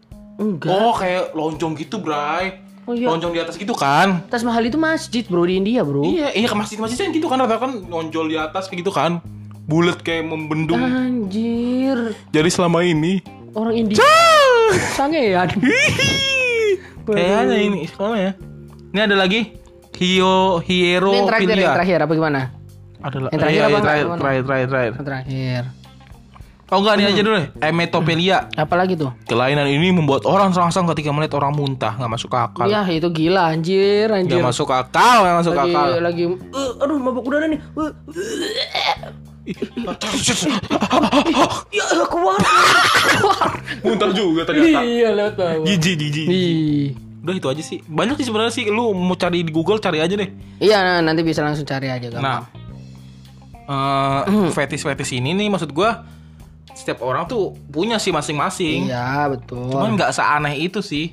Enggak. 0.43 0.75
Oh, 0.75 0.95
kayak 0.95 1.35
lonjong 1.35 1.75
gitu, 1.79 2.03
Bray. 2.03 2.59
Oh, 2.89 2.95
iya. 2.97 3.07
Lonjong 3.07 3.33
di 3.37 3.41
atas 3.43 3.55
gitu 3.55 3.75
kan? 3.79 4.27
Tas 4.27 4.43
mahal 4.43 4.65
itu 4.67 4.81
masjid 4.81 5.23
bro 5.29 5.45
di 5.47 5.61
India 5.61 5.85
bro. 5.87 6.03
Iya, 6.03 6.35
iya 6.35 6.47
ke 6.49 6.57
masjid-masjid 6.57 6.99
kan 6.99 7.11
gitu 7.13 7.27
kan, 7.29 7.37
rata 7.39 7.61
kan 7.61 7.73
nonjol 7.85 8.27
di 8.27 8.37
atas 8.41 8.67
kayak 8.67 8.81
gitu 8.81 8.91
kan. 8.91 9.21
Bulat 9.69 10.01
kayak 10.01 10.25
membendung. 10.25 10.81
Anjir. 10.81 12.17
Jadi 12.33 12.49
selama 12.49 12.81
ini 12.83 13.21
Orang 13.53 13.75
India. 13.75 14.01
Sangean. 14.97 15.49
kayaknya 17.09 17.57
ini 17.57 17.81
sekolah 17.89 18.19
ya. 18.21 18.33
Ini 18.93 19.01
ada 19.05 19.17
lagi 19.17 19.41
Hio 19.99 20.63
Hiero 20.63 21.11
Ini 21.11 21.19
yang 21.19 21.29
terakhir 21.29 21.49
yang 21.59 21.77
terakhir 21.77 21.99
apa 22.07 22.13
gimana? 22.15 22.41
Adalah 22.99 23.31
Yang 23.31 23.41
terakhir 23.41 23.59
iya, 23.59 23.67
apa 23.67 23.71
iya, 23.71 23.83
terakhir, 23.83 24.05
terakhir, 24.07 24.43
terakhir, 24.43 24.69
terakhir. 24.69 24.93
Yang 24.93 25.07
terakhir. 25.07 25.63
Oh 26.69 26.85
enggak, 26.85 27.01
ini 27.01 27.05
aja 27.09 27.23
dulu 27.25 27.37
deh. 27.41 27.49
Emetopelia. 27.65 28.39
Apa 28.53 28.77
lagi 28.77 28.93
tuh? 28.93 29.09
Kelainan 29.25 29.65
ini 29.73 29.89
membuat 29.89 30.29
orang 30.29 30.53
terangsang 30.53 30.85
ketika 30.93 31.09
melihat 31.17 31.41
orang 31.41 31.57
muntah, 31.57 31.97
nggak 31.97 32.13
masuk 32.13 32.29
akal. 32.37 32.69
Iya 32.69 32.85
itu 32.93 33.09
gila 33.09 33.57
anjir 33.57 34.13
anjir. 34.13 34.37
Nggak 34.37 34.53
masuk 34.53 34.69
akal, 34.69 35.25
nggak 35.25 35.37
masuk 35.41 35.53
lagi 35.57 35.73
akal. 35.73 35.89
lagi 36.05 36.23
eh, 36.29 36.71
aduh 36.85 36.97
mabuk 37.01 37.25
udara 37.25 37.49
nih. 37.49 37.57
Eh, 37.57 37.93
ya 41.73 41.85
keluar. 42.09 42.39
keluar. 42.39 43.51
Muntah 43.85 44.11
juga 44.13 44.43
ternyata. 44.49 44.81
Iya 44.85 45.09
lihat 45.15 45.35
tahu. 45.37 45.63
Jijik, 45.65 45.95
jijik. 45.97 46.27
Ih. 46.29 46.87
Udah 47.25 47.35
itu 47.35 47.49
aja 47.51 47.63
sih. 47.63 47.79
Banyak 47.85 48.17
sih 48.21 48.27
sebenarnya 48.29 48.53
sih. 48.55 48.65
Lu 48.69 48.93
mau 48.95 49.17
cari 49.17 49.45
di 49.45 49.53
Google 49.53 49.83
cari 49.83 50.01
aja 50.01 50.15
deh. 50.15 50.29
Iya 50.63 50.79
nah, 50.81 51.01
nanti 51.05 51.23
bisa 51.25 51.45
langsung 51.45 51.69
cari 51.69 51.93
aja 51.93 52.09
gampang. 52.09 52.23
Nah, 52.23 52.41
eh 54.25 54.49
fetis-fetis 54.53 55.13
ini 55.13 55.37
nih 55.37 55.49
maksud 55.53 55.73
gua 55.77 56.05
setiap 56.73 57.03
orang 57.03 57.27
tuh 57.27 57.53
punya 57.69 58.01
sih 58.01 58.15
masing-masing. 58.15 58.89
Iya 58.89 59.29
betul. 59.29 59.69
Cuman 59.69 59.99
nggak 59.99 60.15
seaneh 60.15 60.57
itu 60.57 60.81
sih. 60.81 61.13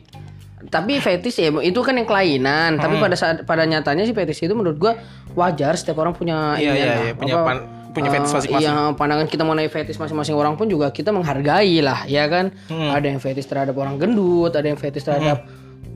Tapi 0.65 0.98
fetis 0.98 1.38
ya 1.38 1.52
itu 1.62 1.80
kan 1.84 1.93
yang 1.93 2.08
kelainan. 2.08 2.80
Tapi 2.80 2.98
pada 2.98 3.15
saat 3.19 3.43
pada 3.43 3.67
nyatanya 3.67 4.08
sih 4.08 4.15
fetis 4.15 4.39
itu 4.39 4.56
menurut 4.56 4.80
gua 4.80 4.93
wajar 5.36 5.76
setiap 5.76 6.00
orang 6.00 6.15
punya 6.15 6.56
Iya, 6.56 6.71
iya, 6.74 6.86
iya. 7.12 7.13
Punya 7.13 7.43
Apa, 7.43 7.45
pan- 7.45 7.65
punya 7.95 8.10
eh, 8.10 8.13
fetis 8.13 8.31
masing-masing. 8.36 8.67
Iya, 8.67 8.93
pandangan 8.93 9.25
kita 9.25 9.41
mengenai 9.41 9.71
fetis 9.71 9.95
masing-masing 9.95 10.36
orang 10.36 10.53
pun 10.53 10.67
juga 10.67 10.91
kita 10.91 11.10
menghargai 11.10 11.79
lah, 11.79 12.03
ya 12.05 12.27
kan? 12.27 12.51
Hmm. 12.67 12.91
Ada 12.91 13.08
yang 13.08 13.19
fetis 13.19 13.47
terhadap 13.47 13.73
orang 13.73 13.95
gendut, 13.95 14.51
ada 14.51 14.67
yang 14.67 14.75
fetis 14.75 15.01
terhadap 15.01 15.47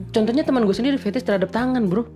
Contohnya 0.09 0.41
teman 0.41 0.63
gue 0.63 0.71
sendiri 0.71 0.95
fetis 0.95 1.21
terhadap 1.21 1.51
tangan, 1.51 1.85
Bro. 1.85 2.07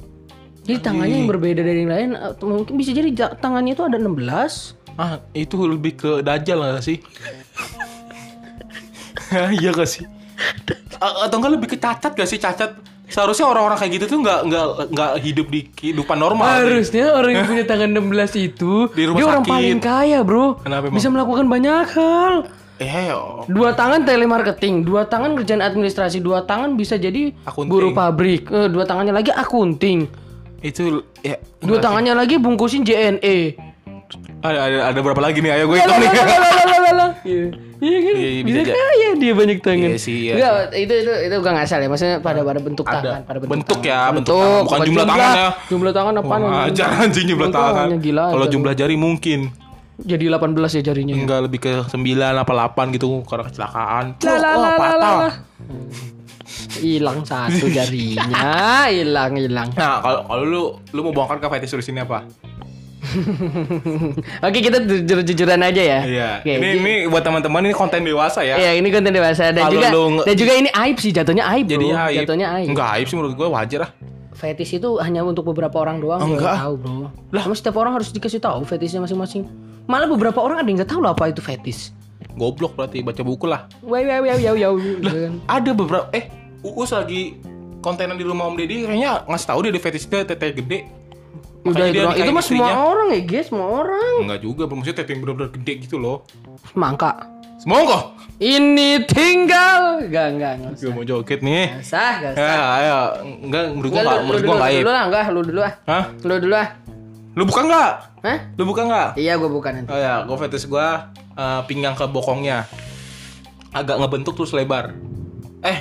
Jadi 0.63 0.79
tangannya 0.79 1.19
yang 1.19 1.27
berbeda 1.27 1.59
dari 1.59 1.83
yang 1.83 1.91
lain 1.91 2.09
atau 2.15 2.47
mungkin 2.47 2.79
bisa 2.79 2.95
jadi 2.95 3.11
ja- 3.11 3.35
tangannya 3.35 3.75
itu 3.75 3.83
ada 3.83 3.99
16. 3.99 4.79
Ah, 4.95 5.19
itu 5.35 5.59
lebih 5.59 5.99
ke 5.99 6.11
dajal 6.23 6.63
gak 6.63 6.79
sih? 6.81 7.03
Iya 9.59 9.73
gak 9.73 9.89
sih? 9.89 10.07
A- 10.97 11.27
Atau 11.27 11.37
enggak 11.37 11.53
lebih 11.53 11.67
ke 11.67 11.77
cacat 11.77 12.11
gak 12.13 12.29
sih? 12.29 12.39
Cacat 12.39 12.71
Seharusnya 13.13 13.45
orang-orang 13.45 13.77
kayak 13.77 13.91
gitu 13.93 14.05
tuh 14.09 14.19
nggak 14.19 14.39
nggak 14.43 14.65
nggak 14.89 15.11
hidup 15.21 15.47
di 15.47 15.59
kehidupan 15.69 16.17
normal. 16.17 16.49
Harusnya 16.59 17.13
orang 17.13 17.31
yang 17.31 17.45
punya 17.45 17.63
tangan 17.63 17.89
16 17.93 18.33
itu 18.35 18.73
Di 18.89 19.03
rumah 19.05 19.19
dia 19.21 19.25
orang 19.29 19.43
sakit. 19.45 19.53
paling 19.53 19.79
kaya, 19.79 20.19
Bro. 20.25 20.45
Kenapa 20.59 20.83
emang? 20.89 20.97
Bisa 20.97 21.07
melakukan 21.07 21.45
banyak 21.45 21.85
hal. 21.93 22.33
Eh. 22.81 23.13
Dua 23.47 23.69
tangan 23.71 24.01
telemarketing, 24.01 24.81
dua 24.81 25.05
tangan 25.05 25.37
kerjaan 25.37 25.61
administrasi, 25.61 26.19
dua 26.19 26.41
tangan 26.41 26.73
bisa 26.73 26.97
jadi 26.97 27.31
Akunting. 27.45 27.69
guru 27.69 27.89
pabrik, 27.93 28.49
Eh, 28.49 28.67
dua 28.67 28.83
tangannya 28.83 29.13
lagi 29.13 29.29
akunting, 29.29 30.09
itu 30.59 31.05
ya 31.21 31.37
dua 31.61 31.77
tangannya 31.77 32.11
lagi 32.11 32.35
bungkusin 32.35 32.81
JNE. 32.81 33.55
Ada, 34.39 34.59
ada 34.59 34.77
ada 34.89 34.99
berapa 34.99 35.19
lagi 35.19 35.39
nih? 35.39 35.51
Ayo 35.51 35.65
gue 35.65 35.77
hitung 35.77 35.97
nih. 35.97 36.09
Iya 37.23 37.43
Iya 37.83 37.99
kan? 37.99 38.13
Iya, 38.15 38.29
iya, 38.29 38.41
bisa 38.43 38.59
kaya 38.63 39.09
dia 39.15 39.33
banyak 39.33 39.59
tangan. 39.59 39.89
Iya 39.91 39.97
sih, 39.97 40.15
iya 40.23 40.33
Enggak, 40.35 40.53
itu 40.73 40.93
itu 41.03 41.11
itu 41.27 41.35
gak 41.37 41.53
ngasal 41.53 41.79
ya. 41.79 41.87
Maksudnya 41.87 42.17
pada 42.19 42.39
pada 42.41 42.59
bentuk 42.59 42.85
Ada. 42.85 42.95
tangan, 42.95 43.21
pada 43.23 43.37
bentuk, 43.39 43.51
Bentuk 43.53 43.79
tangan. 43.79 43.91
ya, 43.91 44.01
bentuk 44.13 44.35
tangan. 44.35 44.63
Bukan 44.63 44.79
jumlah 44.87 45.05
tangan 45.05 45.31
ya. 45.33 45.49
Jumlah 45.67 45.91
tangan 45.93 46.13
anjing? 46.15 46.43
Ajar 46.63 46.89
anjing 46.97 47.25
jumlah 47.27 47.49
tangan. 47.49 47.87
Gila. 47.97 48.25
Kalau 48.29 48.47
jumlah 48.47 48.73
jari 48.73 48.95
mungkin. 48.95 49.39
jadi 49.93 50.23
18 50.25 50.57
ya 50.73 50.81
jarinya. 50.83 51.13
Enggak 51.13 51.39
lebih 51.43 51.59
ke 51.59 51.71
9 51.85 51.93
apa 52.33 52.51
8 52.51 52.95
gitu 52.95 53.07
karena 53.23 53.43
kecelakaan. 53.45 54.05
La, 54.17 54.33
la, 54.33 54.39
Wah, 54.39 54.41
la, 54.41 54.57
la, 54.57 54.71
patah. 54.73 54.97
la, 54.97 55.11
la. 55.19 55.29
Hilang 56.75 57.21
satu 57.23 57.65
jarinya, 57.67 58.25
hilang 58.95 59.33
hilang. 59.33 59.69
Nah, 59.73 60.01
kalau 60.01 60.21
kalau 60.25 60.43
lu 60.43 60.61
lu 60.91 60.99
mau 61.01 61.13
bongkar 61.15 61.37
ke 61.37 61.47
fetish 61.47 61.73
di 61.75 61.85
sini 61.85 61.99
apa? 62.01 62.25
Oke 64.47 64.59
kita 64.59 64.77
jujur-jujuran 64.83 65.59
aja 65.61 65.81
ya. 65.81 65.99
Iya. 66.03 66.29
Oke, 66.41 66.51
ini 66.57 66.67
ini 66.79 66.93
buat 67.07 67.23
teman-teman 67.23 67.61
ini 67.65 67.75
konten 67.75 68.01
dewasa 68.03 68.41
ya. 68.41 68.57
Iya 68.59 68.71
ini 68.77 68.89
konten 68.89 69.13
dewasa 69.13 69.53
dan 69.53 69.69
Kalau 69.69 69.73
juga 69.73 69.87
lu 69.93 70.03
dan 70.23 70.35
juga 70.35 70.53
ini 70.57 70.69
aib 70.71 70.97
sih 70.99 71.11
jatuhnya 71.13 71.43
aib 71.55 71.65
Jadi 71.69 71.85
bro. 71.87 71.97
aib. 72.09 72.17
Jatuhnya 72.25 72.47
aib. 72.59 72.67
Enggak 72.73 72.89
aib 72.99 73.05
sih 73.09 73.15
menurut 73.17 73.35
gue 73.37 73.47
wajar 73.47 73.79
lah. 73.87 73.91
Fetish 74.33 74.81
itu 74.81 74.89
hanya 74.99 75.21
untuk 75.23 75.47
beberapa 75.53 75.79
orang 75.79 76.01
doang. 76.03 76.19
gua 76.19 76.29
Enggak. 76.35 76.55
tahu 76.59 76.73
bro. 76.81 76.95
Lah, 77.31 77.43
Emang 77.47 77.57
setiap 77.57 77.75
orang 77.79 77.93
harus 77.95 78.09
dikasih 78.11 78.41
tahu 78.41 78.65
fetishnya 78.65 78.99
masing-masing. 78.99 79.47
Malah 79.85 80.07
beberapa 80.09 80.39
orang 80.39 80.63
ada 80.63 80.67
yang 80.67 80.83
nggak 80.83 80.91
tahu 80.91 81.01
lah 81.03 81.11
apa 81.15 81.31
itu 81.31 81.39
fetish. 81.39 81.93
Goblok 82.33 82.73
berarti 82.73 83.05
baca 83.05 83.21
buku 83.21 83.45
lah. 83.45 83.69
Wow 83.85 84.01
wow 84.01 84.21
wow 84.25 84.37
wow 84.41 84.55
wow. 84.57 85.31
Ada 85.47 85.71
beberapa 85.71 86.07
eh 86.15 86.27
Uus 86.63 86.95
lagi 86.95 87.35
kontenan 87.83 88.15
di 88.15 88.23
rumah 88.23 88.47
Om 88.47 88.55
Deddy 88.55 88.87
kayaknya 88.87 89.27
ngasih 89.27 89.47
tahu 89.51 89.59
dia 89.67 89.71
ada 89.75 89.81
fetish 89.83 90.07
dia 90.07 90.23
tete 90.23 90.47
gede. 90.55 90.79
Udah 91.63 91.85
itu, 91.87 91.99
itu 91.99 92.31
mah 92.35 92.43
semua 92.43 92.67
istrinya. 92.67 92.75
orang 92.83 93.07
ya 93.07 93.21
guys, 93.23 93.45
semua 93.47 93.67
orang. 93.71 94.15
Enggak 94.27 94.39
juga, 94.43 94.63
bro. 94.67 94.75
maksudnya 94.75 95.03
yang 95.07 95.19
bener-bener 95.23 95.49
gede 95.55 95.73
gitu 95.87 95.95
loh. 95.95 96.17
Semangka. 96.75 97.11
Semua 97.55 97.79
kok. 97.87 98.03
Ini 98.43 99.07
tinggal. 99.07 100.03
Enggak 100.03 100.27
enggak 100.35 100.51
enggak. 100.59 100.71
Gue 100.83 100.91
mau 100.91 101.05
joget 101.07 101.39
nih. 101.39 101.79
Nggak 101.79 101.87
Sah, 101.87 102.13
enggak 102.19 102.33
Ya, 102.35 102.43
sah. 102.43 102.67
ayo. 102.75 102.99
Enggak, 103.47 103.63
menurut 103.71 103.89
gue 103.89 104.01
Enggak, 104.03 104.03
enggak, 104.03 104.11
lu, 104.11 104.19
lu 104.19 104.27
menurut 104.27 104.41
gue 104.43 104.51
dulu, 104.51 104.59
enggak 104.59 104.67
lu 104.67 104.75
dulu 104.75 104.91
lah, 104.91 105.03
enggak, 105.07 105.23
lu 105.31 105.41
dulu 105.41 105.61
ah. 105.63 105.73
Hah? 105.87 106.03
Lu 106.19 106.35
dulu 106.43 106.55
ah. 106.59 106.69
Lu 107.33 107.43
buka 107.47 107.61
enggak? 107.63 107.91
Hah? 108.27 108.37
Lu 108.59 108.63
buka 108.67 108.81
enggak? 108.83 109.09
Iya, 109.15 109.33
gua 109.39 109.49
bukan 109.49 109.71
nanti. 109.79 109.89
Oh 109.89 109.99
ya, 109.99 110.13
gue 110.27 110.35
fetish 110.37 110.67
gue 110.67 110.87
eh, 111.39 111.61
pinggang 111.65 111.95
ke 111.95 112.05
bokongnya 112.05 112.67
agak 113.71 113.95
ngebentuk 114.03 114.35
terus 114.35 114.51
lebar. 114.51 114.91
Eh, 115.63 115.79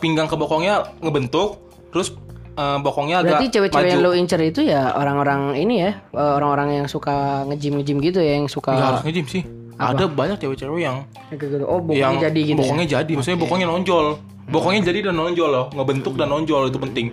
pinggang 0.00 0.26
ke 0.26 0.34
bokongnya 0.34 0.96
ngebentuk, 1.04 1.60
terus 1.92 2.16
eh, 2.58 2.76
bokongnya 2.82 3.22
agak 3.22 3.38
Berarti 3.38 3.46
cewek-cewek 3.54 3.88
yang 3.94 4.02
lo 4.02 4.10
incer 4.18 4.42
itu 4.42 4.66
ya 4.66 4.98
orang-orang 4.98 5.54
ini 5.54 5.86
ya, 5.86 5.92
eh, 5.94 6.32
orang-orang 6.34 6.82
yang 6.82 6.86
suka 6.90 7.46
nge-gym 7.46 7.78
nge-gym 7.78 7.98
gitu 8.02 8.18
ya, 8.18 8.42
yang 8.42 8.50
suka 8.50 8.74
Nggak 8.74 8.88
harus 8.90 9.02
nge-gym 9.06 9.26
sih. 9.30 9.42
Ada 9.78 10.10
banyak 10.10 10.42
cewek-cewek 10.42 10.82
yang 10.82 11.06
gitu. 11.30 11.62
Oh, 11.62 11.78
bokongnya 11.78 12.02
yang 12.02 12.18
jadi 12.18 12.40
gitu 12.42 12.58
ya. 12.58 12.58
bokongnya 12.58 12.86
jadi, 12.98 13.12
maksudnya 13.14 13.38
bokongnya 13.38 13.66
nonjol. 13.70 14.06
Bokongnya 14.48 14.80
jadi 14.90 15.12
dan 15.12 15.14
nonjol 15.20 15.50
loh, 15.54 15.66
ngebentuk 15.70 16.18
dan 16.18 16.34
nonjol 16.34 16.72
itu 16.72 16.78
penting. 16.82 17.06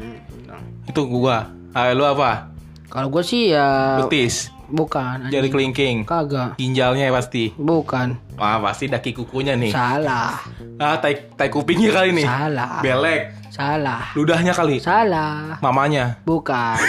Itu 0.90 1.06
gua. 1.06 1.52
Ayo 1.76 1.92
lu 2.00 2.08
apa? 2.08 2.48
Kalau 2.88 3.12
gue 3.12 3.20
sih 3.20 3.52
ya 3.52 4.00
Betis, 4.00 4.48
bukan. 4.72 5.28
jari 5.28 5.52
kelingking, 5.52 6.08
Kagak. 6.08 6.56
ginjalnya 6.56 7.12
pasti. 7.12 7.52
Bukan. 7.60 8.16
Wah, 8.40 8.64
pasti 8.64 8.88
daki 8.88 9.12
kukunya 9.12 9.60
nih. 9.60 9.76
Salah. 9.76 10.40
Ah, 10.80 10.96
tai, 11.04 11.28
tai 11.36 11.52
kupingnya 11.52 11.92
kali 11.92 12.16
nih. 12.16 12.24
Salah. 12.24 12.80
Belek, 12.80 13.45
Salah. 13.56 14.12
ludahnya 14.20 14.52
kali. 14.52 14.84
Salah. 14.84 15.56
Mamanya. 15.64 16.20
Bukan. 16.28 16.76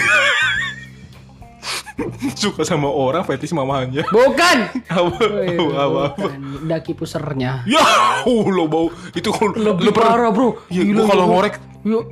Suka 2.35 2.67
sama 2.67 2.91
orang 2.91 3.23
fetish 3.23 3.55
mamanya. 3.55 4.03
Bukan. 4.11 4.57
apa, 4.91 5.15
apa, 5.15 5.63
apa. 5.79 6.03
Bukan. 6.19 6.39
Daki 6.67 6.91
pusernya. 6.91 7.63
Ya, 7.63 7.79
Allah 8.27 8.67
bau. 8.67 8.91
Itu 9.15 9.31
kalau 9.31 9.55
Lebih 9.55 9.95
pernah- 9.95 10.11
parah 10.11 10.31
bro. 10.35 10.59
Iya, 10.67 10.91
gua 10.91 11.07
kalau 11.07 11.25
ngorek 11.31 11.55
Ya, 11.87 12.03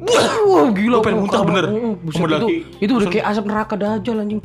wah 0.48 0.72
gila. 0.72 1.04
Pengen 1.04 1.28
muntah 1.28 1.44
bener? 1.44 1.68
Oh, 1.68 2.00
Sama 2.16 2.40
itu, 2.40 2.64
itu 2.80 2.92
udah 2.96 3.12
kayak 3.12 3.28
asap 3.28 3.44
neraka 3.44 3.76
dajal 3.76 4.24
anjing. 4.24 4.40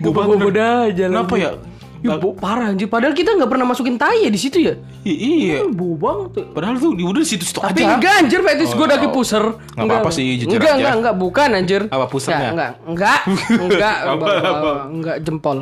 Gua 0.00 0.12
Bobo 0.16 0.48
dajal. 0.48 1.12
Kenapa 1.12 1.34
ya? 1.36 1.60
Ya, 2.02 2.18
bau 2.18 2.34
parah 2.34 2.68
anjing. 2.68 2.90
Padahal 2.90 3.14
kita 3.14 3.30
nggak 3.32 3.46
pernah 3.46 3.62
masukin 3.62 3.94
tai 3.94 4.26
ya 4.26 4.30
di 4.30 4.36
situ 4.36 4.58
ya. 4.58 4.74
I- 5.06 5.18
iya. 5.48 5.56
Bau 5.64 5.94
banget 5.94 6.28
tuh. 6.34 6.44
Padahal 6.50 6.76
tuh 6.76 6.92
di 6.92 7.02
udah 7.02 7.22
di 7.22 7.28
situ-situ 7.28 7.62
Tapi 7.62 7.78
aja. 7.78 7.94
enggak 7.94 8.14
anjir 8.18 8.40
fetish 8.42 8.74
gue 8.74 8.82
Oh, 8.82 8.90
daki 8.90 9.06
oh. 9.06 9.12
puser. 9.12 9.44
Nggak 9.72 9.86
apa-apa 9.86 10.10
sih, 10.10 10.26
jujur 10.36 10.58
enggak, 10.58 10.66
aja. 10.66 10.76
Enggak, 10.76 10.94
enggak, 10.98 11.14
bukan 11.16 11.48
anjir. 11.52 11.82
Apa 11.86 12.06
pusernya? 12.06 12.50
Enggak, 12.50 12.72
enggak, 12.84 13.18
enggak, 13.64 13.68
enggak, 13.70 13.96
Apa, 14.02 14.24
enggak, 14.26 14.52
apa? 14.52 14.70
enggak 14.90 15.16
jempol. 15.22 15.58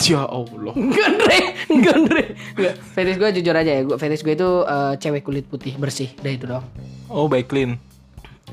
Ya 0.00 0.22
Allah. 0.24 0.72
Enggak, 0.72 1.04
Andre. 1.04 1.36
Enggak, 1.68 1.94
Andre. 1.94 2.22
Enggak. 2.54 2.74
Fetish 2.94 3.18
gue 3.18 3.28
jujur 3.36 3.54
aja 3.54 3.70
ya. 3.70 3.82
Gua 3.82 3.96
fetish 3.98 4.22
gue 4.22 4.34
itu 4.34 4.50
eh, 4.64 4.92
cewek 4.96 5.20
kulit 5.20 5.44
putih 5.44 5.74
bersih. 5.76 6.14
Dah 6.16 6.30
itu 6.30 6.46
doang. 6.46 6.64
Oh, 7.06 7.26
baik 7.26 7.46
clean. 7.46 7.76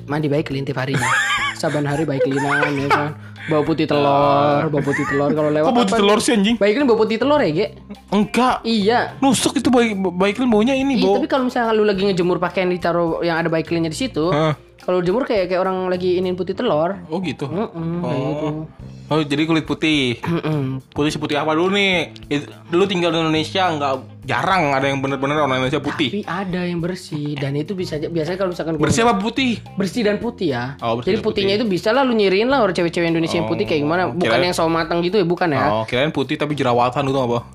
Mandi 0.03 0.27
baik 0.27 0.49
clean 0.49 0.65
tiap 0.65 0.81
harinya. 0.81 1.05
Saban 1.59 1.83
hari 1.83 2.03
baik 2.03 2.23
cleanan 2.23 2.73
ya 2.73 2.87
kan. 2.89 3.09
Bawa 3.49 3.63
putih 3.63 3.85
telur, 3.85 4.61
bawa 4.67 4.83
putih 4.83 5.03
telur 5.03 5.29
kalau 5.31 5.49
lewat. 5.49 5.65
Kok 5.65 5.73
bau 5.73 5.83
apa- 5.83 5.97
telur 5.97 6.19
sih 6.19 6.31
anjing? 6.31 6.55
Baik 6.55 6.73
clean 6.75 6.85
bawa 6.85 6.99
putih 6.99 7.17
telur 7.17 7.39
ya, 7.39 7.49
Ge? 7.49 7.67
Enggak. 8.09 8.55
Iya. 8.61 9.17
Nusuk 9.17 9.53
itu 9.55 9.67
baik 9.67 9.91
baik 9.97 10.33
clean 10.35 10.47
baunya 10.47 10.73
ini, 10.73 10.95
Iya, 10.95 11.03
bau. 11.03 11.15
tapi 11.17 11.27
kalau 11.27 11.43
misalnya 11.45 11.73
lu 11.73 11.83
lagi 11.83 12.01
ngejemur 12.03 12.37
pakaian 12.37 12.69
ditaruh 12.69 13.19
yang 13.19 13.35
ada 13.35 13.49
baik 13.49 13.65
cleannya 13.65 13.89
di 13.89 13.97
situ, 13.97 14.29
Hah. 14.29 14.53
kalau 14.79 15.01
jemur 15.01 15.25
kayak 15.25 15.49
kayak 15.49 15.59
orang 15.59 15.87
lagi 15.87 16.15
inin 16.15 16.33
putih 16.33 16.53
telur. 16.53 17.01
Oh 17.07 17.17
gitu. 17.19 17.45
Mm-mm, 17.45 17.99
kayak 17.99 18.21
gitu. 18.23 18.47
Oh, 19.09 19.15
oh 19.15 19.21
jadi 19.21 19.43
kulit 19.43 19.65
putih. 19.65 20.21
Putih 20.87 21.09
seputih 21.09 21.35
apa 21.35 21.51
dulu 21.51 21.73
nih? 21.73 22.13
Dulu 22.69 22.85
tinggal 22.85 23.09
di 23.09 23.17
Indonesia 23.19 23.65
nggak 23.67 23.93
jarang 24.23 24.69
ada 24.69 24.85
yang 24.85 25.01
bener-bener 25.01 25.41
orang 25.41 25.59
Indonesia 25.59 25.81
putih. 25.81 26.09
Tapi 26.11 26.23
ada 26.23 26.61
yang 26.61 26.77
bersih 26.77 27.33
dan 27.33 27.53
itu 27.53 27.73
bisa 27.73 27.97
biasanya 27.97 28.37
kalau 28.37 28.53
misalkan 28.53 28.77
Bersih 28.77 29.01
apa 29.01 29.17
putih? 29.17 29.57
bersih 29.73 30.05
dan 30.05 30.21
putih 30.21 30.53
ya. 30.53 30.77
Oh, 30.79 31.01
bersih 31.01 31.09
Jadi 31.09 31.17
dan 31.17 31.25
putihnya 31.25 31.53
itu 31.57 31.65
bisa 31.65 31.89
lah 31.89 32.05
lu 32.05 32.13
nyiriin 32.13 32.45
lah 32.45 32.61
orang 32.61 32.71
cewek-cewek 32.71 33.09
Indonesia 33.09 33.35
yang 33.35 33.49
putih 33.49 33.65
kayak 33.65 33.81
gimana. 33.81 34.03
Bukan 34.07 34.21
kirain- 34.21 34.45
yang 34.45 34.53
sawo 34.53 34.69
matang 34.69 35.01
gitu 35.01 35.17
ya, 35.17 35.25
bukan 35.25 35.49
ya. 35.49 35.65
Oh, 35.71 35.83
kirain 35.83 36.13
putih 36.13 36.37
tapi 36.37 36.53
jerawatan 36.53 37.01
gitu 37.03 37.19
apa? 37.19 37.49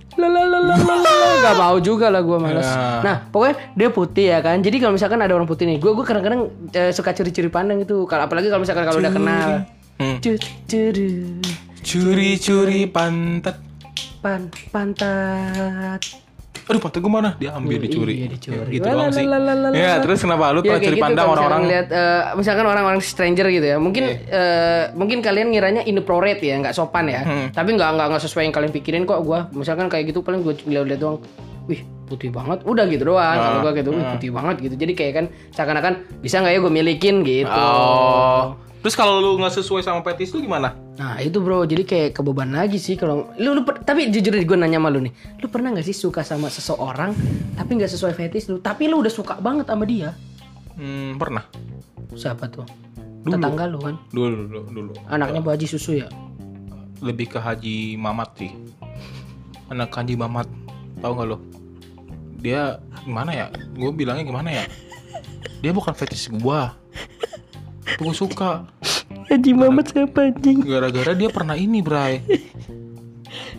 Gak 1.40 1.55
mau 1.55 1.76
juga 1.78 2.11
lah 2.11 2.22
gue 2.22 2.38
males. 2.40 2.66
Ya. 2.66 3.02
Nah 3.02 3.16
pokoknya 3.28 3.55
dia 3.74 3.88
putih 3.90 4.26
ya 4.30 4.38
kan. 4.40 4.59
Jadi 4.59 4.76
kalau 4.78 4.94
misalkan 4.94 5.20
ada 5.20 5.30
orang 5.30 5.46
putih 5.46 5.66
nih, 5.66 5.78
gue 5.78 5.90
gue 5.92 6.02
kadang-kadang 6.02 6.50
eh, 6.72 6.90
suka 6.90 7.12
curi-curi 7.12 7.46
pandang 7.46 7.78
gitu. 7.78 8.07
Apalagi 8.07 8.50
kalau 8.50 8.62
misalkan 8.62 8.82
kalau 8.82 8.98
udah 8.98 9.12
kenal. 9.12 9.50
Hmm. 10.05 10.20
Cut, 10.20 10.42
curi, 10.66 11.40
Curi-curi 11.80 12.80
pantat. 12.86 13.57
pan, 14.20 14.52
pantat. 14.68 16.00
Aduh, 16.64 16.76
pantat 16.78 16.96
gue 16.98 17.09
mana? 17.09 17.36
Dia 17.36 17.52
ambil 17.52 17.76
dicuri. 17.78 18.24
Iya, 18.24 18.28
dicuri. 18.30 18.57
Ya, 18.59 18.64
gitu 18.70 18.84
doang 18.86 19.12
sih. 19.12 19.24
Ya, 19.74 19.92
terus 19.98 20.16
kenapa 20.18 20.48
lu 20.50 20.61
Ya, 20.61 20.64
pernah 20.66 20.72
kayak 20.74 20.80
curi 20.82 20.96
gitu, 20.96 21.05
pandang 21.05 21.26
orang-orang? 21.26 21.61
ngeliat, 21.62 21.86
eh, 21.90 22.22
misalkan 22.34 22.64
orang-orang 22.64 23.00
stranger 23.00 23.46
gitu 23.50 23.66
ya 23.66 23.76
mungkin 23.76 24.05
eh, 24.09 24.84
mungkin 24.92 25.20
kalian 25.20 25.48
ngiranya 25.50 25.82
inappropriate 25.82 26.40
ya 26.40 26.57
nggak 26.59 26.72
sopan 26.72 27.05
ya 27.07 27.20
Hmm. 27.20 27.46
tapi 27.50 27.68
nggak 27.70 27.90
nggak 27.90 28.07
nggak 28.11 28.22
sesuai 28.22 28.44
yang 28.44 28.55
kalian 28.55 28.72
pikirin 28.72 29.05
kok 29.05 29.20
gua 29.22 29.48
misalkan 29.50 29.88
kayak 29.88 30.09
gitu 30.09 30.20
paling 30.20 30.40
gue 30.40 30.57
lihat-lihat 30.62 30.96
doang 30.98 31.20
wih 31.64 31.80
putih 32.05 32.28
banget 32.28 32.61
udah 32.62 32.84
gitu 32.86 33.05
doang 33.07 33.36
kalau 33.38 33.59
gua 33.61 33.72
gitu 33.74 33.88
wih 33.90 34.05
putih 34.11 34.30
banget 34.30 34.57
gitu 34.62 34.74
jadi 34.78 34.92
kayak 34.94 35.12
kan 35.14 35.24
seakan-akan 35.50 35.92
bisa 36.18 36.40
nggak 36.40 36.52
ya 36.55 36.61
gue 36.61 36.72
milikin 36.74 37.16
gitu 37.22 37.52
Oh. 37.55 38.57
Terus 38.85 38.95
kalau 38.95 39.16
lu 39.16 39.41
nggak 39.41 39.55
sesuai 39.55 39.80
sama 39.80 40.05
petis 40.05 40.28
lu 40.30 40.41
gimana? 40.41 40.76
nah 40.95 41.18
itu 41.18 41.41
bro 41.41 41.64
jadi 41.64 41.82
kayak 41.82 42.14
kebeban 42.14 42.55
lagi 42.55 42.78
sih 42.78 42.95
kalau 42.95 43.26
lu, 43.35 43.51
lu 43.51 43.66
per- 43.66 43.82
tapi 43.82 44.07
jujur 44.07 44.30
gue 44.30 44.55
nanya 44.55 44.78
sama 44.78 44.95
lu 44.95 45.03
nih 45.03 45.11
lu 45.41 45.51
pernah 45.51 45.74
nggak 45.74 45.82
sih 45.82 45.91
suka 45.93 46.22
sama 46.22 46.47
seseorang 46.47 47.11
tapi 47.57 47.74
nggak 47.74 47.91
sesuai 47.91 48.14
fetish 48.14 48.47
lu 48.47 48.62
tapi 48.62 48.87
lu 48.87 49.03
udah 49.03 49.11
suka 49.11 49.35
banget 49.37 49.66
sama 49.66 49.82
dia 49.82 50.14
Hmm, 50.74 51.16
pernah. 51.16 51.43
siapa 52.12 52.47
tuh 52.47 52.62
tetangga 53.24 53.66
lu 53.66 53.80
kan 53.80 53.99
Dulu, 54.09 54.47
dulu, 54.47 54.61
dulu. 54.70 54.93
anaknya 55.09 55.41
Bu 55.41 55.51
Haji 55.51 55.66
Susu 55.66 55.97
ya 55.97 56.07
Lebih 57.01 57.26
ke 57.26 57.39
Haji 57.39 57.97
Mamat 57.97 58.30
sih. 58.39 58.53
Anak 59.66 59.91
Haji 59.91 60.14
Mamat. 60.14 60.47
Tahu 60.99 61.12
nggak 61.12 61.26
lo? 61.26 61.37
Dia 62.39 62.78
gimana 63.03 63.30
ya? 63.30 63.47
Gue 63.74 63.91
bilangnya 63.91 64.22
gimana 64.22 64.49
ya? 64.53 64.64
Dia 65.59 65.70
bukan 65.70 65.93
fetish 65.93 66.30
gua. 66.35 66.72
Gue 68.01 68.14
suka. 68.16 68.66
Haji 69.30 69.53
Mamat 69.57 69.93
siapa 69.93 70.30
anjing? 70.30 70.64
Gara-gara 70.64 71.12
dia 71.16 71.28
pernah 71.32 71.57
ini, 71.57 71.80
Bray. 71.80 72.20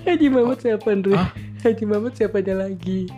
Haji 0.06 0.28
Mamat 0.30 0.58
siapa 0.62 0.88
Andre? 0.92 1.16
Hah? 1.18 1.30
Haji 1.66 1.84
Mamat 1.90 2.14
siapanya 2.14 2.70
lagi? 2.70 3.10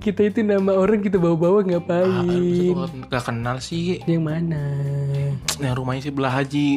Kita 0.00 0.24
itu 0.24 0.40
nama 0.40 0.72
orang 0.72 1.04
kita 1.04 1.20
bawa-bawa 1.20 1.60
ngapain? 1.68 2.72
Gak 3.12 3.28
kenal 3.28 3.60
sih. 3.60 4.00
Yang 4.08 4.22
mana? 4.24 4.62
Yang 5.60 5.74
rumahnya 5.76 6.02
sih 6.08 6.12
belah 6.16 6.32
Haji 6.32 6.68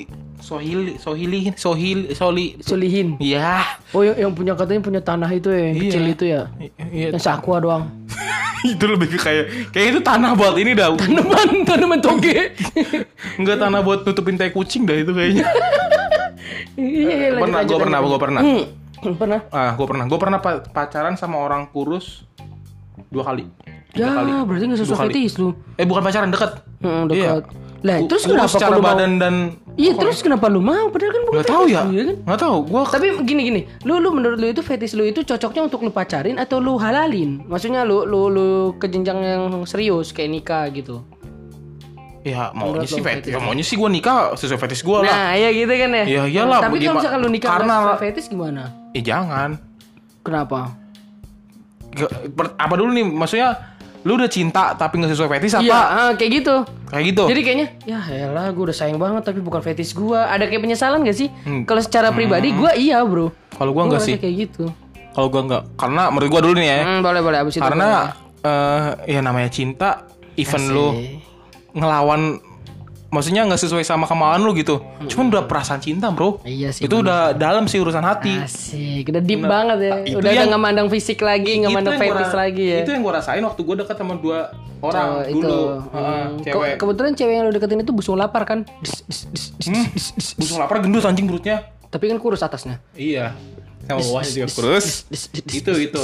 Sohili, 0.44 1.00
Sohili, 1.00 1.56
Sohili, 1.56 2.12
Soli. 2.12 2.60
Solihin. 2.60 3.16
Iya. 3.18 3.64
Oh 3.96 4.04
yang, 4.04 4.20
yang 4.20 4.32
punya 4.36 4.54
katanya 4.54 4.82
punya 4.84 5.00
tanah 5.00 5.32
itu 5.32 5.48
ya, 5.48 5.72
yang 5.72 5.74
Iya. 5.74 5.84
kecil 5.88 6.04
itu 6.06 6.24
ya. 6.28 6.42
Iya, 6.92 7.08
Yang 7.10 7.24
sakwa 7.24 7.58
doang. 7.58 7.84
itu 8.64 8.84
lebih 8.84 9.08
ke 9.10 9.18
kayak 9.18 9.46
kayak 9.72 9.88
itu 9.92 10.00
tanah 10.00 10.36
buat 10.36 10.56
ini 10.56 10.76
dah. 10.76 10.92
Tanaman, 10.96 11.50
tanaman 11.68 12.00
toge. 12.00 12.52
Enggak 13.36 13.58
tanah 13.58 13.80
buat 13.80 14.04
nutupin 14.04 14.36
tai 14.36 14.52
kucing 14.52 14.84
dah 14.84 14.96
itu 14.96 15.12
kayaknya. 15.12 15.48
Iya, 16.74 17.38
lanjut, 17.38 17.46
pernah, 17.46 17.62
gue 17.62 17.78
pernah, 17.78 18.00
gue 18.02 18.20
pernah. 18.20 18.42
Hmm, 18.42 19.14
pernah. 19.16 19.40
Ah, 19.54 19.72
gue 19.78 19.86
pernah. 19.86 20.06
Gue 20.10 20.20
pernah 20.20 20.40
pa- 20.42 20.66
pacaran 20.66 21.14
sama 21.14 21.38
orang 21.38 21.70
kurus 21.70 22.26
dua 23.14 23.24
kali. 23.24 23.46
Tiga 23.94 24.04
Ya, 24.04 24.12
kali. 24.16 24.32
berarti 24.44 24.66
Dua 24.66 24.78
sesuai 24.80 25.00
kali. 25.00 25.12
fetish 25.12 25.36
lu. 25.38 25.50
Eh 25.76 25.86
bukan 25.86 26.02
pacaran 26.02 26.30
deket. 26.30 26.52
Hmm, 26.80 27.06
Iya. 27.08 27.38
dekat. 27.38 27.44
Lah, 27.84 27.98
Ku- 28.00 28.08
terus 28.08 28.24
kurus 28.24 28.32
kenapa 28.34 28.50
secara 28.50 28.70
kalau 28.70 28.80
mau? 28.80 28.90
badan 28.90 29.12
dan 29.18 29.36
Iya, 29.74 29.92
terus 29.94 30.18
kenapa 30.20 30.46
lu 30.48 30.62
mau? 30.62 30.88
Padahal 30.88 31.12
kan 31.12 31.22
bukan 31.22 31.36
nggak 31.36 31.48
tahu 31.48 31.64
fetish 31.64 31.74
ya. 31.74 31.82
lu, 31.84 31.94
kan? 32.00 32.16
Nggak 32.24 32.40
tahu. 32.40 32.58
Gue 32.64 32.82
Tapi 32.88 33.08
gini 33.24 33.42
gini, 33.44 33.62
lu 33.82 33.94
lu 33.98 34.10
menurut 34.10 34.38
lu 34.38 34.48
itu 34.48 34.62
fetish 34.62 34.94
lu 34.94 35.04
itu 35.04 35.20
cocoknya 35.22 35.62
untuk 35.64 35.80
lu 35.80 35.90
pacarin 35.90 36.38
atau 36.38 36.58
lu 36.58 36.74
halalin? 36.76 37.44
Maksudnya 37.44 37.82
lu 37.82 38.02
lu 38.04 38.22
lu 38.28 38.48
ke 38.74 38.88
jenjang 38.88 39.20
yang 39.20 39.44
serius 39.64 40.10
kayak 40.10 40.30
nikah 40.32 40.64
gitu. 40.70 41.04
Ya 42.24 42.50
maunya 42.50 42.80
Menurut 42.80 42.88
sih 42.88 42.98
lo 42.98 43.04
fetish. 43.04 43.30
Ya 43.30 43.38
maunya 43.38 43.62
sih 43.62 43.76
gue 43.76 43.90
nikah 43.92 44.18
sesuai 44.34 44.60
fetish 44.60 44.82
gue 44.82 44.98
lah. 44.98 45.06
Nah, 45.06 45.32
ya 45.36 45.50
gitu 45.52 45.70
kan 45.70 45.90
ya. 45.92 46.04
Ya 46.08 46.22
iyalah, 46.26 46.60
Tapi 46.62 46.76
kalau 46.80 46.96
misalkan 46.96 47.20
lu 47.20 47.30
nikah 47.30 47.50
karena- 47.52 47.78
karena 47.84 48.00
fetis 48.00 48.26
gimana? 48.26 48.64
Eh 48.92 49.02
jangan. 49.02 49.60
Kenapa? 50.22 50.72
Per- 52.32 52.56
Apa 52.56 52.74
dulu 52.74 52.90
nih? 52.92 53.06
Maksudnya 53.06 53.73
lu 54.04 54.20
udah 54.20 54.28
cinta 54.28 54.76
tapi 54.76 55.00
nggak 55.00 55.16
sesuai 55.16 55.30
fetish 55.40 55.56
apa? 55.60 55.64
Iya, 55.64 55.80
ah, 55.80 56.12
kayak 56.20 56.32
gitu. 56.44 56.56
Kayak 56.92 57.04
gitu. 57.16 57.24
Jadi 57.32 57.42
kayaknya 57.42 57.68
ya 57.88 58.00
elah 58.28 58.52
gue 58.52 58.64
udah 58.68 58.76
sayang 58.76 59.00
banget 59.00 59.24
tapi 59.24 59.40
bukan 59.40 59.64
fetish 59.64 59.96
gue. 59.96 60.20
Ada 60.20 60.48
kayak 60.52 60.62
penyesalan 60.62 61.08
gak 61.08 61.18
sih? 61.18 61.32
Hmm. 61.48 61.64
Kalau 61.64 61.80
secara 61.80 62.12
pribadi 62.12 62.52
gue 62.52 62.72
iya 62.76 63.00
bro. 63.02 63.32
Kalau 63.56 63.72
gue 63.72 63.84
enggak 63.88 64.04
sih. 64.04 64.16
kayak 64.20 64.36
gitu. 64.48 64.68
Kalau 65.16 65.28
gue 65.32 65.42
enggak. 65.42 65.64
Karena 65.80 66.12
menurut 66.12 66.30
gue 66.30 66.42
dulu 66.52 66.54
nih 66.60 66.68
ya. 66.68 66.78
Hmm, 66.84 67.00
boleh 67.00 67.22
boleh 67.24 67.38
abis 67.48 67.54
itu. 67.58 67.64
Karena 67.64 68.12
eh 68.44 69.16
ya 69.16 69.20
namanya 69.24 69.48
cinta, 69.48 70.04
even 70.36 70.64
lu 70.76 70.88
ngelawan 71.74 72.38
maksudnya 73.14 73.46
nggak 73.46 73.62
sesuai 73.62 73.86
sama 73.86 74.04
kemauan 74.04 74.42
lu 74.42 74.52
gitu. 74.52 74.82
Cuman 75.06 75.30
udah 75.30 75.46
perasaan 75.46 75.78
cinta, 75.78 76.10
Bro. 76.10 76.42
Iya 76.42 76.74
sih. 76.74 76.84
Itu 76.84 77.00
udah 77.00 77.32
dalam 77.32 77.66
sih 77.66 77.78
urusan 77.78 78.02
hati. 78.02 78.34
Asik, 78.36 79.06
udah 79.08 79.22
deep 79.22 79.46
banget 79.46 79.78
ya. 79.80 79.94
itu 80.04 80.18
udah 80.18 80.32
yang- 80.34 80.50
nggak 80.50 80.60
mandang 80.60 80.88
fisik 80.90 81.22
lagi, 81.22 81.62
nggak 81.62 81.70
mandang 81.72 81.94
ra- 81.96 82.34
lagi 82.36 82.66
ya. 82.66 82.80
Itu 82.82 82.90
yang 82.90 83.02
gue 83.02 83.14
rasain 83.14 83.40
waktu 83.40 83.62
gue 83.62 83.76
dekat 83.78 83.96
sama 83.96 84.18
dua 84.18 84.50
orang 84.82 85.08
Oh, 85.08 85.22
dulu. 85.24 85.38
itu. 85.38 85.58
Heeh, 85.94 86.24
Hmm. 86.26 86.42
cewek. 86.42 86.72
Ke- 86.74 86.78
kebetulan 86.80 87.12
cewek 87.14 87.34
yang 87.34 87.46
lu 87.46 87.52
deketin 87.52 87.80
itu 87.80 87.94
busung 87.94 88.18
lapar 88.18 88.44
kan? 88.44 88.66
Dis, 88.82 89.06
dis, 89.06 89.22
dis, 89.30 89.44
dis, 89.54 89.68
Hmm. 89.70 89.86
dis, 89.88 90.08
dis, 90.10 90.28
dis. 90.34 90.40
Busung 90.42 90.58
lapar 90.58 90.82
gendut 90.82 91.06
anjing 91.06 91.24
perutnya. 91.24 91.70
Tapi 91.88 92.10
kan 92.10 92.18
kurus 92.18 92.42
atasnya. 92.42 92.82
Iya. 92.94 93.38
Sama 93.84 94.02
bawahnya 94.02 94.32
juga 94.34 94.50
kurus. 94.50 95.06
Dis, 95.06 95.30
dis, 95.30 95.44
dis, 95.44 95.54
Itu 95.56 95.72
itu. 95.78 96.02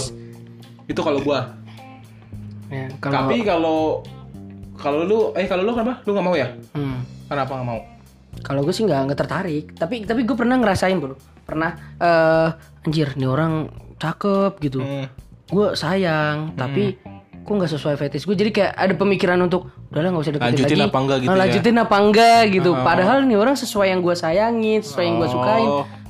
Itu 0.85 1.01
kalau 1.01 1.17
gua. 1.19 1.57
Ya, 2.69 2.85
kalau 2.99 3.13
Tapi 3.17 3.35
kalau 3.41 3.79
kalau 4.79 5.03
lu 5.03 5.19
eh 5.33 5.45
kalau 5.45 5.61
lu 5.61 5.71
kenapa? 5.71 6.01
Lu 6.03 6.11
nggak 6.11 6.25
mau 6.25 6.33
ya? 6.33 6.47
Hmm. 6.71 7.03
Kenapa 7.27 7.51
nggak 7.53 7.67
mau? 7.67 7.79
Kalau 8.39 8.61
gue 8.61 8.71
sih 8.71 8.83
nggak 8.83 8.99
nggak 9.05 9.19
tertarik. 9.19 9.65
Tapi 9.73 10.03
tapi 10.03 10.23
gue 10.23 10.33
pernah 10.33 10.55
ngerasain 10.55 10.95
bro. 10.95 11.19
Pernah 11.43 11.71
eh 11.97 12.49
anjir 12.81 13.13
nih 13.13 13.25
orang 13.25 13.67
cakep 13.95 14.51
gitu. 14.61 14.79
Hmm. 14.79 15.05
Gue 15.45 15.73
sayang. 15.73 16.53
Tapi 16.53 16.95
kok 17.39 17.51
nggak 17.51 17.71
sesuai 17.71 17.95
fetish 17.95 18.23
gue. 18.23 18.33
Jadi 18.33 18.51
kayak 18.51 18.71
ada 18.71 18.93
pemikiran 18.93 19.39
untuk 19.39 19.67
udahlah 19.89 20.09
nggak 20.11 20.23
usah 20.23 20.33
deketin 20.33 20.49
Lanjutin 20.53 20.77
lagi. 20.77 20.85
apa 20.85 20.97
enggak 20.97 21.17
gitu 21.17 21.27
Nah, 21.27 21.35
ya? 21.35 21.41
Lanjutin 21.41 21.75
apa 21.75 21.95
enggak 21.97 22.41
gitu. 22.51 22.71
Padahal 22.77 23.17
nih 23.25 23.37
orang 23.37 23.55
sesuai 23.55 23.87
yang 23.89 23.99
gue 23.99 24.15
sayangin, 24.15 24.79
sesuai 24.79 25.03
yang 25.03 25.17
gue 25.17 25.29
sukain. 25.29 25.69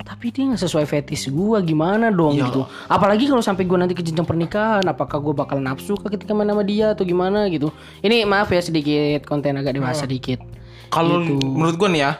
Tapi 0.09 0.33
dia 0.33 0.41
nggak 0.43 0.57
sesuai 0.59 0.85
fetish 0.85 1.29
gue 1.29 1.57
gimana 1.61 2.09
dong 2.09 2.33
Ya. 2.33 2.49
gitu. 2.49 2.65
Apalagi 2.85 3.29
kalau 3.29 3.39
sampai 3.39 3.61
gue 3.63 3.77
nanti 3.77 3.93
ke 3.93 4.01
jenjang 4.01 4.25
pernikahan, 4.25 4.81
apakah 4.83 5.21
gue 5.21 5.37
bakal 5.37 5.61
nafsu 5.61 5.93
kah 5.93 6.09
ketika 6.09 6.33
main 6.33 6.49
sama 6.49 6.65
dia 6.65 6.91
atau 6.91 7.05
gimana 7.05 7.45
gitu. 7.45 7.69
Ini 7.99 8.25
maaf 8.25 8.49
ya 8.49 8.57
sedikit 8.57 9.21
konten 9.23 9.53
agak 9.53 9.77
dewasa 9.77 10.03
Oh. 10.03 10.09
dikit. 10.09 10.41
Kalau 10.89 11.21
Gitu. 11.21 11.37
menurut 11.37 11.77
gua 11.77 11.87
nih 11.87 12.01
ya, 12.01 12.11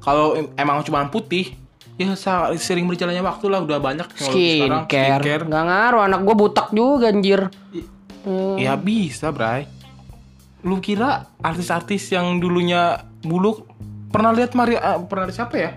kalau 0.00 0.34
em- 0.34 0.50
emang 0.56 0.82
cuma 0.82 1.06
putih, 1.06 1.54
ya 1.94 2.18
sering 2.56 2.84
berjalannya 2.84 3.22
waktu 3.22 3.46
lah 3.46 3.58
udah 3.60 3.78
banyak 3.78 4.06
sekarang 4.12 4.86
skincare 4.86 5.42
nggak 5.44 5.64
ngaruh 5.64 6.02
anak 6.04 6.20
gue 6.20 6.34
butak 6.36 6.70
juga 6.70 7.06
anjir 7.08 7.50
Hmm. 8.18 8.58
Ya 8.58 8.74
bisa, 8.74 9.30
Bray. 9.30 9.70
Lu 10.60 10.78
kira 10.78 11.30
artis-artis 11.38 12.10
yang 12.10 12.36
dulunya 12.36 12.98
buluk 13.20 13.64
pernah 14.08 14.30
lihat 14.30 14.52
Maria 14.52 14.78
eh, 14.80 14.98
pernah 15.00 15.24
lihat 15.24 15.38
siapa 15.38 15.54
ya? 15.54 15.70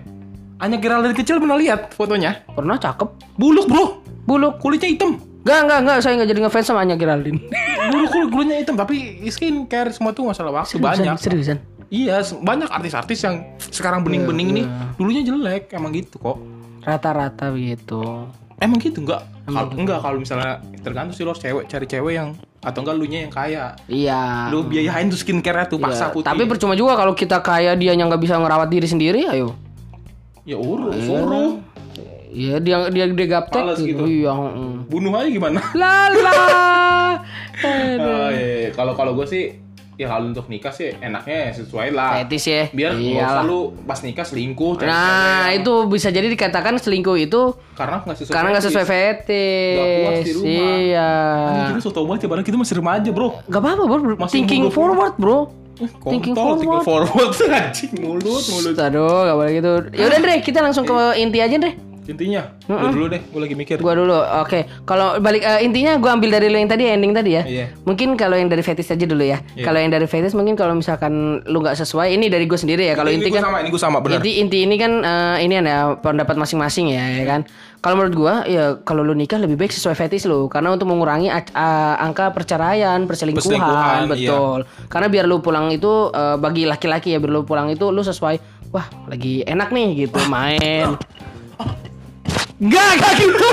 Anya 0.62 0.78
Geraldine 0.78 1.10
kecil 1.12 1.36
pernah 1.36 1.58
lihat 1.58 1.90
fotonya? 1.90 2.46
pernah 2.48 2.78
cakep 2.78 3.08
Buluk, 3.34 3.66
Bro. 3.66 3.84
buluk 4.22 4.54
Kulitnya 4.56 4.86
hitam. 4.88 5.18
nggak 5.42 5.58
nggak 5.60 5.78
nggak 5.82 5.98
saya 5.98 6.14
nggak 6.14 6.30
jadi 6.30 6.40
ngefans 6.46 6.66
sama 6.68 6.80
Anya 6.80 6.94
Geraldine 6.94 7.42
Buluk 7.90 8.08
kulit 8.08 8.28
kulitnya 8.30 8.56
hitam, 8.56 8.78
tapi 8.78 8.94
skincare 9.26 9.90
semua 9.90 10.14
tuh 10.14 10.22
masalah 10.24 10.54
waktu 10.56 10.78
banyak. 10.78 11.18
seriusan 11.18 11.58
Iya, 11.90 12.22
banyak 12.24 12.70
artis-artis 12.70 13.20
yang 13.20 13.42
sekarang 13.60 14.00
bening-bening 14.00 14.48
ini 14.48 14.62
dulunya 14.96 15.20
jelek, 15.20 15.68
emang 15.72 15.92
gitu 15.92 16.16
kok. 16.16 16.38
rata-rata 16.80 17.50
begitu 17.50 18.00
Emang 18.56 18.78
gitu 18.78 19.02
enggak? 19.02 19.26
Kalau 19.44 19.68
enggak 19.72 19.98
kalau 19.98 20.16
misalnya 20.16 20.56
tergantung 20.78 21.12
sih 21.12 21.20
lo 21.20 21.34
cewek 21.34 21.66
cari 21.66 21.84
cewek 21.84 22.14
yang 22.14 22.32
atau 22.60 22.78
enggak 22.80 22.94
lu 22.94 23.04
nya 23.04 23.18
yang 23.20 23.32
kaya. 23.32 23.74
iya 23.86 24.46
Lu 24.48 24.62
biayain 24.62 25.10
tuh 25.10 25.18
skincare 25.18 25.66
tuh 25.66 25.76
paksa 25.76 26.06
Iya, 26.06 26.14
putih. 26.14 26.26
tapi 26.28 26.46
percuma 26.46 26.72
juga 26.72 26.94
kalau 26.94 27.12
kita 27.12 27.42
kaya 27.42 27.74
dia 27.74 27.90
yang 27.90 28.06
nggak 28.06 28.22
bisa 28.22 28.38
ngerawat 28.38 28.70
diri 28.70 28.86
sendiri 28.86 29.26
ayo 29.26 29.58
ya 30.42 30.56
urus, 30.56 30.96
suruh. 30.98 31.50
Iya 32.28 32.56
dia 32.58 32.88
dia 32.88 33.04
dia 33.06 33.26
gaptek 33.28 33.60
gitu. 33.76 33.84
gitu. 33.84 34.04
Iya. 34.24 34.32
Bunuh 34.88 35.12
aja 35.12 35.28
gimana? 35.28 35.60
Lala. 35.72 36.32
Oh, 37.62 37.68
iya, 37.70 38.34
iya. 38.34 38.68
Kalau 38.72 38.96
kalau 38.96 39.14
gue 39.14 39.22
sih 39.22 39.54
ya 39.94 40.08
kalau 40.08 40.26
untuk 40.26 40.48
nikah 40.48 40.72
sih 40.72 40.90
enaknya 40.98 41.52
sesuai 41.54 41.94
lah. 41.94 42.18
Fetish 42.18 42.46
ya. 42.48 42.62
Biar 42.74 42.90
nggak 42.90 43.12
Iyalah. 43.12 43.28
usah 43.28 43.44
lu 43.44 43.60
pas 43.84 43.98
nikah 44.02 44.26
selingkuh. 44.26 44.82
Nah, 44.82 45.52
itu 45.52 45.86
bisa 45.86 46.10
jadi 46.10 46.26
dikatakan 46.26 46.74
selingkuh 46.74 47.14
itu 47.14 47.54
karena 47.76 48.02
nggak 48.02 48.16
sesuai. 48.18 48.34
karena 48.34 48.48
nggak 48.50 48.64
sesuai 48.66 48.82
Nggak 48.82 48.96
puas 48.98 50.10
fetish. 50.10 50.26
di 50.26 50.32
rumah. 50.32 50.74
Iya. 50.74 51.10
Anjing, 51.46 51.66
kita 51.70 51.80
so 51.80 51.90
tau 51.92 52.04
banget 52.08 52.20
ya, 52.24 52.28
padahal 52.32 52.46
kita 52.48 52.58
masih 52.58 52.74
remaja 52.74 53.10
bro. 53.12 53.28
Gak 53.46 53.60
apa-apa, 53.62 53.82
bro. 53.84 53.98
Masih 54.18 54.32
Thinking 54.34 54.62
umur 54.64 54.72
20. 54.72 54.78
forward, 54.80 55.14
bro. 55.20 55.38
Thinking 55.80 56.36
Kontol, 56.36 56.60
tinggal 56.60 56.82
forward. 56.84 57.32
forward 57.32 57.52
anjing 57.58 57.92
mulut 58.00 58.44
mulut. 58.52 58.76
Aduh, 58.76 59.24
gak 59.24 59.36
boleh 59.36 59.52
gitu. 59.56 59.72
Ya 59.96 60.04
udah, 60.12 60.20
kita 60.44 60.58
langsung 60.60 60.84
ke 60.84 60.96
inti 61.16 61.40
aja, 61.40 61.56
Andre. 61.56 61.91
Intinya, 62.02 62.50
gue 62.66 62.90
dulu 62.98 63.06
deh, 63.14 63.22
gue 63.22 63.40
lagi 63.46 63.54
mikir. 63.54 63.76
Gua 63.78 63.94
dulu. 63.94 64.18
Oke. 64.42 64.66
Kalau 64.82 65.22
balik 65.22 65.46
eh, 65.46 65.62
intinya 65.62 65.94
gua 66.02 66.18
ambil 66.18 66.34
dari 66.34 66.50
lo 66.50 66.58
yang 66.58 66.66
tadi 66.66 66.90
ending 66.90 67.14
tadi 67.14 67.30
ya. 67.38 67.42
Iya. 67.46 67.66
Mungkin 67.86 68.18
kalau 68.18 68.34
yang 68.34 68.50
dari 68.50 68.58
fetish 68.58 68.90
aja 68.90 69.06
dulu 69.06 69.22
ya. 69.22 69.38
Iya. 69.54 69.70
Kalau 69.70 69.78
yang 69.78 69.94
dari 69.94 70.10
fetish 70.10 70.34
mungkin 70.34 70.58
kalau 70.58 70.74
misalkan 70.74 71.46
lu 71.46 71.62
nggak 71.62 71.78
sesuai 71.78 72.10
ini 72.10 72.26
dari 72.26 72.50
gue 72.50 72.58
sendiri 72.58 72.90
ya. 72.90 72.98
Kalau 72.98 73.06
inti 73.06 73.30
gue 73.30 73.38
kan 73.38 73.46
sama, 73.46 73.62
ini 73.62 73.68
gue 73.70 73.82
sama 73.82 73.98
benar. 74.02 74.18
Inti 74.18 74.42
inti 74.42 74.58
ini 74.66 74.74
kan 74.82 74.92
eh, 74.98 75.36
ini 75.46 75.62
ya 75.62 75.94
pendapat 75.94 76.34
masing-masing 76.34 76.90
ya, 76.90 77.22
ya 77.22 77.24
kan. 77.24 77.40
Kalau 77.82 77.98
menurut 77.98 78.14
gua 78.14 78.34
ya 78.46 78.78
kalau 78.82 79.02
lu 79.02 79.14
nikah 79.14 79.38
lebih 79.38 79.58
baik 79.58 79.74
sesuai 79.74 79.94
fetish 79.94 80.26
lu 80.26 80.46
karena 80.46 80.74
untuk 80.74 80.90
mengurangi 80.90 81.30
ah, 81.30 81.98
angka 82.02 82.34
perceraian, 82.34 83.06
perselingkuhan, 83.06 83.42
Perselingkuhan, 83.42 84.00
iya. 84.02 84.10
betul. 84.10 84.58
Karena 84.90 85.06
biar 85.06 85.24
lu 85.30 85.38
pulang 85.38 85.70
itu 85.70 86.10
eh, 86.10 86.34
bagi 86.34 86.66
laki-laki 86.66 87.14
ya 87.14 87.22
biar 87.22 87.30
lu 87.30 87.42
pulang 87.46 87.70
itu 87.70 87.94
lu 87.94 88.02
sesuai 88.02 88.66
wah 88.74 88.86
lagi 89.06 89.46
enak 89.46 89.70
nih 89.70 90.06
gitu 90.06 90.18
main. 90.34 90.98
Enggak, 92.62 92.88
enggak 92.94 93.12
gitu. 93.18 93.48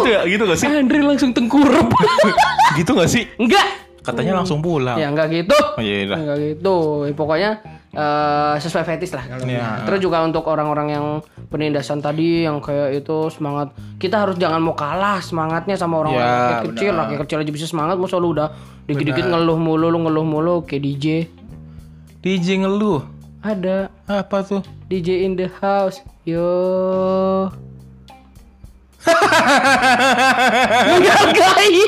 gitu 0.00 0.08
ya, 0.08 0.20
gitu 0.24 0.42
gak 0.48 0.58
sih? 0.58 0.66
Andre 0.66 0.98
langsung 1.04 1.30
tengkurap. 1.36 1.86
gitu 2.80 2.90
gak 2.96 3.10
sih? 3.12 3.28
enggak. 3.36 3.84
Katanya 4.00 4.40
langsung 4.40 4.60
pulang. 4.60 4.96
Ya 4.96 5.08
enggak 5.08 5.32
gitu. 5.32 5.56
Oh 5.56 5.80
iya 5.80 6.08
lah. 6.08 6.16
Enggak 6.16 6.38
gitu. 6.40 6.76
Ya, 7.04 7.12
pokoknya 7.12 7.50
eh, 7.92 8.54
sesuai 8.60 8.84
fetish 8.84 9.12
lah 9.12 9.24
kalau 9.24 9.44
Iya. 9.44 9.60
gitu. 9.60 9.80
Terus 9.84 10.00
juga 10.00 10.16
untuk 10.20 10.44
orang-orang 10.44 10.88
yang 10.92 11.06
penindasan 11.48 12.00
tadi 12.00 12.44
yang 12.44 12.60
kayak 12.60 13.00
itu 13.00 13.28
semangat 13.28 13.72
kita 13.96 14.24
harus 14.24 14.36
jangan 14.36 14.60
mau 14.60 14.72
kalah 14.72 15.20
semangatnya 15.20 15.76
sama 15.76 16.00
orang-orang 16.00 16.24
Ya, 16.24 16.36
rakyat 16.36 16.64
kecil, 16.72 16.92
rakyat 16.92 17.18
kecil 17.24 17.38
aja 17.44 17.52
bisa 17.52 17.66
semangat, 17.68 17.96
masa 17.96 18.16
lu 18.16 18.32
udah 18.32 18.48
dikit-dikit 18.84 19.24
ngeluh 19.24 19.56
mulu, 19.56 19.88
lu 19.88 19.98
ngeluh 20.04 20.26
mulu 20.26 20.54
kayak 20.64 20.82
DJ. 20.84 21.06
DJ 22.20 22.64
ngeluh. 22.64 23.04
Ada 23.40 23.92
Apa 24.04 24.40
tuh? 24.40 24.60
DJ 24.88 25.24
in 25.24 25.36
the 25.36 25.48
house. 25.60 26.00
Yo. 26.24 26.44
Menghargai. 30.86 31.82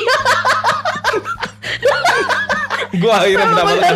gue 2.89 3.11
akhirnya 3.11 3.45
mendapatkan 3.47 3.93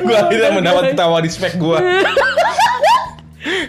gue 0.00 0.16
akhirnya 0.16 0.50
mendapat 0.52 0.84
tawa 0.94 1.18
di 1.18 1.30
spek 1.30 1.54
gue 1.56 1.78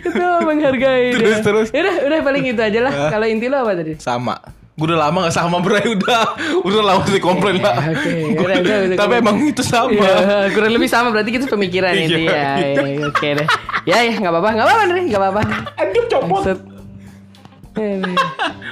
Itu 0.02 0.12
menghargai. 0.44 1.14
Terus, 1.14 1.30
dia. 1.32 1.40
terus. 1.42 1.68
Udah, 1.72 1.96
udah 2.04 2.20
paling 2.22 2.44
itu 2.46 2.60
aja 2.60 2.80
lah. 2.82 2.94
Kalau 3.08 3.24
inti 3.24 3.48
lo 3.48 3.62
apa 3.62 3.72
tadi? 3.74 3.96
sama 3.98 4.36
gue 4.72 4.88
udah 4.88 5.00
lama 5.04 5.30
gak 5.30 5.36
sama 5.36 5.62
bro 5.62 5.78
udah 5.96 6.22
udah 6.64 6.82
lama 6.82 7.04
sih 7.06 7.22
komplain 7.22 7.60
lah 7.60 7.76
Oke, 7.86 8.34
Gua- 8.34 8.50
udah, 8.50 8.58
udah, 8.58 8.78
udah, 8.82 8.98
tapi 8.98 9.14
udah. 9.14 9.22
emang 9.22 9.38
itu 9.46 9.62
sama 9.62 9.94
Iya, 9.94 10.50
kurang 10.50 10.72
lebih 10.74 10.90
sama 10.90 11.08
berarti 11.12 11.30
kita 11.30 11.46
pemikiran 11.46 11.92
Iya, 11.94 12.02
inti 12.02 12.24
ya. 12.24 12.42
Iya, 12.58 13.06
Oke 13.06 13.28
deh. 13.36 13.48
Ya 13.84 13.98
ya 14.02 14.14
nggak 14.16 14.32
apa-apa, 14.32 14.50
nggak 14.52 14.66
apa-apa 14.66 14.84
nih, 14.90 15.04
nggak 15.06 15.22
apa-apa. 15.22 15.42
aduh 15.76 16.04
copot 16.08 16.42
Set. 16.42 16.60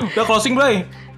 Udah 0.10 0.26
closing 0.26 0.53
bro 0.53 0.70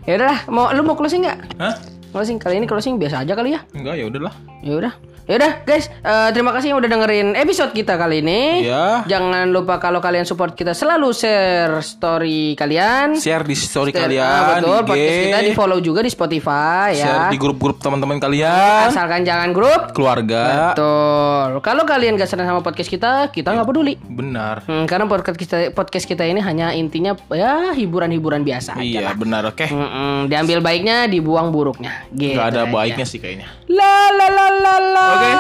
Ya 0.01 0.13
udah, 0.17 0.35
mau 0.47 0.71
lu 0.71 0.81
mau 0.81 0.95
closing 0.95 1.21
nggak? 1.21 1.39
hah 1.57 1.75
Closing 2.11 2.35
kali 2.35 2.57
ini 2.57 2.65
closing 2.65 2.97
biasa 2.97 3.23
aja 3.23 3.31
kali 3.31 3.55
ya. 3.55 3.61
enggak 3.71 3.95
ya 3.95 4.05
udahlah 4.05 4.33
Ya 4.59 4.73
udah. 4.75 4.93
Ya 5.23 5.37
udah 5.37 5.51
guys, 5.61 5.85
eh, 5.87 6.29
terima 6.31 6.51
kasih 6.51 6.69
yang 6.69 6.79
udah 6.79 6.89
dengerin 6.89 7.27
episode 7.35 7.71
kita 7.71 7.93
kali 7.93 8.19
ini. 8.19 8.65
Iya. 8.65 9.05
Jangan 9.05 9.47
lupa 9.47 9.77
kalau 9.77 9.97
kalian 9.97 10.21
support 10.21 10.51
kita 10.51 10.71
selalu 10.71 11.09
share 11.11 11.79
story 11.79 12.53
kalian. 12.53 13.15
share 13.15 13.41
di 13.41 13.53
story 13.53 13.89
Share- 13.89 14.01
kalian 14.03 14.25
ah, 14.25 14.43
betul, 14.57 14.75
IG, 14.75 14.83
podcast 14.83 15.17
kita 15.21 15.39
di 15.41 15.53
follow 15.53 15.79
juga 15.79 15.99
di 15.99 16.09
Spotify 16.09 16.89
share 16.91 17.21
ya. 17.21 17.29
di 17.29 17.37
grup-grup 17.37 17.77
teman-teman 17.77 18.17
kalian 18.17 18.87
Asalkan 18.87 19.21
jangan 19.21 19.51
grup. 19.51 19.93
keluarga 19.93 20.73
Betul. 20.73 21.61
Kalau 21.61 21.83
kalian 21.83 22.15
gak 22.15 22.27
senang 22.27 22.47
sama 22.47 22.59
podcast 22.59 22.87
kita, 22.87 23.29
kita 23.29 23.51
nggak 23.51 23.67
peduli. 23.67 23.95
benar 24.01 24.63
Hmm, 24.63 24.83
karena 24.83 25.05
podcast 25.05 25.37
kita 25.37 25.57
podcast 25.71 26.03
kita 26.03 26.23
ini 26.23 26.39
hanya 26.39 26.71
intinya 26.71 27.13
ya 27.29 27.71
hiburan-hiburan 27.71 28.41
biasa 28.41 28.73
aja 28.73 28.83
iya 28.83 29.01
lah. 29.03 29.15
benar 29.15 29.43
oke 29.47 29.63
Mm-mm, 29.63 30.27
diambil 30.27 30.59
baiknya, 30.59 31.05
dibuang 31.05 31.49
buruknya. 31.49 32.03
Gitu 32.09 32.33
nggak 32.33 32.47
ada 32.49 32.61
aja. 32.63 32.71
baiknya 32.71 33.05
sih 33.05 33.17
kayaknya 33.17 33.47
La 33.67 33.85
la 34.11 34.27
la 34.27 34.47
la 34.51 34.75
la. 34.85 35.07
Oke. 35.11 35.31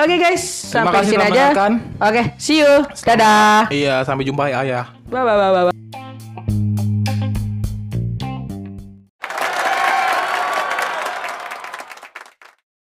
Oke 0.00 0.14
guys. 0.16 0.32
guys, 0.32 0.44
Terima 0.72 0.80
sampai 0.88 0.94
kasih 1.04 1.12
sini 1.12 1.24
aja. 1.28 1.44
Oke, 2.00 2.22
see 2.40 2.56
you. 2.64 2.72
Dadah. 3.04 3.68
Iya, 3.68 3.94
sampai 4.08 4.24
jumpa 4.24 4.48
ya 4.48 4.64
ayah. 4.64 4.84
Bye 5.12 5.20
bye 5.20 5.36
bye 5.36 5.64
bye. 5.68 6.08